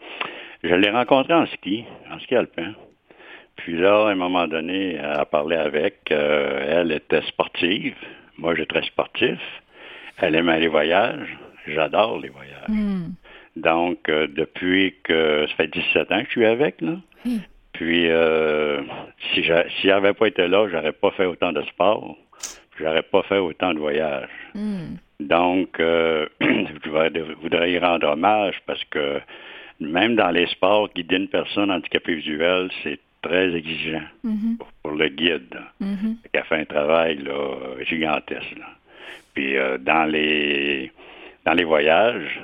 je 0.63 0.75
l'ai 0.75 0.91
rencontrée 0.91 1.33
en 1.33 1.47
ski, 1.47 1.83
en 2.13 2.19
ski 2.19 2.35
alpin. 2.35 2.75
Puis 3.69 3.77
là, 3.77 4.07
à 4.07 4.09
un 4.09 4.15
moment 4.15 4.47
donné, 4.47 4.97
a 4.97 5.25
parlé 5.25 5.55
avec. 5.55 6.11
euh, 6.11 6.81
elle 6.81 6.91
était 6.91 7.21
sportive. 7.27 7.93
Moi, 8.39 8.55
j'étais 8.55 8.79
très 8.79 8.87
sportif. 8.87 9.37
Elle 10.17 10.33
aimait 10.33 10.59
les 10.59 10.67
voyages. 10.69 11.37
J'adore 11.67 12.17
les 12.19 12.29
voyages. 12.29 12.67
Hmm. 12.67 13.09
Donc, 13.55 14.09
euh, 14.09 14.25
depuis 14.27 14.95
que 15.03 15.45
ça 15.49 15.53
fait 15.55 15.67
17 15.67 16.11
ans 16.11 16.17
que 16.21 16.25
je 16.25 16.31
suis 16.31 16.45
avec, 16.47 16.81
là. 16.81 16.93
Puis, 17.73 18.09
euh, 18.09 18.81
si 19.33 19.43
j'a- 19.43 19.69
si 19.69 19.87
elle 19.87 20.01
n'avait 20.01 20.13
pas 20.15 20.29
été 20.29 20.47
là, 20.47 20.67
j'aurais 20.71 20.91
pas 20.91 21.11
fait 21.11 21.25
autant 21.27 21.51
de 21.53 21.61
sport. 21.65 22.17
J'aurais 22.79 23.03
pas 23.03 23.21
fait 23.21 23.37
autant 23.37 23.75
de 23.75 23.79
voyages. 23.79 24.29
Hmm. 24.55 24.95
Donc, 25.19 25.79
euh, 25.79 26.25
je 26.41 26.89
voudrais- 26.89 27.11
voudrais 27.39 27.71
y 27.71 27.77
rendre 27.77 28.07
hommage 28.07 28.55
parce 28.65 28.83
que 28.85 29.19
même 29.79 30.15
dans 30.15 30.31
les 30.31 30.47
sports, 30.47 30.89
guider 30.95 31.17
une 31.17 31.27
personne 31.27 31.69
handicapée 31.69 32.15
visuelle, 32.15 32.69
c'est 32.81 32.97
très 33.21 33.53
exigeant 33.55 34.01
Mhm. 34.23 34.57
pour, 34.57 34.67
pour 34.83 34.91
le 34.93 35.07
guide. 35.09 35.59
Mhm. 35.79 36.17
Elle 36.33 36.43
fait 36.43 36.55
un 36.55 36.65
travail 36.65 37.17
là, 37.17 37.55
gigantesque. 37.85 38.55
là. 38.57 38.67
Puis 39.33 39.57
euh, 39.57 39.77
dans 39.77 40.05
les 40.09 40.91
dans 41.45 41.53
les 41.53 41.63
voyages, 41.63 42.39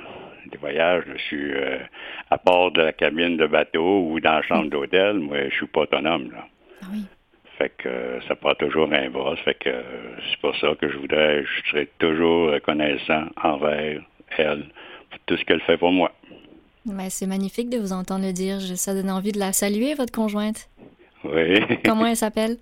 les 0.50 0.58
voyages, 0.58 1.04
je 1.12 1.18
suis 1.22 1.52
euh, 1.52 1.78
à 2.30 2.38
part 2.38 2.70
de 2.70 2.82
la 2.82 2.92
cabine 2.92 3.36
de 3.36 3.46
bateau 3.46 4.08
ou 4.10 4.20
dans 4.20 4.34
la 4.34 4.42
chambre 4.42 4.70
d'hôtel, 4.70 5.14
moi 5.18 5.48
je 5.48 5.54
suis 5.54 5.66
pas 5.66 5.80
autonome. 5.82 6.30
Là. 6.32 6.46
Ah 6.82 6.86
oui. 6.92 7.02
Fait 7.58 7.72
que 7.78 7.88
euh, 7.88 8.20
ça 8.22 8.34
prend 8.36 8.54
toujours 8.54 8.92
un 8.92 9.08
bras. 9.10 9.34
Fait 9.36 9.54
que 9.54 9.70
c'est 10.30 10.40
pour 10.40 10.54
ça 10.56 10.74
que 10.80 10.88
je 10.90 10.96
voudrais, 10.98 11.42
je 11.44 11.70
serai 11.70 11.88
toujours 11.98 12.50
reconnaissant 12.52 13.24
envers 13.42 14.00
elle 14.36 14.64
pour 15.10 15.18
tout 15.26 15.36
ce 15.38 15.44
qu'elle 15.44 15.60
fait 15.62 15.78
pour 15.78 15.90
moi. 15.92 16.12
Ben, 16.86 17.08
c'est 17.10 17.26
magnifique 17.26 17.68
de 17.68 17.78
vous 17.78 17.92
entendre 17.92 18.24
le 18.24 18.32
dire. 18.32 18.60
Je- 18.60 18.74
Ça 18.74 18.94
donne 18.94 19.10
envie 19.10 19.32
de 19.32 19.38
la 19.38 19.52
saluer, 19.52 19.94
votre 19.94 20.12
conjointe. 20.12 20.68
Oui. 21.24 21.60
Comment 21.84 22.06
elle 22.06 22.16
s'appelle? 22.16 22.56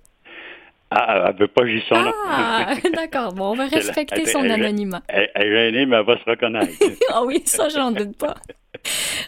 Ah, 0.91 1.29
elle 1.29 1.39
veut 1.39 1.47
pas 1.47 1.63
son 1.89 2.01
nom. 2.03 2.11
Ah, 2.27 2.73
d'accord. 2.95 3.33
Bon, 3.33 3.51
on 3.51 3.55
va 3.55 3.63
la- 3.71 3.77
respecter 3.77 4.25
son 4.25 4.43
elle- 4.43 4.51
anonymat. 4.53 5.01
Elle, 5.07 5.29
elle 5.35 5.47
est 5.47 5.71
gênée, 5.71 5.85
mais 5.85 5.97
elle 5.97 6.05
va 6.05 6.17
se 6.17 6.29
reconnaître. 6.29 6.71
Ah 7.13 7.23
oui, 7.23 7.41
ça, 7.45 7.69
j'en 7.69 7.91
doute 7.91 8.17
pas. 8.17 8.35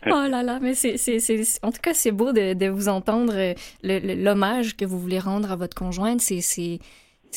Oh 0.05 0.27
là 0.29 0.43
là, 0.43 0.59
mais 0.61 0.73
c'est, 0.75 0.97
c'est, 0.97 1.19
c'est- 1.19 1.59
en 1.63 1.71
tout 1.71 1.81
cas, 1.81 1.93
c'est 1.93 2.11
beau 2.11 2.31
de, 2.31 2.53
de 2.53 2.67
vous 2.67 2.89
entendre 2.89 3.33
euh, 3.35 3.53
l'hommage 3.83 4.75
que 4.77 4.85
vous 4.85 4.99
voulez 4.99 5.19
rendre 5.19 5.51
à 5.51 5.55
votre 5.55 5.75
conjointe. 5.75 6.21
C'est, 6.21 6.41
c'est, 6.41 6.79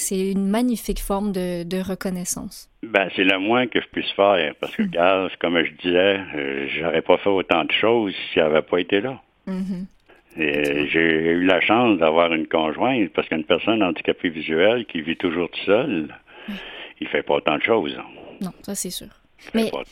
c'est 0.01 0.30
une 0.32 0.48
magnifique 0.48 1.01
forme 1.01 1.32
de, 1.32 1.62
de 1.64 1.78
reconnaissance. 1.80 2.68
Ben, 2.82 3.09
c'est 3.14 3.24
le 3.24 3.38
moins 3.38 3.66
que 3.66 3.80
je 3.80 3.86
puisse 3.88 4.11
faire, 4.12 4.55
parce 4.61 4.74
que, 4.74 4.82
regarde, 4.82 5.30
comme 5.40 5.62
je 5.62 5.72
disais, 5.82 6.20
euh, 6.34 6.66
j'aurais 6.78 7.03
pas 7.03 7.18
fait 7.18 7.28
autant 7.30 7.64
de 7.64 7.72
choses 7.72 8.14
si 8.32 8.38
elle 8.38 8.46
n'avait 8.48 8.62
pas 8.62 8.78
été 8.80 9.01
là. 9.01 9.20
Mhm. 9.46 9.86
Et 10.36 10.86
j'ai 10.88 11.01
eu 11.32 11.44
la 11.44 11.61
chance 11.61 11.98
d'avoir 11.98 12.32
une 12.32 12.46
conjointe, 12.46 13.11
parce 13.14 13.28
qu'une 13.28 13.44
personne 13.44 13.82
handicapée 13.82 14.28
visuelle 14.30 14.86
qui 14.86 15.01
vit 15.03 15.16
toujours 15.16 15.51
tout 15.51 15.64
seul, 15.66 16.14
il 17.01 17.09
fait 17.09 17.22
pas 17.22 17.34
autant 17.34 17.57
de 17.59 17.62
choses. 17.62 17.96
Non, 18.40 18.53
ça, 18.62 18.74
c'est 18.74 18.90
sûr. 18.90 19.09
Mais 19.55 19.70
pas- 19.70 19.82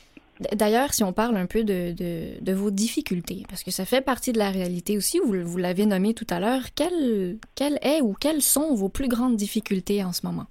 d'ailleurs, 0.54 0.92
si 0.94 1.02
on 1.04 1.12
parle 1.12 1.36
un 1.36 1.46
peu 1.46 1.64
de, 1.64 1.92
de, 1.92 2.40
de 2.44 2.52
vos 2.52 2.70
difficultés, 2.70 3.42
parce 3.48 3.62
que 3.64 3.70
ça 3.70 3.84
fait 3.84 4.00
partie 4.04 4.32
de 4.32 4.38
la 4.38 4.50
réalité 4.50 4.96
aussi, 4.96 5.18
vous, 5.24 5.34
vous 5.44 5.58
l'avez 5.58 5.86
nommé 5.86 6.14
tout 6.14 6.26
à 6.30 6.40
l'heure, 6.40 6.62
quelle, 6.76 7.36
quelle 7.54 7.78
est 7.82 8.00
ou 8.00 8.14
quelles 8.20 8.42
sont 8.42 8.74
vos 8.74 8.88
plus 8.88 9.08
grandes 9.08 9.36
difficultés 9.36 10.02
en 10.04 10.12
ce 10.12 10.24
moment? 10.26 10.46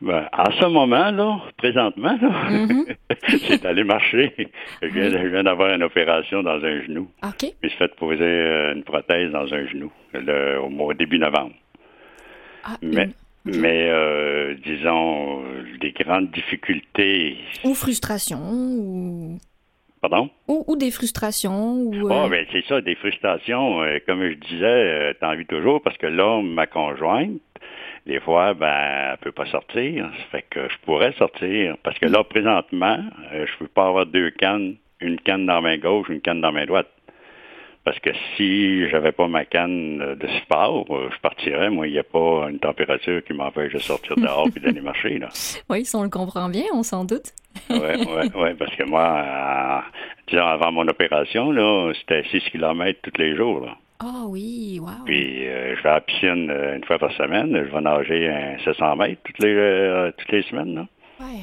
Ben, 0.00 0.28
en 0.32 0.52
ce 0.52 0.64
moment, 0.66 1.10
là, 1.10 1.40
présentement, 1.56 2.16
là, 2.22 2.50
Mhm. 2.50 2.84
c'est 3.48 3.62
d'aller 3.62 3.82
marcher. 3.82 4.32
Je 4.80 4.86
viens, 4.86 5.42
d'avoir 5.42 5.74
une 5.74 5.82
opération 5.82 6.44
dans 6.44 6.64
un 6.64 6.82
genou. 6.82 7.08
OK. 7.24 7.40
Je 7.42 7.46
me 7.64 7.68
suis 7.68 7.78
fait 7.78 7.92
poser 7.96 8.22
euh, 8.22 8.74
une 8.76 8.84
prothèse 8.84 9.32
dans 9.32 9.52
un 9.52 9.66
genou 9.66 9.90
le- 10.14 10.60
au 10.60 10.68
mois 10.68 10.94
début 10.94 11.18
novembre. 11.18 11.54
Ah, 12.62 12.76
Mais, 12.80 13.04
une- 13.06 13.12
mais 13.56 13.88
euh, 13.88 14.54
disons, 14.64 15.42
euh, 15.42 15.64
des 15.80 15.92
grandes 15.92 16.30
difficultés. 16.30 17.36
Ou 17.64 17.74
frustration, 17.74 18.38
ou, 18.38 19.38
Pardon? 20.00 20.30
ou, 20.46 20.64
ou 20.66 20.76
des 20.76 20.90
frustrations, 20.90 21.74
ou... 21.74 21.92
Oh, 22.04 22.12
euh, 22.12 22.28
ben 22.28 22.46
c'est 22.52 22.64
ça, 22.66 22.80
des 22.80 22.94
frustrations. 22.94 23.82
euh, 23.82 23.98
comme 24.06 24.22
je 24.28 24.34
disais, 24.34 25.14
t'en 25.20 25.34
vis 25.34 25.46
toujours 25.46 25.82
parce 25.82 25.96
que 25.96 26.06
là, 26.06 26.40
ma 26.42 26.66
conjointe, 26.66 27.40
des 28.06 28.20
fois, 28.20 28.54
ben, 28.54 29.10
elle 29.12 29.18
peut 29.18 29.32
pas 29.32 29.46
sortir. 29.46 30.10
Ça 30.18 30.24
fait 30.30 30.44
que 30.48 30.68
je 30.68 30.76
pourrais 30.84 31.12
sortir. 31.12 31.76
Parce 31.82 31.98
que 31.98 32.06
là, 32.06 32.24
présentement, 32.24 32.98
je 33.32 33.58
peux 33.58 33.68
pas 33.68 33.88
avoir 33.88 34.06
deux 34.06 34.30
cannes, 34.30 34.76
une 35.00 35.20
canne 35.20 35.44
dans 35.44 35.56
la 35.56 35.60
main 35.60 35.78
gauche, 35.78 36.08
une 36.08 36.20
canne 36.20 36.40
dans 36.40 36.48
la 36.48 36.60
main 36.60 36.66
droite. 36.66 36.88
Parce 37.88 38.00
que 38.00 38.10
si 38.36 38.86
j'avais 38.90 39.12
pas 39.12 39.28
ma 39.28 39.46
canne 39.46 40.02
euh, 40.02 40.14
de 40.14 40.28
sport, 40.42 40.84
euh, 40.90 41.08
je 41.10 41.18
partirais. 41.20 41.70
Moi, 41.70 41.86
il 41.86 41.94
n'y 41.94 41.98
a 41.98 42.02
pas 42.02 42.50
une 42.50 42.58
température 42.58 43.24
qui 43.24 43.32
m'empêche 43.32 43.72
de 43.72 43.78
sortir 43.78 44.14
dehors 44.16 44.46
et 44.54 44.60
d'aller 44.60 44.82
marcher, 44.82 45.18
là. 45.18 45.30
Oui, 45.70 45.86
si 45.86 45.96
on 45.96 46.02
le 46.02 46.10
comprend 46.10 46.50
bien, 46.50 46.64
on 46.74 46.82
s'en 46.82 47.06
doute. 47.06 47.32
Oui, 47.70 47.78
oui, 47.80 48.30
oui, 48.34 48.54
parce 48.58 48.76
que 48.76 48.82
moi, 48.84 49.24
euh, 49.24 49.80
disons, 50.28 50.44
avant 50.44 50.70
mon 50.70 50.86
opération, 50.86 51.50
là, 51.50 51.90
c'était 51.98 52.24
6 52.24 52.50
km 52.50 53.00
tous 53.02 53.18
les 53.18 53.34
jours, 53.34 53.64
là. 53.64 53.74
Ah 54.00 54.24
oui, 54.26 54.78
wow. 54.82 55.06
Puis 55.06 55.48
euh, 55.48 55.74
je 55.74 55.82
vais 55.82 55.88
à 55.88 55.94
la 55.94 56.00
piscine 56.02 56.50
euh, 56.50 56.76
une 56.76 56.84
fois 56.84 56.98
par 56.98 57.12
semaine. 57.12 57.56
Je 57.56 57.74
vais 57.74 57.80
nager 57.80 58.28
un 58.28 58.58
700 58.66 58.96
mètres 58.96 59.22
toutes 59.24 59.42
les, 59.42 60.10
toutes 60.18 60.30
les 60.30 60.42
semaines. 60.42 60.74
Là. 60.74 60.86
Ouais. 61.20 61.40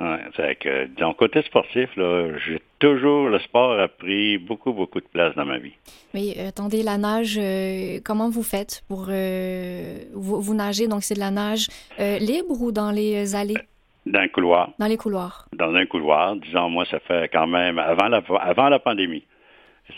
Ouais, 0.00 0.18
fait 0.32 0.56
que, 0.56 0.86
disons, 0.86 1.12
côté 1.12 1.42
sportif, 1.42 1.94
là, 1.96 2.30
j'ai 2.38 2.60
toujours, 2.78 3.28
le 3.28 3.38
sport 3.40 3.78
a 3.78 3.86
pris 3.86 4.38
beaucoup, 4.38 4.72
beaucoup 4.72 4.98
de 5.00 5.06
place 5.06 5.34
dans 5.34 5.44
ma 5.44 5.58
vie. 5.58 5.74
Mais 6.14 6.34
euh, 6.38 6.48
attendez, 6.48 6.82
la 6.82 6.96
nage, 6.96 7.38
euh, 7.38 7.98
comment 8.02 8.30
vous 8.30 8.42
faites 8.42 8.82
pour... 8.88 9.06
euh, 9.10 9.98
vous, 10.14 10.40
vous 10.40 10.54
nagez, 10.54 10.88
donc 10.88 11.02
c'est 11.04 11.14
de 11.14 11.20
la 11.20 11.30
nage 11.30 11.66
euh, 11.98 12.18
libre 12.18 12.60
ou 12.62 12.72
dans 12.72 12.90
les 12.92 13.34
allées, 13.34 13.58
Dans 14.06 14.22
le 14.22 14.28
couloir, 14.28 14.70
dans 14.78 14.86
les 14.86 14.96
couloirs? 14.96 15.46
dans 15.52 15.74
un 15.74 15.84
couloir, 15.84 16.34
disons, 16.36 16.70
moi, 16.70 16.86
ça 16.90 16.98
fait 17.00 17.28
quand 17.30 17.46
même, 17.46 17.78
avant 17.78 18.08
la, 18.08 18.22
avant 18.40 18.70
la 18.70 18.78
pandémie, 18.78 19.24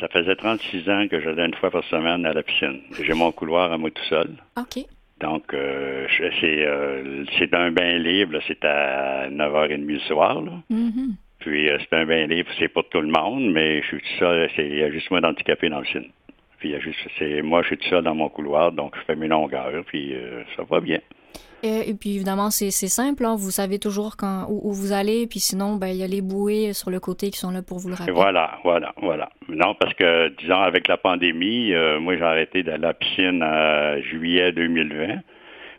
ça 0.00 0.08
faisait 0.08 0.34
36 0.34 0.88
ans 0.90 1.06
que 1.08 1.20
j'allais 1.20 1.46
une 1.46 1.54
fois 1.54 1.70
par 1.70 1.84
semaine 1.84 2.26
à 2.26 2.32
la 2.32 2.42
piscine. 2.42 2.80
J'ai 3.04 3.12
mon 3.14 3.30
couloir 3.30 3.70
à 3.70 3.78
moi 3.78 3.90
tout 3.90 4.02
seul. 4.08 4.30
OK. 4.58 4.84
Donc, 5.22 5.54
euh, 5.54 6.06
c'est 6.18 6.66
euh, 6.66 7.24
c'est 7.38 7.54
un 7.54 7.70
bain 7.70 7.96
libre, 7.98 8.38
c'est 8.48 8.64
à 8.64 9.28
9h30 9.30 9.86
le 9.86 9.98
soir. 10.00 10.42
Là. 10.42 10.52
Mhm. 10.68 11.14
Puis 11.38 11.70
euh, 11.70 11.78
c'est 11.78 11.96
un 11.96 12.06
bain 12.06 12.26
libre, 12.26 12.50
c'est 12.58 12.68
pour 12.68 12.88
tout 12.88 13.00
le 13.00 13.08
monde, 13.08 13.52
mais 13.52 13.82
je 13.82 13.86
suis 13.86 13.98
tout 13.98 14.18
seul, 14.18 14.50
il 14.58 14.78
y 14.78 14.82
a 14.82 14.90
juste 14.90 15.10
moi 15.10 15.20
d'handicapé 15.20 15.68
dans 15.68 15.78
le 15.78 15.84
film. 15.84 16.06
Puis 16.58 16.70
il 16.70 16.72
y 16.72 16.74
a 16.74 16.80
juste, 16.80 16.98
c'est 17.18 17.40
moi, 17.42 17.62
je 17.62 17.68
suis 17.68 17.78
tout 17.78 17.88
seul 17.88 18.02
dans 18.02 18.16
mon 18.16 18.28
couloir, 18.28 18.72
donc 18.72 18.96
je 18.96 19.02
fais 19.02 19.16
mes 19.16 19.28
longueurs, 19.28 19.84
puis 19.86 20.14
ça 20.56 20.64
va 20.64 20.80
bien. 20.80 21.00
Euh, 21.64 21.82
Et, 21.86 21.94
puis 21.94 22.16
évidemment, 22.16 22.50
c'est 22.50 22.70
simple, 22.70 23.24
hein, 23.24 23.36
vous 23.36 23.50
savez 23.50 23.78
toujours 23.78 24.16
quand, 24.16 24.46
où, 24.48 24.72
vous 24.72 24.92
allez, 24.92 25.26
puis 25.26 25.40
sinon, 25.40 25.76
ben, 25.76 25.88
il 25.88 25.96
y 25.96 26.02
a 26.02 26.06
les 26.06 26.20
bouées 26.20 26.72
sur 26.72 26.90
le 26.90 26.98
côté 27.00 27.30
qui 27.30 27.38
sont 27.38 27.50
là 27.50 27.62
pour 27.62 27.78
vous 27.78 27.88
le 27.88 27.94
rappeler. 27.94 28.12
voilà, 28.12 28.58
voilà, 28.64 28.92
voilà. 29.00 29.28
Non, 29.48 29.74
parce 29.78 29.94
que, 29.94 30.28
disons, 30.40 30.60
avec 30.60 30.88
la 30.88 30.96
pandémie, 30.96 31.72
euh, 31.72 32.00
moi, 32.00 32.16
j'ai 32.16 32.24
arrêté 32.24 32.62
d'aller 32.62 32.84
à 32.84 32.88
la 32.88 32.94
piscine 32.94 33.42
en 33.42 34.00
juillet 34.02 34.52
2020. 34.52 35.20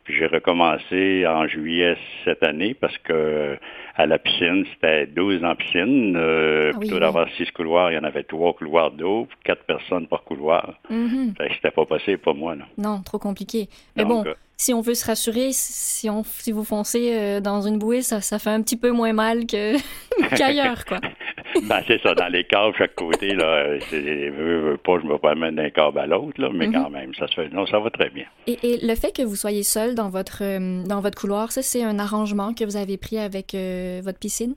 Puis 0.04 0.16
j'ai 0.18 0.26
recommencé 0.26 1.26
en 1.28 1.48
juillet 1.48 1.96
cette 2.26 2.44
année 2.44 2.74
parce 2.74 2.98
que 3.00 3.58
à 3.96 4.06
la 4.06 4.18
piscine, 4.18 4.66
c'était 4.74 5.06
12 5.08 5.44
en 5.46 5.56
piscine. 5.56 6.16
Euh, 6.18 6.72
Ah 6.74 6.78
oui, 6.78 6.88
plutôt 6.88 7.00
d'avoir 7.00 7.28
six 7.38 7.50
couloirs, 7.52 7.92
il 7.92 7.96
y 7.96 7.98
en 7.98 8.04
avait 8.04 8.24
trois 8.24 8.54
couloirs 8.54 8.92
d'eau, 8.92 9.28
puis 9.30 9.38
quatre 9.44 9.64
personnes 9.64 10.08
par 10.08 10.24
couloir. 10.24 10.74
Mhm. 10.90 11.36
C'était 11.56 11.72
pas 11.72 11.86
possible 11.86 12.18
pour 12.18 12.36
moi, 12.36 12.56
là. 12.56 12.66
Non, 12.78 13.02
trop 13.02 13.20
compliqué. 13.20 13.70
Mais 13.96 14.04
Donc, 14.04 14.26
bon, 14.26 14.30
euh, 14.30 14.34
si 14.58 14.74
on 14.74 14.82
veut 14.82 14.96
se 14.96 15.06
rassurer, 15.06 15.50
si, 15.52 16.10
on, 16.10 16.24
si 16.24 16.52
vous 16.52 16.64
foncez 16.64 17.12
euh, 17.14 17.40
dans 17.40 17.62
une 17.62 17.78
bouée, 17.78 18.02
ça, 18.02 18.20
ça 18.22 18.40
fait 18.40 18.50
un 18.50 18.62
petit 18.62 18.78
peu 18.78 18.92
moins 18.92 19.14
mal 19.14 19.46
qu'ailleurs, 20.36 20.86
quoi. 20.86 20.98
ben, 21.70 21.82
c'est 21.88 22.02
ça, 22.02 22.14
dans 22.16 22.28
les 22.28 22.44
caves, 22.46 22.74
chaque 22.78 22.96
côté, 22.96 23.34
là, 23.36 23.78
veux, 23.92 24.70
veux 24.72 24.78
pas, 24.78 25.00
je 25.02 25.08
me 25.08 25.18
promène 25.18 25.56
d'un 25.56 25.70
câble 25.70 26.00
à 26.00 26.08
l'autre, 26.08 26.40
là, 26.42 26.50
mais 26.54 26.68
Mhm. 26.68 26.74
quand 26.74 26.90
même, 26.90 27.14
ça 27.16 27.28
se 27.28 27.34
fait, 27.36 27.50
non, 27.50 27.66
ça 27.66 27.80
va 27.80 27.90
très 27.90 28.10
bien. 28.10 28.26
Et, 28.48 28.58
et 28.64 28.80
le 28.86 28.96
fait 28.96 29.16
que 29.16 29.22
vous 29.22 29.36
soyez 29.36 29.64
seul 29.64 29.96
dans 29.96 30.10
votre, 30.10 30.40
euh, 30.44 30.84
dans 30.86 31.02
votre 31.02 31.20
couloir, 31.20 31.52
ça, 31.52 31.62
c'est 31.62 31.84
un 31.84 32.00
arrangement 32.00 32.54
que 32.54 32.64
vous 32.64 32.78
avez 32.78 32.98
pris 32.98 33.18
avec 33.20 33.54
euh, 33.56 34.02
votre 34.04 34.20
piscine? 34.20 34.56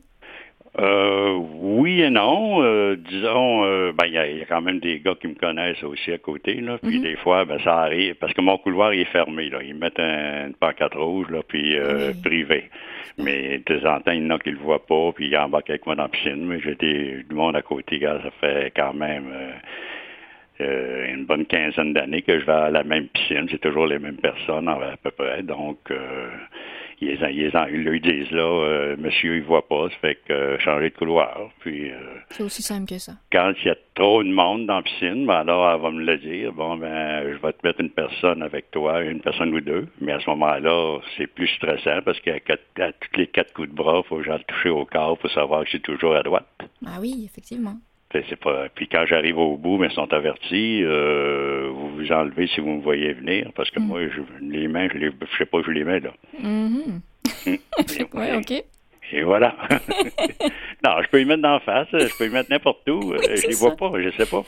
Euh, 0.78 1.32
oui 1.54 2.02
et 2.02 2.10
non. 2.10 2.62
Euh, 2.62 2.96
disons, 2.96 3.64
euh, 3.64 3.92
ben, 3.92 4.04
il 4.06 4.12
y, 4.12 4.18
a- 4.18 4.28
il 4.28 4.38
y 4.38 4.42
a 4.42 4.44
quand 4.44 4.60
même 4.60 4.78
des 4.78 5.00
gars 5.00 5.14
qui 5.18 5.26
me 5.28 5.34
connaissent 5.34 5.82
aussi 5.82 6.12
à 6.12 6.18
côté, 6.18 6.54
là. 6.54 6.76
Puis 6.82 6.98
Mhm. 6.98 7.02
des 7.02 7.16
fois, 7.16 7.44
ben, 7.46 7.58
ça 7.60 7.78
arrive. 7.78 8.14
Parce 8.16 8.34
que 8.34 8.42
mon 8.42 8.58
couloir, 8.58 8.92
il 8.92 9.00
est 9.00 9.04
fermé, 9.06 9.48
là. 9.48 9.58
Ils 9.62 9.74
mettent 9.74 9.98
un, 10.00 10.48
une 10.48 10.54
pancarte 10.54 10.94
rouge, 10.94 11.28
là, 11.30 11.40
puis 11.46 11.76
euh, 11.78 12.08
Oui. 12.08 12.14
privé. 12.22 12.70
Mais 13.18 13.58
de 13.66 13.78
temps 13.78 13.94
en 13.96 14.00
temps, 14.00 14.12
il 14.12 14.22
y 14.22 14.26
en 14.26 14.30
a 14.34 14.38
qui 14.38 14.50
le 14.50 14.58
voient 14.58 14.84
pas, 14.84 15.12
puis 15.14 15.28
ils 15.28 15.36
embarquent 15.38 15.70
avec 15.70 15.86
moi 15.86 15.94
dans 15.96 16.02
la 16.02 16.08
piscine. 16.10 16.44
Mais 16.46 16.60
j'ai 16.60 16.74
du 16.74 17.34
monde 17.34 17.56
à 17.56 17.62
côté, 17.62 17.98
gars, 17.98 18.20
ça 18.22 18.30
fait 18.40 18.70
quand 18.76 18.92
même 18.92 19.32
euh, 20.60 21.14
une 21.14 21.24
bonne 21.24 21.46
quinzaine 21.46 21.92
d'années 21.94 22.22
que 22.22 22.38
je 22.38 22.44
vais 22.44 22.52
à 22.52 22.70
la 22.70 22.82
même 22.84 23.06
piscine. 23.08 23.46
C'est 23.50 23.60
toujours 23.60 23.86
les 23.86 23.98
mêmes 23.98 24.16
personnes, 24.16 24.68
à 24.68 24.96
peu 25.02 25.10
près. 25.10 25.42
Donc, 25.42 25.78
euh, 25.90 26.28
ils, 27.00 27.84
lui 27.84 28.00
disent 28.00 28.30
là, 28.30 28.42
euh, 28.42 28.96
monsieur, 28.98 29.36
il 29.36 29.42
voit 29.42 29.66
pas, 29.66 29.88
ça 29.90 29.96
fait 30.00 30.18
que 30.26 30.32
euh, 30.32 30.58
changer 30.58 30.90
de 30.90 30.94
couloir. 30.94 31.50
Puis, 31.60 31.90
euh, 31.90 31.98
C'est 32.30 32.42
aussi 32.42 32.62
simple 32.62 32.88
que 32.88 32.98
ça. 32.98 33.12
quand 33.32 33.52
il 33.62 33.66
y 33.66 33.70
a 33.70 33.76
trop 33.94 34.22
de 34.22 34.30
monde 34.30 34.66
dans 34.66 34.76
la 34.76 34.82
piscine, 34.82 35.26
ben 35.26 35.40
alors 35.40 35.72
elle 35.72 35.80
va 35.80 35.90
me 35.90 36.04
le 36.04 36.18
dire. 36.18 36.52
Bon, 36.52 36.76
ben, 36.76 37.22
je 37.32 37.38
vais 37.38 37.52
te 37.52 37.66
mettre 37.66 37.80
une 37.80 37.90
personne 37.90 38.42
avec 38.42 38.70
toi, 38.70 39.02
une 39.02 39.20
personne 39.20 39.54
ou 39.54 39.60
deux. 39.60 39.88
Mais 40.00 40.12
à 40.12 40.20
ce 40.20 40.30
moment-là, 40.30 40.98
c'est 41.16 41.26
plus 41.26 41.48
stressant 41.48 42.00
parce 42.04 42.20
qu'à 42.20 42.34
à 42.34 42.92
tous 42.92 43.16
les 43.16 43.26
quatre 43.26 43.52
coups 43.52 43.68
de 43.68 43.74
bras, 43.74 44.02
il 44.04 44.08
faut 44.08 44.22
j'aille 44.22 44.44
toucher 44.46 44.70
au 44.70 44.84
corps 44.84 45.18
pour 45.18 45.30
savoir 45.30 45.62
que 45.62 45.68
suis 45.70 45.80
toujours 45.80 46.16
à 46.16 46.22
droite. 46.22 46.46
Ah 46.86 46.98
oui, 47.00 47.22
effectivement. 47.24 47.76
Fait, 48.16 48.24
c'est 48.28 48.36
pas... 48.40 48.68
Puis 48.74 48.88
quand 48.88 49.04
j'arrive 49.06 49.38
au 49.38 49.56
bout, 49.56 49.78
mais 49.78 49.88
ils 49.88 49.92
sont 49.94 50.12
avertis, 50.12 50.82
euh, 50.82 51.68
vous 51.72 51.90
vous 51.96 52.12
enlevez 52.12 52.46
si 52.46 52.60
vous 52.60 52.70
me 52.70 52.82
voyez 52.82 53.12
venir, 53.12 53.50
parce 53.54 53.70
que 53.70 53.80
Mm. 53.80 53.86
moi, 53.86 54.00
je, 54.08 54.20
les 54.44 54.68
mains, 54.68 54.88
je, 54.92 54.98
les, 54.98 55.10
je 55.10 55.36
sais 55.38 55.46
pas 55.46 55.58
où 55.58 55.62
je 55.64 55.70
les 55.70 55.84
mets, 55.84 56.00
là. 56.00 56.12
Mhm. 56.42 57.00
ouais, 58.14 58.36
OK. 58.36 58.64
Et 59.12 59.22
voilà. 59.22 59.54
non, 60.84 60.90
je 61.02 61.08
peux 61.10 61.20
y 61.20 61.24
mettre 61.24 61.42
d'en 61.42 61.60
face, 61.60 61.86
je 61.92 62.16
peux 62.18 62.26
y 62.26 62.30
mettre 62.30 62.50
n'importe 62.50 62.88
où. 62.88 63.12
euh, 63.12 63.18
je 63.36 63.46
les 63.46 63.54
vois 63.54 63.70
ça. 63.70 63.76
pas, 63.76 63.92
je 64.00 64.10
sais 64.16 64.26
pas. 64.28 64.42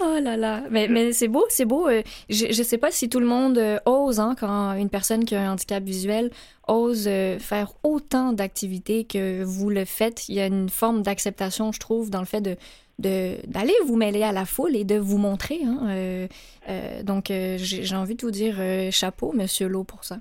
Oh 0.00 0.16
là 0.20 0.36
là, 0.36 0.62
mais, 0.70 0.88
mais 0.88 1.12
c'est 1.12 1.28
beau, 1.28 1.44
c'est 1.48 1.64
beau. 1.64 1.86
euh, 1.88 2.02
Je, 2.28 2.46
je 2.50 2.62
sais 2.64 2.78
pas 2.78 2.90
si 2.90 3.08
tout 3.08 3.20
le 3.20 3.26
monde 3.26 3.56
euh, 3.58 3.78
ose, 3.86 4.18
hein, 4.18 4.34
quand 4.38 4.72
une 4.74 4.88
personne 4.90 5.24
qui 5.24 5.36
a 5.36 5.42
un 5.48 5.52
handicap 5.52 5.82
visuel 5.84 6.30
ose 6.66 7.08
faire 7.40 7.68
autant 7.84 8.32
d'activités 8.32 9.04
que 9.04 9.42
vous 9.44 9.70
le 9.70 9.84
faites. 9.84 10.28
Il 10.28 10.34
y 10.36 10.40
a 10.40 10.46
une 10.46 10.68
forme 10.68 11.02
d'acceptation, 11.02 11.70
je 11.72 11.78
trouve, 11.80 12.10
dans 12.10 12.20
le 12.20 12.26
fait 12.26 12.40
de- 12.40 12.56
d'aller 13.00 13.72
vous 13.86 13.96
mêler 13.96 14.22
à 14.22 14.32
la 14.32 14.44
foule 14.44 14.76
et 14.76 14.84
de 14.84 14.96
vous 14.96 15.18
montrer. 15.18 15.60
Hein, 15.64 15.78
euh, 15.88 16.26
euh, 16.68 17.02
donc, 17.02 17.30
euh, 17.30 17.56
j'ai 17.58 17.96
envie 17.96 18.14
de 18.14 18.22
vous 18.22 18.30
dire 18.30 18.56
chapeau, 18.92 19.32
Monsieur 19.32 19.68
Lowe, 19.68 19.84
pour 19.84 20.04
ça. 20.04 20.18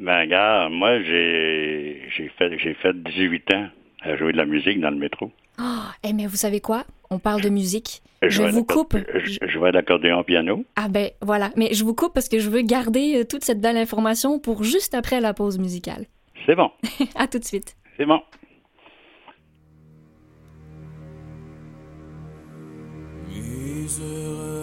Ben, 0.00 0.26
gars, 0.26 0.68
moi, 0.70 1.00
j'ai 1.02 2.02
j'ai 2.16 2.30
fait, 2.36 2.58
j'ai 2.58 2.74
fait 2.74 2.92
18 2.92 3.54
ans 3.54 3.68
à 4.02 4.16
jouer 4.16 4.32
de 4.32 4.36
la 4.36 4.46
musique 4.46 4.80
dans 4.80 4.90
le 4.90 4.96
métro. 4.96 5.30
Ah, 5.58 5.92
eh, 6.04 6.12
mais 6.12 6.26
vous 6.26 6.36
savez 6.36 6.60
quoi? 6.60 6.84
On 7.08 7.18
parle 7.18 7.40
de 7.40 7.48
musique. 7.48 8.02
Je 8.22 8.42
vous 8.42 8.64
coupe. 8.64 8.96
Je, 9.24 9.38
je 9.46 9.58
à 9.60 9.70
l'accordéon 9.70 10.22
piano. 10.22 10.64
Ah 10.74 10.88
ben 10.88 11.10
voilà, 11.22 11.50
mais 11.56 11.72
je 11.72 11.84
vous 11.84 11.94
coupe 11.94 12.12
parce 12.12 12.28
que 12.28 12.38
je 12.38 12.50
veux 12.50 12.62
garder 12.62 13.24
toute 13.28 13.44
cette 13.44 13.60
belle 13.60 13.76
information 13.76 14.38
pour 14.38 14.64
juste 14.64 14.94
après 14.94 15.20
la 15.20 15.32
pause 15.32 15.58
musicale. 15.58 16.06
C'est 16.44 16.54
bon, 16.54 16.70
À 17.14 17.26
tout 17.26 17.38
de 17.38 17.44
suite. 17.44 17.76
c'est 17.96 18.06
bon. 18.06 18.20
Ma 23.86 24.55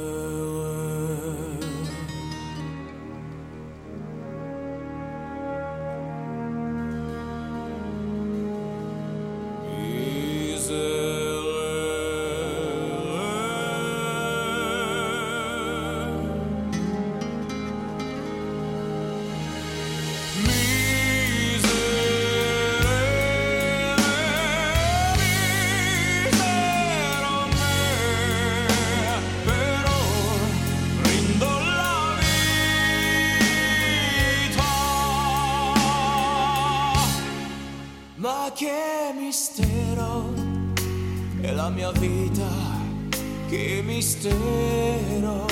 mistero. 44.23 45.45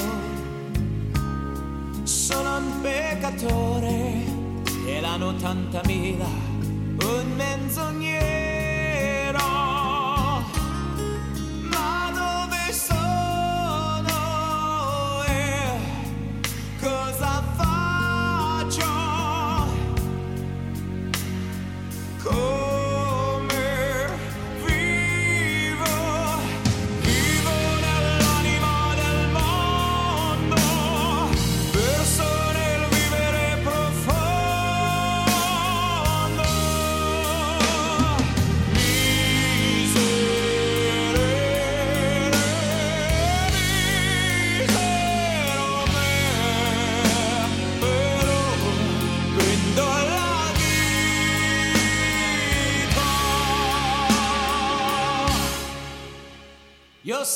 Sono 2.03 2.57
un 2.57 2.81
peccatore 2.81 4.23
e 4.85 5.01
l'hanno 5.01 5.29
ottantamila, 5.29 6.25
un 6.25 7.33
menzognero. 7.35 8.10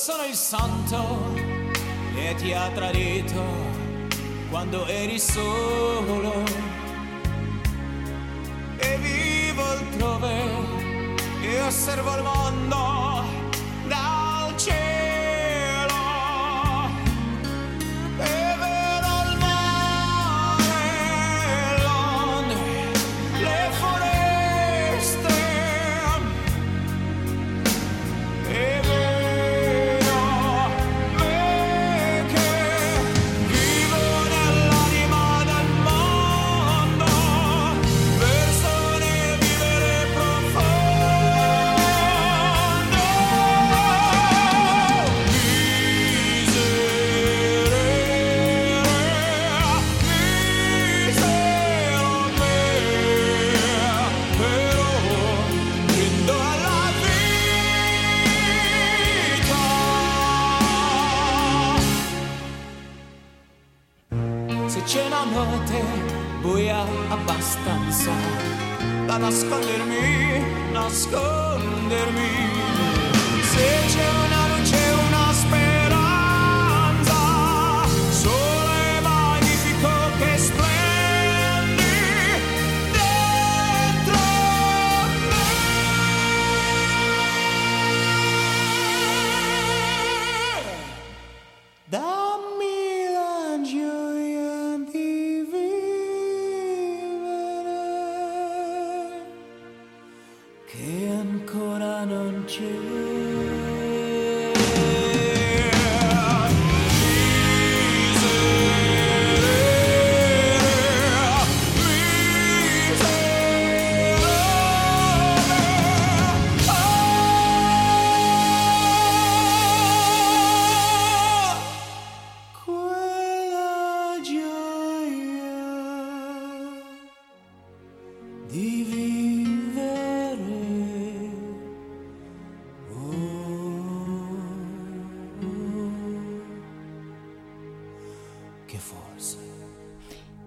Sono 0.06 0.24
il 0.26 0.36
santo 0.36 1.34
che 2.14 2.36
ti 2.38 2.54
ha 2.54 2.70
tradito 2.70 3.42
quando 4.52 4.86
eri 4.86 5.18
solo. 5.18 6.44
E 8.78 8.98
vivo 8.98 9.64
altrove 9.64 10.44
e 11.42 11.60
osservo 11.60 12.18
il 12.18 12.22
mondo 12.22 12.85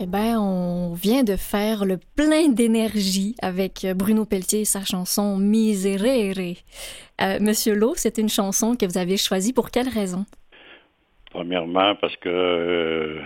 Eh 0.01 0.07
ben, 0.07 0.39
on 0.39 0.93
vient 0.95 1.25
de 1.25 1.35
faire 1.37 1.85
le 1.85 1.99
plein 2.17 2.49
d'énergie 2.49 3.35
avec 3.43 3.85
Bruno 3.97 4.25
Pelletier 4.25 4.61
et 4.61 4.65
sa 4.65 4.85
chanson 4.85 5.37
Miserere. 5.37 6.55
Euh, 7.21 7.39
Monsieur 7.41 7.75
Lowe, 7.75 7.95
c'est 7.97 8.19
une 8.19 8.29
chanson 8.29 8.77
que 8.77 8.87
vous 8.87 8.97
avez 8.97 9.17
choisie 9.17 9.53
pour 9.53 9.71
quelle 9.71 9.89
raison? 9.89 10.25
Premièrement, 11.33 11.97
parce 11.97 12.17
que 12.17 12.29
euh, 12.29 13.21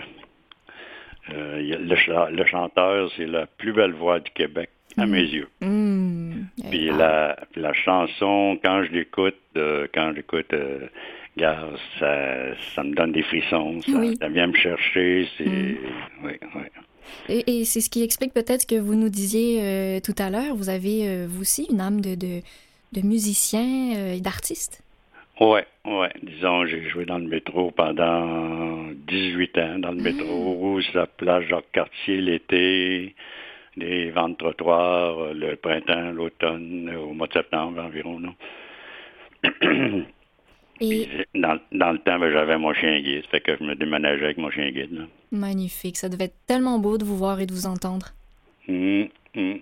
euh, 1.31 1.77
le, 1.79 1.95
cha- 1.95 2.29
le 2.31 2.45
chanteur, 2.45 3.11
c'est 3.15 3.27
la 3.27 3.45
plus 3.45 3.71
belle 3.71 3.93
voix 3.93 4.19
du 4.19 4.31
Québec, 4.31 4.69
à 4.97 5.05
mes 5.05 5.21
yeux. 5.21 5.47
Hmm. 5.61 6.45
Puis 6.71 6.89
Ah. 6.89 6.97
la, 6.97 7.39
la 7.55 7.73
chanson, 7.73 8.57
quand 8.63 8.83
je 8.83 8.91
l'écoute, 8.91 9.35
euh, 9.57 9.85
quand 9.93 10.11
euh, 10.53 10.87
regarde, 11.35 11.77
ça, 11.99 12.55
ça 12.75 12.83
me 12.83 12.93
donne 12.93 13.11
des 13.11 13.23
frissons, 13.23 13.81
ça, 13.81 13.91
Oui. 13.93 14.15
ça 14.21 14.29
vient 14.29 14.47
me 14.47 14.55
chercher, 14.55 15.27
c'est... 15.37 15.45
Mm. 15.45 15.77
Oui, 16.23 16.31
oui. 16.55 16.61
Et, 17.29 17.59
et 17.59 17.65
c'est 17.65 17.81
ce 17.81 17.89
qui 17.89 18.03
explique 18.03 18.33
peut-être 18.33 18.61
ce 18.61 18.67
que 18.67 18.79
vous 18.79 18.95
nous 18.95 19.09
disiez 19.09 19.61
euh, 19.61 19.99
tout 19.99 20.15
à 20.17 20.29
l'heure. 20.29 20.55
Vous 20.55 20.69
avez, 20.69 21.07
euh, 21.07 21.25
vous 21.29 21.41
aussi, 21.41 21.67
une 21.69 21.81
âme 21.81 22.01
de, 22.01 22.15
de, 22.15 22.41
de 22.93 23.01
musicien 23.05 23.95
euh, 23.95 24.13
et 24.13 24.21
d'artiste. 24.21 24.83
Ouais, 25.39 25.65
ouais. 25.85 26.11
Disons, 26.21 26.65
j'ai 26.65 26.87
joué 26.89 27.05
dans 27.05 27.17
le 27.17 27.27
métro 27.27 27.71
pendant 27.71 28.87
18 29.07 29.57
ans, 29.57 29.79
dans 29.79 29.91
le 29.91 30.01
métro, 30.01 30.79
sur 30.81 30.99
la 30.99 31.07
plage 31.07 31.47
Jacques-Cartier 31.49 32.17
l'été, 32.21 33.15
les 33.75 34.11
ventes 34.11 34.37
trottoirs, 34.37 35.33
le 35.33 35.55
printemps, 35.55 36.11
l'automne, 36.11 36.93
au 36.95 37.13
mois 37.13 37.27
de 37.27 37.33
septembre 37.33 37.81
environ, 37.81 38.19
non? 38.19 38.35
Et 40.81 41.07
dans, 41.35 41.59
dans 41.71 41.91
le 41.91 41.99
temps, 41.99 42.19
ben, 42.19 42.31
j'avais 42.31 42.57
mon 42.57 42.73
chien 42.73 42.99
guide, 42.99 43.25
fait 43.27 43.41
que 43.41 43.55
je 43.57 43.63
me 43.63 43.75
déménageais 43.75 44.25
avec 44.25 44.37
mon 44.37 44.49
chien 44.49 44.69
guide, 44.71 44.91
là. 44.91 45.03
magnifique, 45.31 45.97
ça 45.97 46.09
devait 46.09 46.25
être 46.25 46.45
tellement 46.47 46.79
beau 46.79 46.97
de 46.97 47.05
vous 47.05 47.17
voir 47.17 47.39
et 47.39 47.45
de 47.45 47.53
vous 47.53 47.67
entendre. 47.67 48.07
Hum, 48.67 49.07
hum. 49.35 49.59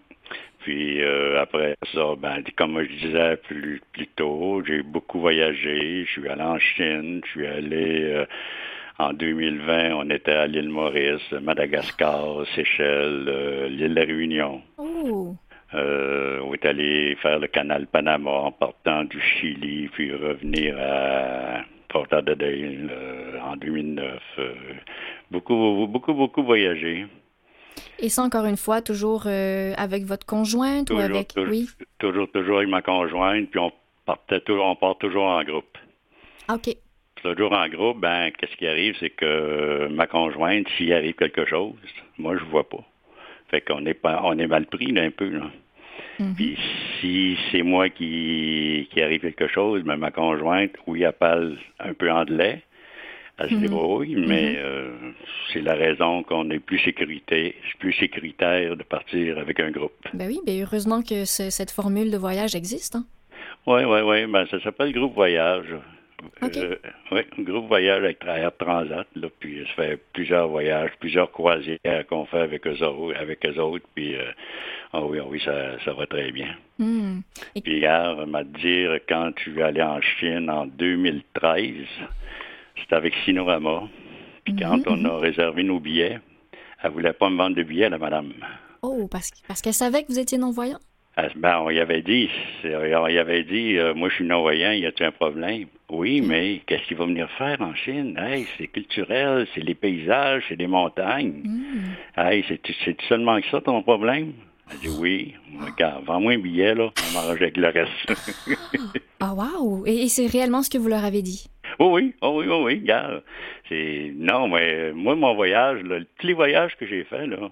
Puis 0.60 1.02
euh, 1.02 1.42
après 1.42 1.76
ça, 1.94 2.16
ben, 2.18 2.44
comme 2.56 2.82
je 2.84 3.06
disais 3.08 3.38
plus, 3.38 3.82
plus 3.94 4.08
tôt, 4.08 4.64
j'ai 4.66 4.84
beaucoup 4.84 5.20
voyagé. 5.20 6.06
Je 6.06 6.12
suis 6.12 6.28
allé 6.30 6.44
en 6.44 6.60
Chine, 6.60 7.22
je 7.26 7.30
suis 7.32 7.48
allé 7.48 8.04
euh, 8.04 8.26
en 9.00 9.14
2020, 9.14 9.96
on 9.96 10.10
était 10.12 10.32
à 10.32 10.46
l'île 10.46 10.70
Maurice, 10.70 11.32
Madagascar, 11.32 12.46
Seychelles, 12.54 13.26
euh, 13.28 13.68
l'île 13.68 13.96
de 13.96 14.00
la 14.00 14.06
Réunion. 14.06 14.62
Oh! 14.78 15.36
Euh, 15.74 16.40
on 16.44 16.54
est 16.54 16.66
allé 16.66 17.16
faire 17.22 17.40
le 17.40 17.48
canal 17.48 17.88
Panama 17.88 18.32
en 18.32 18.52
partant 18.52 19.04
du 19.06 19.22
Chili, 19.22 19.90
puis 19.94 20.14
revenir 20.14 20.76
à 20.80 21.64
Fort 21.92 22.08
Lauderdale 22.12 22.90
euh, 22.92 23.40
en 23.42 23.56
2009. 23.56 24.22
Euh, 24.40 24.54
beaucoup, 25.30 25.88
beaucoup, 25.88 26.14
beaucoup 26.14 26.44
voyagé. 26.44 27.06
Et 28.00 28.10
ça, 28.10 28.24
encore 28.24 28.46
une 28.46 28.58
fois, 28.58 28.82
toujours 28.82 29.24
euh, 29.28 29.74
avec 29.78 30.04
votre 30.04 30.26
conjointe 30.26 30.90
ou 30.90 30.98
avec... 30.98 31.30
toujours. 31.30 31.50
Oui? 31.50 31.70
toujours, 32.00 32.30
toujours 32.32 32.58
avec 32.58 32.70
ma 32.70 32.82
conjointe, 32.82 33.50
puis 33.50 33.60
on 33.60 33.72
partait 34.06 34.42
on 34.50 34.76
part 34.76 34.98
toujours 34.98 35.24
en 35.26 35.44
groupe. 35.44 35.78
Ah, 36.48 36.56
OK. 36.56 36.76
Toujours 37.24 37.54
en 37.54 37.68
groupe, 37.70 38.00
ben, 38.00 38.32
qu'est-ce 38.32 38.56
qui 38.56 38.68
arrive, 38.68 38.96
c'est 39.00 39.12
que 39.12 39.88
ma 39.90 40.08
conjointe, 40.08 40.68
s'il 40.76 40.92
arrive 40.92 41.14
quelque 41.14 41.46
chose, 41.46 41.76
moi, 42.18 42.36
je 42.36 42.44
vois 42.46 42.68
pas. 42.68 42.84
Fait 43.52 43.62
qu'on 43.62 43.86
est 43.86 43.94
pas, 43.94 44.22
on 44.24 44.38
est 44.40 44.48
mal 44.48 44.66
pris, 44.66 44.88
là, 44.92 45.04
un 45.04 45.12
peu, 45.12 45.30
là. 45.30 45.52
Mhm. 46.20 46.34
Puis 46.36 46.58
si 47.00 47.38
c'est 47.52 47.64
moi 47.64 47.90
qui, 47.90 48.88
qui 48.92 49.02
arrive 49.02 49.22
quelque 49.22 49.48
chose, 49.48 49.84
ben, 49.84 49.98
ma 49.98 50.12
conjointe, 50.12 50.72
oui, 50.88 51.04
elle 51.04 51.12
parle 51.14 51.58
un 51.80 51.94
peu 51.94 52.10
anglais, 52.12 52.62
elle 53.38 53.50
se 53.50 53.56
Mhm. 53.56 53.62
débrouille, 53.62 54.16
mais 54.16 54.56
euh, 54.58 54.92
c'est 55.52 55.62
la 55.62 55.74
raison 55.74 56.24
qu'on 56.24 56.50
est 56.52 56.60
plus 56.60 56.80
sécurité, 56.80 57.56
plus 57.80 57.94
sécuritaire 57.94 58.78
de 58.78 58.84
partir 58.84 59.38
avec 59.40 59.60
un 59.60 59.72
groupe. 59.72 59.94
Ben 60.14 60.28
oui, 60.28 60.40
ben 60.46 60.62
heureusement 60.62 61.02
que 61.02 61.26
ce- 61.26 61.50
cette 61.50 61.72
formule 61.72 62.10
de 62.12 62.18
voyage 62.18 62.56
existe. 62.56 62.96
Hein? 62.96 63.06
Oui, 63.68 63.82
oui, 63.84 64.00
oui. 64.04 64.26
Ben, 64.28 64.46
ça 64.50 64.60
s'appelle 64.62 64.92
Groupe 64.94 65.14
Voyage. 65.14 65.74
OK. 66.42 66.58
oui, 67.12 67.22
Groupe 67.40 67.68
Voyage 67.68 68.04
avec 68.04 68.24
Air 68.26 68.52
Transat. 68.58 69.08
Là, 69.16 69.28
puis 69.40 69.66
ça 69.68 69.84
fait 69.84 70.00
plusieurs 70.14 70.48
voyages, 70.48 70.92
plusieurs 71.00 71.32
croisières 71.32 72.06
qu'on 72.10 72.26
fait 72.26 72.40
avec 72.40 72.66
eux 72.68 72.84
autres. 72.84 73.18
Avec 73.20 73.46
eux 73.46 73.60
autres 73.60 73.86
puis, 73.96 74.16
euh, 74.16 74.32
ah 74.94 75.04
oui, 75.04 75.20
ah 75.22 75.26
oui, 75.28 75.42
ça, 75.44 75.80
ça 75.86 75.94
va 75.94 76.06
très 76.06 76.32
bien. 76.32 76.56
Hmm. 76.80 77.20
Puis 77.64 77.78
hier, 77.80 78.26
m'a 78.28 78.44
dire, 78.44 79.00
quand 79.08 79.32
tu 79.36 79.60
es 79.60 79.64
allé 79.64 79.82
en 79.82 80.02
Chine 80.02 80.50
en 80.50 80.66
2013, 80.66 81.74
c'était 82.80 82.96
avec 82.96 83.14
Sinorama. 83.26 83.84
Puis 84.44 84.56
quand 84.56 84.78
Mhm, 84.78 84.84
on 84.88 85.06
a 85.06 85.18
réservé 85.20 85.64
nos 85.64 85.80
billets, 85.80 86.20
elle 86.84 86.92
voulait 86.92 87.14
pas 87.14 87.30
me 87.30 87.38
vendre 87.38 87.56
de 87.56 87.64
billets, 87.64 87.90
la 87.90 87.98
madame. 87.98 88.34
Oh, 88.82 89.08
parce, 89.10 89.32
parce 89.48 89.62
qu'elle 89.62 89.74
savait 89.74 90.02
que 90.04 90.08
vous 90.08 90.20
étiez 90.20 90.38
non-voyant? 90.38 90.80
Ben, 91.36 91.60
on 91.60 91.70
y 91.70 91.80
avait 91.80 92.02
dit, 92.02 92.30
on 92.64 93.08
y 93.08 93.18
avait 93.20 93.44
dit, 93.44 93.78
euh, 93.78 93.94
moi 93.94 94.10
je 94.10 94.16
suis 94.16 94.26
non-voyant, 94.26 94.72
y 94.72 94.86
a-t-il 94.86 95.06
un 95.06 95.12
problème? 95.12 95.68
Oui, 95.92 96.22
mais 96.22 96.62
qu'est-ce 96.66 96.84
qu'il 96.88 96.96
va 96.96 97.06
venir 97.06 97.30
faire 97.38 97.60
en 97.60 97.76
Chine? 97.76 98.18
Hey, 98.18 98.48
c'est 98.58 98.68
culturel, 98.68 99.46
c'est 99.54 99.60
les 99.62 99.76
paysages, 99.76 100.44
c'est 100.48 100.56
les 100.56 100.66
montagnes. 100.68 101.42
Hmm. 101.44 102.18
Hey, 102.18 102.46
c'est 102.48 103.02
seulement 103.10 103.42
que 103.42 103.48
ça 103.50 103.60
ton 103.60 103.84
problème? 103.84 104.32
Elle 104.72 104.78
dit 104.80 104.98
oui. 104.98 105.36
Regarde, 105.60 106.06
vends-moi 106.06 106.32
un 106.32 106.40
billet, 106.40 106.74
là, 106.76 106.92
on 107.10 107.14
m'arrange 107.14 107.42
avec 107.42 107.58
le 107.58 107.68
reste. 107.68 108.14
Ah, 109.20 109.34
wow! 109.34 109.86
Et, 109.86 110.04
et 110.04 110.08
c'est 110.08 110.28
réellement 110.28 110.64
ce 110.64 110.70
que 110.70 110.78
vous 110.78 110.88
leur 110.88 111.04
avez 111.04 111.22
dit? 111.22 111.48
oh 111.80 111.92
oui, 111.96 112.16
oh 112.22 112.40
oui, 112.40 112.46
oh 112.50 112.64
oui, 112.66 112.80
regarde. 112.80 113.22
C'est. 113.68 114.14
Non, 114.16 114.48
mais 114.48 114.94
moi, 114.94 115.16
mon 115.16 115.36
voyage, 115.36 115.82
là, 115.84 116.00
tous 116.18 116.28
les 116.28 116.34
voyages 116.34 116.76
que 116.78 116.88
j'ai 116.88 117.04
faits, 117.04 117.28
là, 117.28 117.52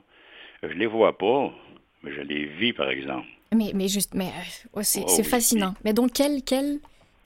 je 0.63 0.73
les 0.73 0.87
vois 0.87 1.17
pas, 1.17 1.51
mais 2.03 2.11
je 2.13 2.21
les 2.21 2.45
vis, 2.45 2.71
par 2.71 2.89
exemple. 2.89 3.27
Mais, 3.53 3.71
mais 3.75 3.89
juste, 3.89 4.13
mais 4.13 4.27
euh, 4.27 4.81
c'est 4.83 5.03
Oh 5.05 5.11
oui, 5.17 5.23
fascinant. 5.25 5.73
Mais 5.83 5.91
donc, 5.91 6.11
quel, 6.13 6.41
quel 6.43 6.79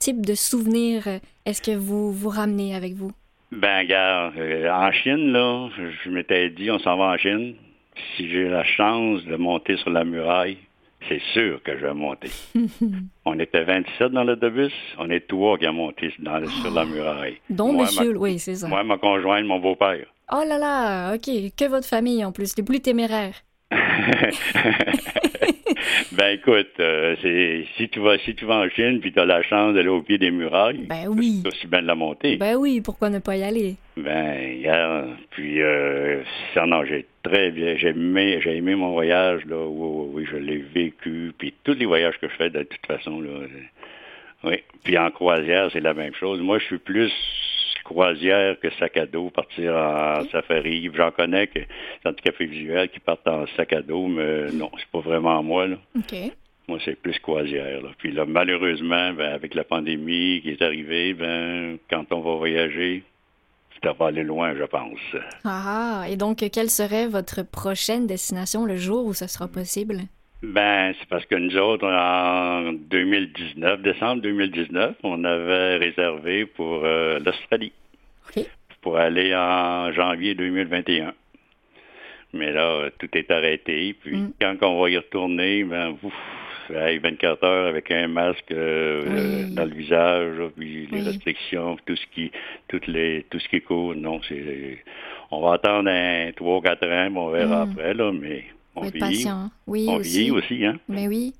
type 0.04 0.26
de 0.26 0.34
souvenir 0.34 1.08
euh, 1.08 1.18
est-ce 1.46 1.62
que 1.62 1.74
vous 1.74 2.12
vous 2.12 2.28
ramenez 2.28 2.74
avec 2.74 2.92
vous? 2.92 3.10
Ben, 3.52 3.78
regarde, 3.78 4.34
euh, 4.36 4.70
en 4.70 4.92
Chine, 4.92 5.32
là, 5.32 5.70
je, 6.04 6.10
m'étais 6.10 6.50
dit, 6.50 6.70
on 6.70 6.78
s'en 6.78 6.98
va 6.98 7.04
en 7.14 7.16
Chine. 7.16 7.54
Si 8.14 8.28
j'ai 8.28 8.50
la 8.50 8.64
chance 8.64 9.24
de 9.24 9.36
monter 9.36 9.78
sur 9.78 9.88
la 9.88 10.04
muraille, 10.04 10.58
c'est 11.08 11.22
sûr 11.32 11.62
que 11.62 11.78
je 11.78 11.86
vais 11.86 11.94
monter. 11.94 12.28
on 13.24 13.38
était 13.38 13.64
27 13.64 14.12
dans 14.12 14.24
l'autobus, 14.24 14.74
on 14.98 15.08
est 15.08 15.26
trois 15.26 15.56
qui 15.56 15.64
a 15.64 15.72
monté 15.72 16.12
dans 16.18 16.46
sur 16.60 16.74
la 16.74 16.84
muraille. 16.84 17.38
Donc, 17.48 17.72
Moi, 17.72 17.84
monsieur, 17.86 18.12
ma- 18.12 18.18
oui, 18.18 18.38
c'est 18.38 18.56
ça. 18.56 18.68
Moi, 18.68 18.84
ma 18.84 18.98
conjointe, 18.98 19.46
mon 19.46 19.58
beau-père. 19.58 20.04
Oh 20.30 20.42
là 20.46 20.58
là, 20.58 21.14
OK, 21.14 21.30
que 21.56 21.68
votre 21.68 21.86
famille 21.86 22.22
en 22.26 22.32
plus, 22.32 22.54
les 22.58 22.62
plus 22.62 22.80
téméraires. 22.80 23.36
ben 26.12 26.38
écoute, 26.38 26.68
euh, 26.80 27.16
c'est 27.22 27.64
si 27.76 27.88
tu 27.88 28.00
vas 28.00 28.18
si 28.18 28.34
tu 28.34 28.44
vas 28.44 28.56
en 28.56 28.68
Chine 28.70 29.00
puis 29.00 29.12
tu 29.12 29.18
as 29.20 29.24
la 29.24 29.42
chance 29.42 29.74
d'aller 29.74 29.88
au 29.88 30.02
pied 30.02 30.18
des 30.18 30.30
murailles, 30.30 30.86
Ben 30.88 31.06
oui. 31.08 31.40
c'est 31.42 31.48
aussi 31.48 31.66
bien 31.66 31.82
de 31.82 31.86
la 31.86 31.94
monter. 31.94 32.36
Ben 32.36 32.56
oui, 32.56 32.80
pourquoi 32.80 33.10
ne 33.10 33.18
pas 33.18 33.36
y 33.36 33.42
aller? 33.42 33.76
Ben, 33.96 35.16
puis 35.30 35.62
euh, 35.62 36.22
ça, 36.52 36.66
non, 36.66 36.84
j'ai 36.84 37.06
très 37.22 37.50
bien, 37.50 37.76
j'ai 37.76 37.88
aimé, 37.88 38.40
j'ai 38.42 38.56
aimé 38.56 38.74
mon 38.74 38.92
voyage, 38.92 39.44
là, 39.46 39.56
oui, 39.66 39.68
oui, 39.68 40.10
oui, 40.14 40.26
je 40.30 40.36
l'ai 40.36 40.58
vécu, 40.58 41.32
puis 41.38 41.54
tous 41.64 41.74
les 41.74 41.86
voyages 41.86 42.18
que 42.20 42.28
je 42.28 42.34
fais, 42.34 42.50
de 42.50 42.62
toute 42.64 42.86
façon, 42.86 43.20
là, 43.20 43.30
euh, 43.30 43.48
oui. 44.44 44.56
Puis 44.82 44.98
en 44.98 45.10
croisière, 45.10 45.70
c'est 45.72 45.80
la 45.80 45.94
même 45.94 46.14
chose. 46.14 46.40
Moi, 46.40 46.58
je 46.58 46.64
suis 46.64 46.78
plus 46.78 47.12
croisière 47.84 48.58
que 48.58 48.70
sac 48.78 48.96
à 48.96 49.06
dos, 49.06 49.30
partir 49.30 49.74
en 49.74 50.24
safari. 50.32 50.90
J'en 50.94 51.10
connais 51.10 51.46
que 51.46 51.60
dans 52.04 52.10
le 52.10 52.16
café 52.16 52.46
visuel 52.46 52.88
qui 52.88 53.00
partent 53.00 53.28
en 53.28 53.46
sac 53.56 53.72
à 53.72 53.82
dos, 53.82 54.06
mais 54.06 54.50
non, 54.52 54.70
c'est 54.78 54.88
pas 54.90 55.00
vraiment 55.00 55.42
moi, 55.42 55.66
là. 55.68 55.76
Moi, 56.66 56.78
c'est 56.84 56.96
plus 56.96 57.18
croisière. 57.18 57.82
Là. 57.82 57.90
Puis 57.98 58.10
là, 58.10 58.24
malheureusement, 58.24 59.12
ben, 59.12 59.32
avec 59.32 59.54
la 59.54 59.64
pandémie 59.64 60.40
qui 60.42 60.50
est 60.50 60.62
arrivée, 60.62 61.12
ben, 61.12 61.76
quand 61.90 62.06
on 62.10 62.20
va 62.20 62.36
voyager, 62.36 63.02
ça 63.82 63.92
va 63.92 64.06
aller 64.06 64.22
loin, 64.22 64.54
je 64.56 64.64
pense. 64.64 64.98
Ah, 65.44 66.06
et 66.08 66.16
donc, 66.16 66.38
quelle 66.50 66.70
serait 66.70 67.06
votre 67.06 67.42
prochaine 67.42 68.06
destination 68.06 68.64
le 68.64 68.76
jour 68.76 69.04
où 69.04 69.12
ce 69.12 69.26
sera 69.26 69.46
possible? 69.46 70.04
Ben, 70.52 70.94
c'est 70.98 71.08
parce 71.08 71.24
que 71.26 71.36
nous 71.36 71.56
autres, 71.56 71.86
en 71.86 72.72
2019, 72.72 73.82
décembre 73.82 74.22
2019, 74.22 74.96
on 75.02 75.24
avait 75.24 75.76
réservé 75.76 76.46
pour 76.46 76.82
euh, 76.84 77.18
l'Australie. 77.24 77.72
Pour 78.82 78.98
aller 78.98 79.34
en 79.34 79.90
janvier 79.92 80.34
2021. 80.34 81.14
Mais 82.34 82.52
là, 82.52 82.90
tout 82.98 83.08
est 83.16 83.30
arrêté. 83.30 83.94
Puis 83.94 84.16
Mm. 84.16 84.32
quand 84.40 84.56
on 84.62 84.82
va 84.82 84.90
y 84.90 84.96
retourner, 84.98 85.64
ben, 85.64 85.96
ouf, 86.02 86.12
hey, 86.70 86.98
24 86.98 87.44
heures 87.44 87.66
avec 87.68 87.90
un 87.90 88.08
masque 88.08 88.50
euh, 88.52 89.44
Oui. 89.46 89.54
dans 89.54 89.64
le 89.64 89.74
visage, 89.74 90.36
puis 90.56 90.86
les 90.90 90.98
Oui. 91.00 91.06
restrictions, 91.06 91.76
tout 91.86 91.96
ce 91.96 92.06
qui, 92.14 92.30
toutes 92.68 92.86
les, 92.88 93.24
tout 93.30 93.38
ce 93.38 93.48
qui 93.48 93.60
court. 93.62 93.94
Non, 93.94 94.20
c'est, 94.28 94.82
on 95.30 95.40
va 95.40 95.54
attendre 95.54 95.88
un 95.90 96.30
3 96.36 96.56
ou 96.58 96.60
4 96.60 96.86
ans, 96.86 97.08
on 97.16 97.30
verra 97.30 97.64
Mm. 97.64 97.70
après, 97.70 97.94
là, 97.94 98.12
mais 98.12 98.44
on 98.76 98.84
être 98.84 98.98
patient. 98.98 99.50
Oui, 99.66 99.86
On 99.88 99.96
aussi. 99.96 100.10
vieillit 100.10 100.30
aussi, 100.30 100.64
hein? 100.64 100.78
Mais 100.88 101.08
oui. 101.08 101.34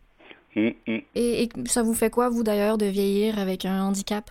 Hum, 0.56 0.72
hum. 0.86 1.00
Et, 1.14 1.44
et 1.44 1.48
ça 1.66 1.82
vous 1.82 1.94
fait 1.94 2.10
quoi, 2.10 2.28
vous, 2.28 2.42
d'ailleurs, 2.42 2.78
de 2.78 2.86
vieillir 2.86 3.38
avec 3.38 3.64
un 3.64 3.82
handicap? 3.82 4.30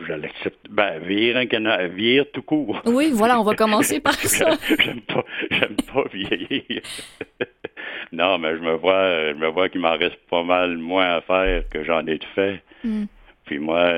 Je 0.00 0.12
l'accepte. 0.12 0.66
Ben, 0.70 0.98
vieillir 0.98 1.36
un 1.36 1.46
canard, 1.46 1.86
vieillir 1.88 2.24
tout 2.32 2.42
court. 2.42 2.80
Oui, 2.86 3.10
voilà, 3.12 3.38
on 3.40 3.44
va 3.44 3.54
commencer 3.56 4.00
par 4.00 4.14
ça. 4.14 4.56
j'aime 4.78 5.00
pas, 5.02 5.24
j'aime 5.50 5.76
pas 5.92 6.04
vieillir. 6.12 6.82
non, 8.12 8.38
mais 8.38 8.56
je 8.56 8.62
me 8.62 8.74
vois, 8.74 9.32
je 9.32 9.34
me 9.38 9.48
vois 9.48 9.68
qu'il 9.68 9.80
m'en 9.80 9.96
reste 9.96 10.18
pas 10.28 10.42
mal 10.42 10.76
moins 10.76 11.16
à 11.16 11.20
faire 11.20 11.68
que 11.68 11.84
j'en 11.84 12.06
ai 12.06 12.18
de 12.18 12.24
fait. 12.34 12.62
Mm. 12.84 13.04
Puis 13.44 13.58
moi, 13.58 13.92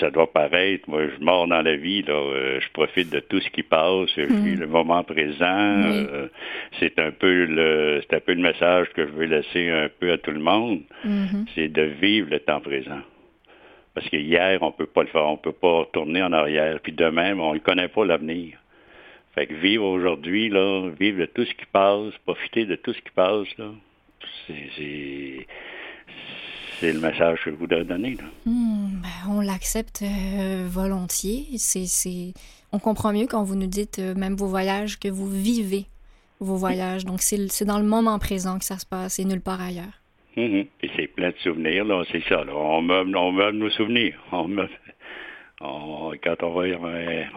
ça 0.00 0.10
doit 0.10 0.30
paraître, 0.30 0.88
moi, 0.88 1.02
je 1.08 1.24
mords 1.24 1.48
dans 1.48 1.62
la 1.62 1.76
vie, 1.76 2.02
là. 2.02 2.12
euh, 2.14 2.60
je 2.60 2.68
profite 2.72 3.10
de 3.10 3.20
tout 3.20 3.40
ce 3.40 3.48
qui 3.50 3.62
passe, 3.62 4.10
je 4.16 4.22
vis 4.22 4.56
le 4.56 4.66
moment 4.66 5.02
présent. 5.04 5.90
Oui. 5.90 6.06
euh, 6.12 6.28
c'est 6.78 6.98
un 6.98 7.10
peu 7.10 7.46
le, 7.46 8.02
c'est 8.02 8.16
un 8.16 8.20
peu 8.20 8.34
le 8.34 8.42
message 8.42 8.88
que 8.94 9.06
je 9.06 9.12
veux 9.12 9.24
laisser 9.26 9.70
un 9.70 9.88
peu 10.00 10.12
à 10.12 10.18
tout 10.18 10.30
le 10.32 10.40
monde 10.40 10.80
Mhm. 11.04 11.46
c'est 11.54 11.68
de 11.68 11.82
vivre 11.82 12.28
le 12.30 12.40
temps 12.40 12.60
présent. 12.60 13.00
Parce 13.94 14.08
que 14.10 14.16
hier, 14.18 14.58
on 14.62 14.72
peut 14.72 14.86
pas 14.86 15.02
le 15.02 15.08
faire, 15.08 15.26
on 15.26 15.38
peut 15.38 15.52
pas 15.52 15.78
retourner 15.80 16.22
en 16.22 16.32
arrière. 16.32 16.78
Puis 16.82 16.92
demain, 16.92 17.34
on 17.38 17.54
ne 17.54 17.58
connaît 17.58 17.88
pas 17.88 18.04
l'avenir. 18.04 18.58
Fait 19.34 19.46
que 19.46 19.54
vivre 19.54 19.84
aujourd'hui, 19.86 20.50
là, 20.50 20.90
vivre 20.98 21.20
de 21.20 21.26
tout 21.26 21.44
ce 21.44 21.54
qui 21.54 21.64
passe, 21.72 22.12
profiter 22.26 22.66
de 22.66 22.76
tout 22.76 22.92
ce 22.92 23.00
qui 23.00 23.10
passe, 23.14 23.48
là, 23.58 23.70
c'est, 24.46 25.46
c'est, 26.80 26.92
le 26.92 27.00
message 27.00 27.38
que 27.44 27.50
je 27.50 27.56
voudrais 27.56 27.84
donner. 27.84 28.14
Là. 28.16 28.24
Hmm, 28.46 29.00
ben, 29.02 29.30
on 29.30 29.40
l'accepte 29.40 30.02
euh, 30.02 30.66
volontiers. 30.68 31.46
C'est, 31.58 31.86
c'est... 31.86 32.32
On 32.72 32.78
comprend 32.78 33.12
mieux 33.12 33.26
quand 33.26 33.42
vous 33.44 33.54
nous 33.56 33.66
dites, 33.66 33.98
euh, 33.98 34.14
même 34.14 34.34
vos 34.36 34.46
voyages, 34.48 34.98
que 34.98 35.08
vous 35.08 35.28
vivez 35.28 35.86
vos 36.40 36.56
voyages. 36.56 37.04
Donc, 37.04 37.20
c'est, 37.22 37.64
dans 37.64 37.78
le 37.78 37.84
moment 37.86 38.18
présent 38.18 38.58
que 38.58 38.64
ça 38.64 38.78
se 38.78 38.86
passe 38.86 39.18
et 39.18 39.24
nulle 39.24 39.40
part 39.40 39.60
ailleurs. 39.60 40.00
Mhm. 40.36 40.66
Et 40.82 40.90
c'est 40.96 41.06
plein 41.06 41.30
de 41.30 41.36
souvenirs, 41.42 41.84
là, 41.84 42.02
c'est 42.12 42.22
ça. 42.28 42.44
Là. 42.44 42.52
On, 42.54 42.82
meuble, 42.82 43.16
on 43.16 43.32
meuble 43.32 43.56
nos 43.58 43.70
souvenirs. 43.70 44.14
On 44.32 44.46
meuble- 44.48 44.68
on- 45.62 46.12
quand 46.22 46.42
on 46.42 46.50
va, 46.52 46.64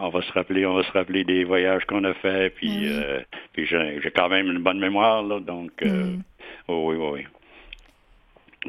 on 0.00 0.08
va 0.10 0.20
se 0.22 0.32
rappeler, 0.32 0.66
on 0.66 0.74
va 0.74 0.82
se 0.82 0.92
rappeler 0.92 1.24
des 1.24 1.44
voyages 1.44 1.84
qu'on 1.86 2.04
a 2.04 2.12
faits. 2.14 2.54
Puis, 2.56 2.68
oui. 2.68 2.88
euh, 2.90 3.20
puis 3.54 3.64
j'ai, 3.66 4.00
j'ai 4.02 4.10
quand 4.10 4.28
même 4.28 4.48
une 4.50 4.58
bonne 4.62 4.78
mémoire, 4.78 5.22
là, 5.22 5.40
donc 5.40 5.70
euh, 5.82 6.10
Mm. 6.10 6.22
oui, 6.68 6.96
oui, 6.96 7.08
oui. 7.12 7.20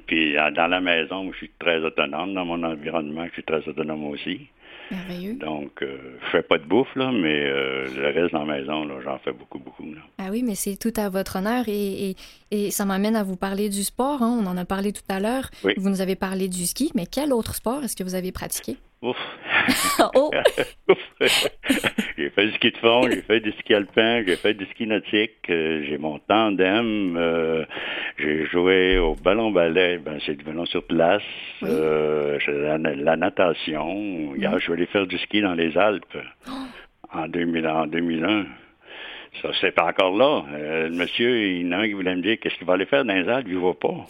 Puis 0.08 0.34
dans 0.36 0.68
la 0.68 0.80
maison, 0.82 1.32
je 1.32 1.38
suis 1.38 1.52
très 1.60 1.80
autonome. 1.80 2.34
Dans 2.34 2.46
mon 2.46 2.64
environnement, 2.64 3.26
je 3.28 3.34
suis 3.34 3.44
très 3.44 3.68
autonome 3.68 4.06
aussi. 4.06 4.48
Merveilleux. 4.89 5.36
Donc, 5.36 5.82
euh, 5.84 5.98
je 6.26 6.30
fais 6.32 6.42
pas 6.42 6.58
de 6.58 6.66
bouffe, 6.66 6.94
là, 6.96 7.12
mais 7.14 7.44
euh, 7.46 7.88
le 7.96 8.08
reste 8.22 8.34
dans 8.34 8.44
la 8.44 8.58
maison, 8.60 8.86
j'en 9.02 9.18
fais 9.20 9.32
beaucoup, 9.32 9.58
beaucoup. 9.60 9.86
Là. 9.86 10.02
Ah 10.18 10.28
oui, 10.32 10.44
mais 10.44 10.56
c'est 10.56 10.76
tout 10.76 10.92
à 11.00 11.08
votre 11.08 11.38
honneur 11.38 11.64
et, 11.68 12.10
et, 12.10 12.16
et 12.52 12.72
ça 12.72 12.84
m'amène 12.84 13.16
à 13.16 13.24
vous 13.24 13.38
parler 13.38 13.70
du 13.70 13.84
sport. 13.84 14.22
hein. 14.22 14.38
On 14.44 14.46
en 14.48 14.58
a 14.58 14.66
parlé 14.66 14.92
tout 14.92 15.02
à 15.08 15.22
l'heure. 15.22 15.50
Oui. 15.64 15.74
Vous 15.78 15.89
nous 15.89 16.02
avez 16.02 16.16
parlé 16.18 16.50
du 16.50 16.66
ski, 16.66 16.92
mais 16.94 17.06
quel 17.06 17.32
autre 17.32 17.56
sport 17.56 17.84
est-ce 17.84 17.96
que 17.96 18.04
vous 18.04 18.16
avez 18.16 18.34
pratiqué? 18.34 18.76
Ouf! 19.02 19.18
oh! 20.16 20.30
j'ai 22.18 22.30
fait 22.30 22.45
du 22.45 22.54
ski 22.54 22.72
de 22.72 22.78
fond, 22.78 23.02
j'ai 23.10 23.22
fait 23.24 23.39
du 23.39 23.52
ski 23.54 23.74
alpin, 23.74 24.24
j'ai 24.28 24.36
fait 24.36 24.54
du 24.54 24.66
ski 24.68 24.86
nautique, 24.86 25.49
euh, 25.49 25.84
j'ai 25.88 25.97
mon 25.97 26.20
tandem, 26.20 27.18
euh, 27.18 27.66
j'ai 28.20 28.45
joué 28.45 28.99
au 28.99 29.16
ballon 29.16 29.49
ballet, 29.49 29.97
ben 29.97 30.20
c'est 30.24 30.36
du 30.36 30.43
ballon 30.43 30.66
sur 30.68 30.84
place, 30.86 31.24
Oui. 31.64 31.70
euh, 31.72 32.38
la, 32.47 32.78
la 32.78 33.16
natation, 33.16 34.36
Hier, 34.36 34.54
je 34.60 34.64
suis 34.66 34.74
allé 34.74 34.86
faire 34.86 35.08
du 35.08 35.18
ski 35.18 35.41
dans 35.41 35.56
les 35.56 35.76
Alpes 35.80 36.18
en, 37.12 37.28
2000, 37.28 37.68
en 37.68 37.88
2001. 37.88 38.45
Ça, 39.41 39.49
c'est 39.62 39.72
pas 39.72 39.86
encore 39.86 40.16
là. 40.16 40.43
Euh, 40.54 40.89
le 40.89 40.95
monsieur, 40.95 41.41
il 41.41 41.66
y 41.66 41.70
en 41.70 41.72
a 41.72 41.78
un 41.78 41.88
qui 41.88 41.93
voulait 41.93 42.16
me 42.16 42.22
dire 42.22 42.38
qu'est-ce 42.39 42.56
qu'il 42.56 42.68
va 42.68 42.74
aller 42.74 42.86
faire 42.86 43.04
dans 43.06 43.14
les 43.16 43.28
Alpes, 43.28 43.47
il 43.49 43.58
va 43.58 43.74
pas. 43.74 44.06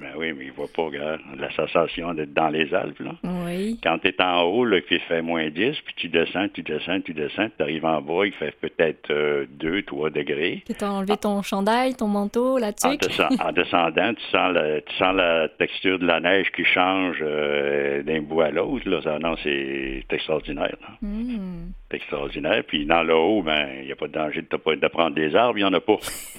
Ben 0.00 0.12
oui, 0.16 0.32
mais 0.32 0.46
il 0.46 0.52
va 0.52 0.64
pas, 0.74 0.82
regarde. 0.84 1.20
La 1.38 1.50
sensation 1.52 2.14
d'être 2.14 2.32
dans 2.32 2.48
les 2.48 2.72
Alpes, 2.74 3.00
là. 3.00 3.12
Oui. 3.22 3.78
Quand 3.82 3.98
tu 3.98 4.08
es 4.08 4.22
en 4.22 4.42
haut, 4.44 4.64
là, 4.64 4.80
puis 4.86 4.96
il 4.96 5.00
fait 5.02 5.20
moins 5.20 5.48
10, 5.50 5.76
puis 5.84 5.94
tu 5.96 6.08
descends, 6.08 6.48
tu 6.48 6.62
descends, 6.62 7.00
tu 7.02 7.12
descends, 7.12 7.48
tu 7.56 7.62
arrives 7.62 7.84
en 7.84 8.00
bas, 8.00 8.24
il 8.24 8.32
fait 8.32 8.54
peut-être 8.60 9.10
euh, 9.10 9.44
2, 9.50 9.82
3 9.82 10.10
degrés. 10.10 10.62
Tu 10.66 10.84
as 10.84 10.90
enlevé 10.92 11.16
ton 11.18 11.42
chandail, 11.42 11.94
ton 11.94 12.06
manteau, 12.08 12.56
la 12.58 12.68
En, 12.68 12.72
tuque? 12.72 13.02
descend- 13.02 13.36
en 13.40 13.52
descendant, 13.52 14.14
tu 14.14 14.22
sens, 14.30 14.54
la, 14.54 14.80
tu 14.80 14.94
sens 14.96 15.14
la 15.14 15.48
texture 15.48 15.98
de 15.98 16.06
la 16.06 16.20
neige 16.20 16.50
qui 16.52 16.64
change 16.64 17.18
euh, 17.20 18.02
d'un 18.02 18.22
bout 18.22 18.40
à 18.40 18.50
l'autre. 18.50 18.88
Non, 19.20 19.36
c'est 19.42 20.04
extraordinaire. 20.10 20.76
là. 20.80 20.88
Hmm. 21.02 21.72
C'est 21.90 21.96
extraordinaire. 21.96 22.62
Puis 22.66 22.86
dans 22.86 23.02
le 23.02 23.14
haut, 23.14 23.42
ben, 23.42 23.68
il 23.80 23.86
n'y 23.86 23.92
a 23.92 23.96
pas 23.96 24.06
de 24.06 24.12
danger 24.12 24.42
de, 24.42 24.88
prendre 24.88 25.14
des 25.14 25.34
arbres, 25.34 25.58
il 25.58 25.62
n'y 25.62 25.68
en 25.68 25.72
a 25.72 25.80
pas. 25.80 25.96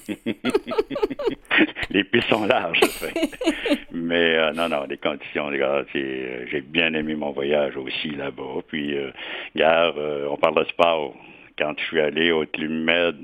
les 1.89 2.04
pistes 2.06 2.30
sont 2.30 2.45
larges. 2.45 2.80
Mais 3.91 4.38
euh, 4.38 4.54
non, 4.54 4.70
non, 4.70 4.86
les 4.89 4.97
conditions, 4.97 5.49
les 5.49 5.60
gars, 5.60 5.84
euh, 5.95 6.45
j'ai 6.49 6.62
bien 6.62 6.93
aimé 6.93 7.16
mon 7.16 7.32
voyage 7.32 7.76
aussi 7.76 8.12
là-bas. 8.12 8.62
Puis, 8.68 8.95
euh, 8.95 9.12
euh, 9.58 10.28
on 10.30 10.38
parle 10.38 10.64
de 10.64 10.70
sport. 10.70 11.16
Quand 11.58 11.74
je 11.78 11.84
suis 11.84 11.99
allé 11.99 12.32
au 12.32 12.45
Club 12.45 12.72
Med 12.72 13.16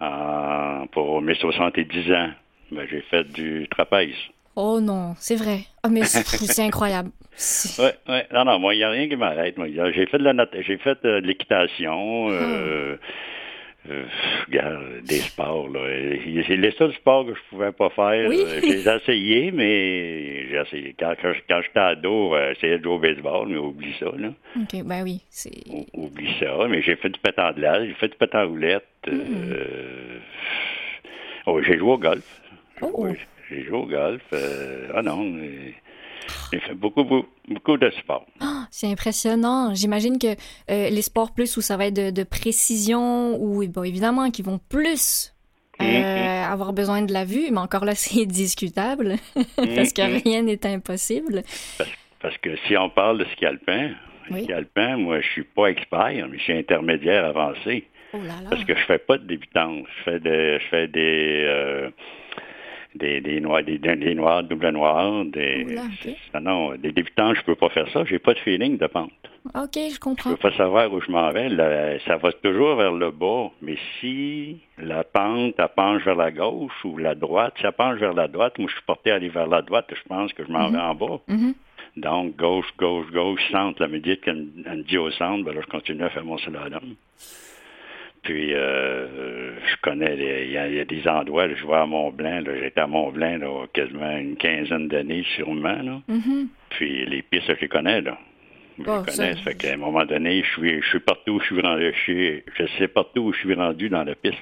en- 0.00 0.86
pour 0.92 1.22
mes 1.22 1.34
70 1.34 2.12
ans, 2.12 2.30
ben, 2.70 2.86
j'ai 2.90 3.00
fait 3.02 3.24
du 3.32 3.66
trapèze. 3.70 4.14
Oh 4.60 4.80
non, 4.80 5.14
c'est 5.20 5.36
vrai. 5.36 5.60
Ah, 5.84 5.88
mais 5.88 6.02
c'est 6.02 6.62
incroyable. 6.62 7.10
C'est- 7.36 7.80
Ouais. 8.08 8.26
Non, 8.32 8.44
non, 8.44 8.58
moi, 8.58 8.74
il 8.74 8.78
n'y 8.78 8.82
a 8.82 8.90
rien 8.90 9.08
qui 9.08 9.14
m'arrête. 9.14 9.54
J'ai 9.94 10.06
fait 10.06 10.18
de 10.18 10.24
la 10.24 10.46
j'ai 10.62 10.78
fait 10.78 10.98
euh, 11.04 11.20
de 11.20 11.26
l'équitation, 11.28 12.28
euh, 12.32 12.96
euh, 13.88 14.04
regarde, 14.48 15.02
des 15.04 15.20
sports, 15.20 15.68
là. 15.68 15.78
C'est 16.48 16.56
les 16.56 16.72
seuls 16.72 16.92
sports 16.94 17.24
que 17.26 17.34
je 17.34 17.40
pouvais 17.50 17.70
pas 17.70 17.88
faire. 17.90 18.28
Oui. 18.28 18.44
J'ai 18.60 18.80
essayé, 18.80 19.52
mais 19.52 20.48
j'ai 20.48 20.56
essayé. 20.66 20.96
Quand, 20.98 21.14
quand, 21.22 21.32
quand 21.48 21.60
j'étais 21.62 21.78
ado, 21.78 22.34
j'essayais 22.48 22.78
de 22.78 22.82
jouer 22.82 22.94
au 22.94 22.98
baseball, 22.98 23.46
mais 23.46 23.58
oublie 23.58 23.94
ça, 24.00 24.06
là. 24.18 24.30
OK, 24.56 24.82
ben 24.84 25.04
oui, 25.04 25.20
c'est... 25.30 25.52
Oublie 25.94 26.34
ça. 26.40 26.66
Mais 26.68 26.82
j'ai 26.82 26.96
fait 26.96 27.10
du 27.10 27.20
pétant 27.20 27.50
de 27.52 27.60
glace, 27.60 27.84
j'ai 27.86 27.94
fait 27.94 28.08
du 28.08 28.16
pétant 28.16 28.44
roulette. 28.48 28.84
Mm. 29.06 29.12
euh, 29.52 30.18
oh, 31.46 31.62
j'ai 31.62 31.78
joué 31.78 31.92
au 31.92 31.98
golf. 31.98 32.40
Oh. 32.82 32.90
Oui, 32.98 33.12
J'ai 33.48 33.64
joué 33.64 33.76
au 33.78 33.86
golf. 33.86 34.22
euh, 34.32 34.88
ah 34.94 35.02
non, 35.02 35.22
j'ai 36.52 36.60
fait 36.60 36.74
beaucoup, 36.74 37.04
beaucoup, 37.04 37.28
beaucoup 37.48 37.76
de 37.76 37.90
sport. 37.90 38.26
C'est 38.70 38.86
impressionnant. 38.90 39.74
J'imagine 39.74 40.18
que 40.18 40.28
euh, 40.70 40.90
les 40.90 41.02
sports 41.02 41.32
plus 41.32 41.56
où 41.56 41.60
ça 41.60 41.76
va 41.76 41.86
être 41.86 41.96
de, 41.96 42.10
de 42.10 42.22
précision 42.22 43.36
ou 43.40 43.66
bon, 43.68 43.82
évidemment 43.82 44.30
qui 44.30 44.42
vont 44.42 44.58
plus 44.68 45.34
euh, 45.80 45.84
Mhm. 45.84 46.52
avoir 46.52 46.72
besoin 46.72 47.02
de 47.02 47.12
la 47.12 47.24
vue, 47.24 47.50
mais 47.52 47.58
encore 47.58 47.84
là, 47.84 47.94
c'est 47.94 48.26
discutable 48.26 49.14
parce 49.56 49.92
que 49.92 50.22
rien 50.24 50.42
n'est 50.42 50.66
impossible. 50.66 51.42
Parce 52.20 52.36
que 52.38 52.56
si 52.66 52.76
on 52.76 52.90
parle 52.90 53.18
de 53.18 53.24
ski 53.32 53.46
alpin, 53.46 53.92
Oui. 54.30 54.42
ski 54.42 54.52
alpin, 54.52 54.96
moi, 54.96 55.20
je 55.20 55.28
suis 55.28 55.44
pas 55.44 55.66
expert, 55.68 56.26
mais 56.28 56.36
je 56.38 56.42
suis 56.42 56.52
intermédiaire 56.52 57.24
avancé. 57.24 57.86
Oh 58.12 58.18
là 58.18 58.34
là. 58.42 58.50
Parce 58.50 58.64
que 58.64 58.74
je 58.74 58.84
fais 58.86 58.98
pas 58.98 59.18
de 59.18 59.26
débutante. 59.26 59.84
Je 59.98 60.02
fais 60.02 60.18
de, 60.20 60.58
je 60.58 60.66
fais 60.68 60.88
des, 60.88 61.44
euh, 61.46 61.90
des, 62.94 63.20
des 63.20 63.40
noirs, 63.40 63.62
des, 63.62 63.78
des 63.78 64.14
noirs, 64.14 64.42
double 64.44 64.70
noirs, 64.70 65.24
des, 65.26 65.64
Oula, 65.64 65.82
non, 66.34 66.40
non, 66.40 66.74
des 66.76 66.92
débutants, 66.92 67.34
je 67.34 67.42
peux 67.42 67.54
pas 67.54 67.68
faire 67.68 67.88
ça. 67.92 68.04
J'ai 68.04 68.18
pas 68.18 68.34
de 68.34 68.38
feeling 68.40 68.78
de 68.78 68.86
pente. 68.86 69.10
OK, 69.54 69.70
je 69.74 69.94
Je 69.94 70.00
comprends. 70.00 70.30
peux 70.30 70.36
pas 70.36 70.56
savoir 70.56 70.92
où 70.92 71.00
je 71.00 71.10
m'en 71.10 71.30
vais. 71.30 71.48
Ça 72.06 72.16
va 72.16 72.32
toujours 72.32 72.76
vers 72.76 72.92
le 72.92 73.10
bas. 73.10 73.50
Mais 73.62 73.76
si 74.00 74.58
la 74.78 75.04
pente, 75.04 75.54
elle 75.58 75.68
penche 75.74 76.04
vers 76.04 76.16
la 76.16 76.30
gauche 76.30 76.84
ou 76.84 76.98
la 76.98 77.14
droite, 77.14 77.54
si 77.58 77.64
elle 77.66 77.72
penche 77.72 77.98
vers 77.98 78.12
la 78.14 78.28
droite, 78.28 78.58
moi, 78.58 78.68
je 78.68 78.74
suis 78.74 78.84
porté 78.84 79.10
à 79.10 79.14
aller 79.14 79.28
vers 79.28 79.46
la 79.46 79.62
droite, 79.62 79.86
je 79.90 80.02
pense 80.08 80.32
que 80.32 80.44
je 80.44 80.50
m'en 80.52 80.68
vais 80.70 80.78
en 80.78 80.94
bas. 80.94 81.20
Mhm. 81.28 81.54
Donc, 81.96 82.36
gauche, 82.36 82.66
gauche, 82.78 83.10
gauche, 83.10 83.40
centre. 83.50 83.80
La 83.82 83.88
médite 83.88 84.20
qu'elle 84.22 84.36
me 84.36 84.48
elle 84.66 84.78
me 84.78 84.82
dit 84.82 84.98
au 84.98 85.10
centre, 85.12 85.44
ben 85.44 85.54
là, 85.54 85.60
je 85.62 85.70
continue 85.70 86.02
à 86.04 86.10
faire 86.10 86.24
mon 86.24 86.38
slalom. 86.38 86.94
Puis, 88.28 88.52
euh, 88.52 89.54
je 89.58 89.76
connais, 89.80 90.14
il 90.44 90.50
y, 90.52 90.58
a- 90.58 90.68
il 90.68 90.74
y 90.74 90.80
a 90.80 90.84
des 90.84 91.08
endroits, 91.08 91.46
là, 91.46 91.54
je 91.56 91.64
vois 91.64 91.80
à 91.80 91.86
Mont-Blanc, 91.86 92.42
j'étais 92.60 92.78
à 92.82 92.86
Mont-Blanc, 92.86 93.38
là, 93.38 93.66
quasiment 93.72 94.18
une 94.18 94.36
quinzaine 94.36 94.86
d'années, 94.86 95.24
sûrement, 95.34 95.80
là. 95.82 96.02
Mhm. 96.08 96.48
Puis, 96.68 97.06
les 97.06 97.22
pistes, 97.22 97.46
je 97.54 97.58
les 97.62 97.68
connais, 97.68 98.02
là. 98.02 98.18
Je 98.78 98.84
Oh, 98.86 99.02
les 99.06 99.12
connais, 99.12 99.32
ça 99.32 99.38
fait 99.40 99.54
qu'à 99.54 99.72
un 99.72 99.76
moment 99.78 100.04
donné, 100.04 100.42
je 100.42 100.50
suis, 100.60 100.82
je 100.82 100.88
suis 100.90 101.00
partout 101.00 101.36
où 101.36 101.40
je 101.40 101.46
suis 101.46 101.60
rendu, 101.62 101.90
je, 102.06 102.40
je 102.54 102.64
sais 102.76 102.88
partout 102.88 103.20
où 103.22 103.32
je 103.32 103.38
suis 103.38 103.54
rendu 103.54 103.88
dans 103.88 104.04
la 104.04 104.14
piste. 104.14 104.36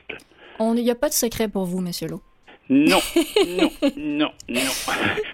Il 0.58 0.72
n'y 0.74 0.90
a 0.90 0.96
pas 0.96 1.08
de 1.08 1.14
secret 1.14 1.46
pour 1.46 1.64
vous, 1.64 1.80
Monsieur 1.80 2.08
Lowe. 2.08 2.22
Non, 2.68 2.98
non, 3.46 3.70
non, 3.96 4.30
non. 4.48 4.60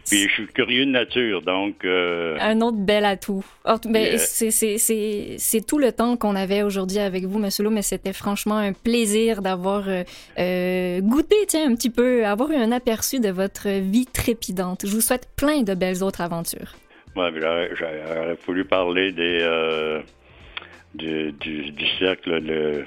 Puis 0.07 0.29
je 0.29 0.33
suis 0.35 0.47
curieux 0.49 0.85
de 0.85 0.91
nature, 0.91 1.41
donc... 1.41 1.83
euh, 1.85 2.37
Un 2.41 2.61
autre 2.61 2.77
bel 2.77 3.05
atout. 3.07 3.43
Ben, 3.87 4.03
Yeah. 4.03 4.19
c'est- 4.19 4.51
c'est- 4.51 4.77
C'est 4.79 5.37
c'est 5.39 5.67
tout 5.67 5.79
le 5.79 5.93
temps 5.93 6.17
qu'on 6.19 6.37
avait 6.37 6.63
aujourd'hui 6.63 6.99
avec 6.99 7.25
vous, 7.25 7.39
Monsieur 7.39 7.65
Lowe, 7.65 7.71
mais 7.71 7.81
c'était 7.83 8.13
franchement 8.13 8.57
un 8.59 8.75
plaisir 8.75 9.41
d'avoir 9.41 9.89
euh, 9.89 10.03
euh, 10.39 11.01
goûté, 11.01 11.37
tiens, 11.49 11.71
un 11.71 11.75
petit 11.75 11.89
peu, 11.91 12.27
avoir 12.27 12.51
eu 12.51 12.57
un 12.57 12.71
aperçu 12.73 13.19
de 13.19 13.31
votre 13.31 13.69
vie 13.81 14.07
trépidante. 14.07 14.83
Je 14.87 14.93
vous 14.95 15.01
souhaite 15.01 15.29
plein 15.35 15.63
de 15.63 15.73
belles 15.75 16.03
autres 16.03 16.21
aventures. 16.21 16.75
ouais, 17.17 17.31
puis 17.33 17.41
j'aurais, 17.41 17.71
j'aurais 17.75 18.37
voulu 18.47 18.65
parler 18.67 19.13
des, 19.13 19.39
euh, 19.41 20.01
du, 20.95 21.33
du, 21.33 21.71
du 21.71 21.87
cercle, 21.99 22.39
le, 22.41 22.85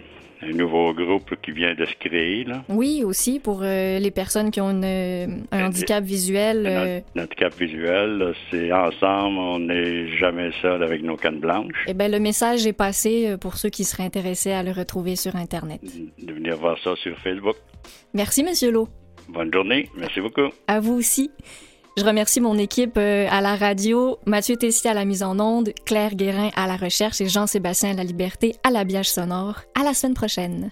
un 0.47 0.53
nouveau 0.53 0.93
groupe 0.93 1.35
qui 1.41 1.51
vient 1.51 1.73
de 1.75 1.85
se 1.85 1.95
créer, 1.99 2.43
là. 2.43 2.63
Oui, 2.69 3.03
aussi 3.03 3.39
pour 3.39 3.61
euh, 3.63 3.99
les 3.99 4.11
personnes 4.11 4.51
qui 4.51 4.61
ont 4.61 4.69
une, 4.71 4.83
euh, 4.83 5.27
un 5.51 5.59
Euh, 5.63 5.67
handicap 5.67 6.03
visuel. 6.03 6.65
euh, 6.67 6.99
Notre 7.15 7.27
handicap 7.33 7.53
visuel, 7.59 8.33
c'est 8.51 8.71
ensemble, 8.71 9.37
on 9.39 9.59
n'est 9.59 10.07
jamais 10.17 10.51
seul 10.61 10.83
avec 10.83 11.01
nos 11.03 11.15
cannes 11.17 11.39
blanches. 11.39 11.85
eh 11.87 11.93
ben, 11.93 12.11
le 12.11 12.19
message 12.19 12.65
est 12.67 12.73
passé 12.73 13.35
pour 13.39 13.57
ceux 13.57 13.69
qui 13.69 13.83
seraient 13.83 14.03
intéressés 14.03 14.51
à 14.51 14.63
le 14.63 14.71
retrouver 14.71 15.15
sur 15.15 15.35
Internet. 15.35 15.81
De 16.21 16.33
venir 16.33 16.57
voir 16.57 16.77
ça 16.83 16.95
sur 16.95 17.17
Facebook. 17.19 17.55
Merci, 18.13 18.43
Monsieur 18.43 18.71
Lowe. 18.71 18.87
Bonne 19.27 19.51
journée, 19.51 19.89
merci 19.97 20.21
beaucoup. 20.21 20.49
À 20.67 20.79
vous 20.79 20.93
aussi. 20.93 21.31
Je 21.97 22.03
remercie 22.03 22.41
mon 22.41 22.57
équipe 22.57 22.97
euh, 22.97 23.25
à 23.31 23.39
la 23.39 23.55
radio, 23.55 24.19
Mathieu 24.25 24.57
Tessier 24.57 24.89
à 24.89 24.93
la 24.93 25.05
mise 25.05 25.23
en 25.23 25.39
onde, 25.39 25.71
Claire 25.85 26.15
Guérin 26.15 26.49
à 26.53 26.67
la 26.67 26.75
recherche 26.75 27.21
et 27.21 27.29
Jean-Sébastien 27.29 27.91
à 27.91 27.93
la 27.93 28.03
liberté 28.03 28.55
à 28.63 28.69
l'habillage 28.69 29.09
sonore. 29.09 29.61
À 29.79 29.85
la 29.85 29.93
semaine 29.93 30.13
prochaine. 30.13 30.71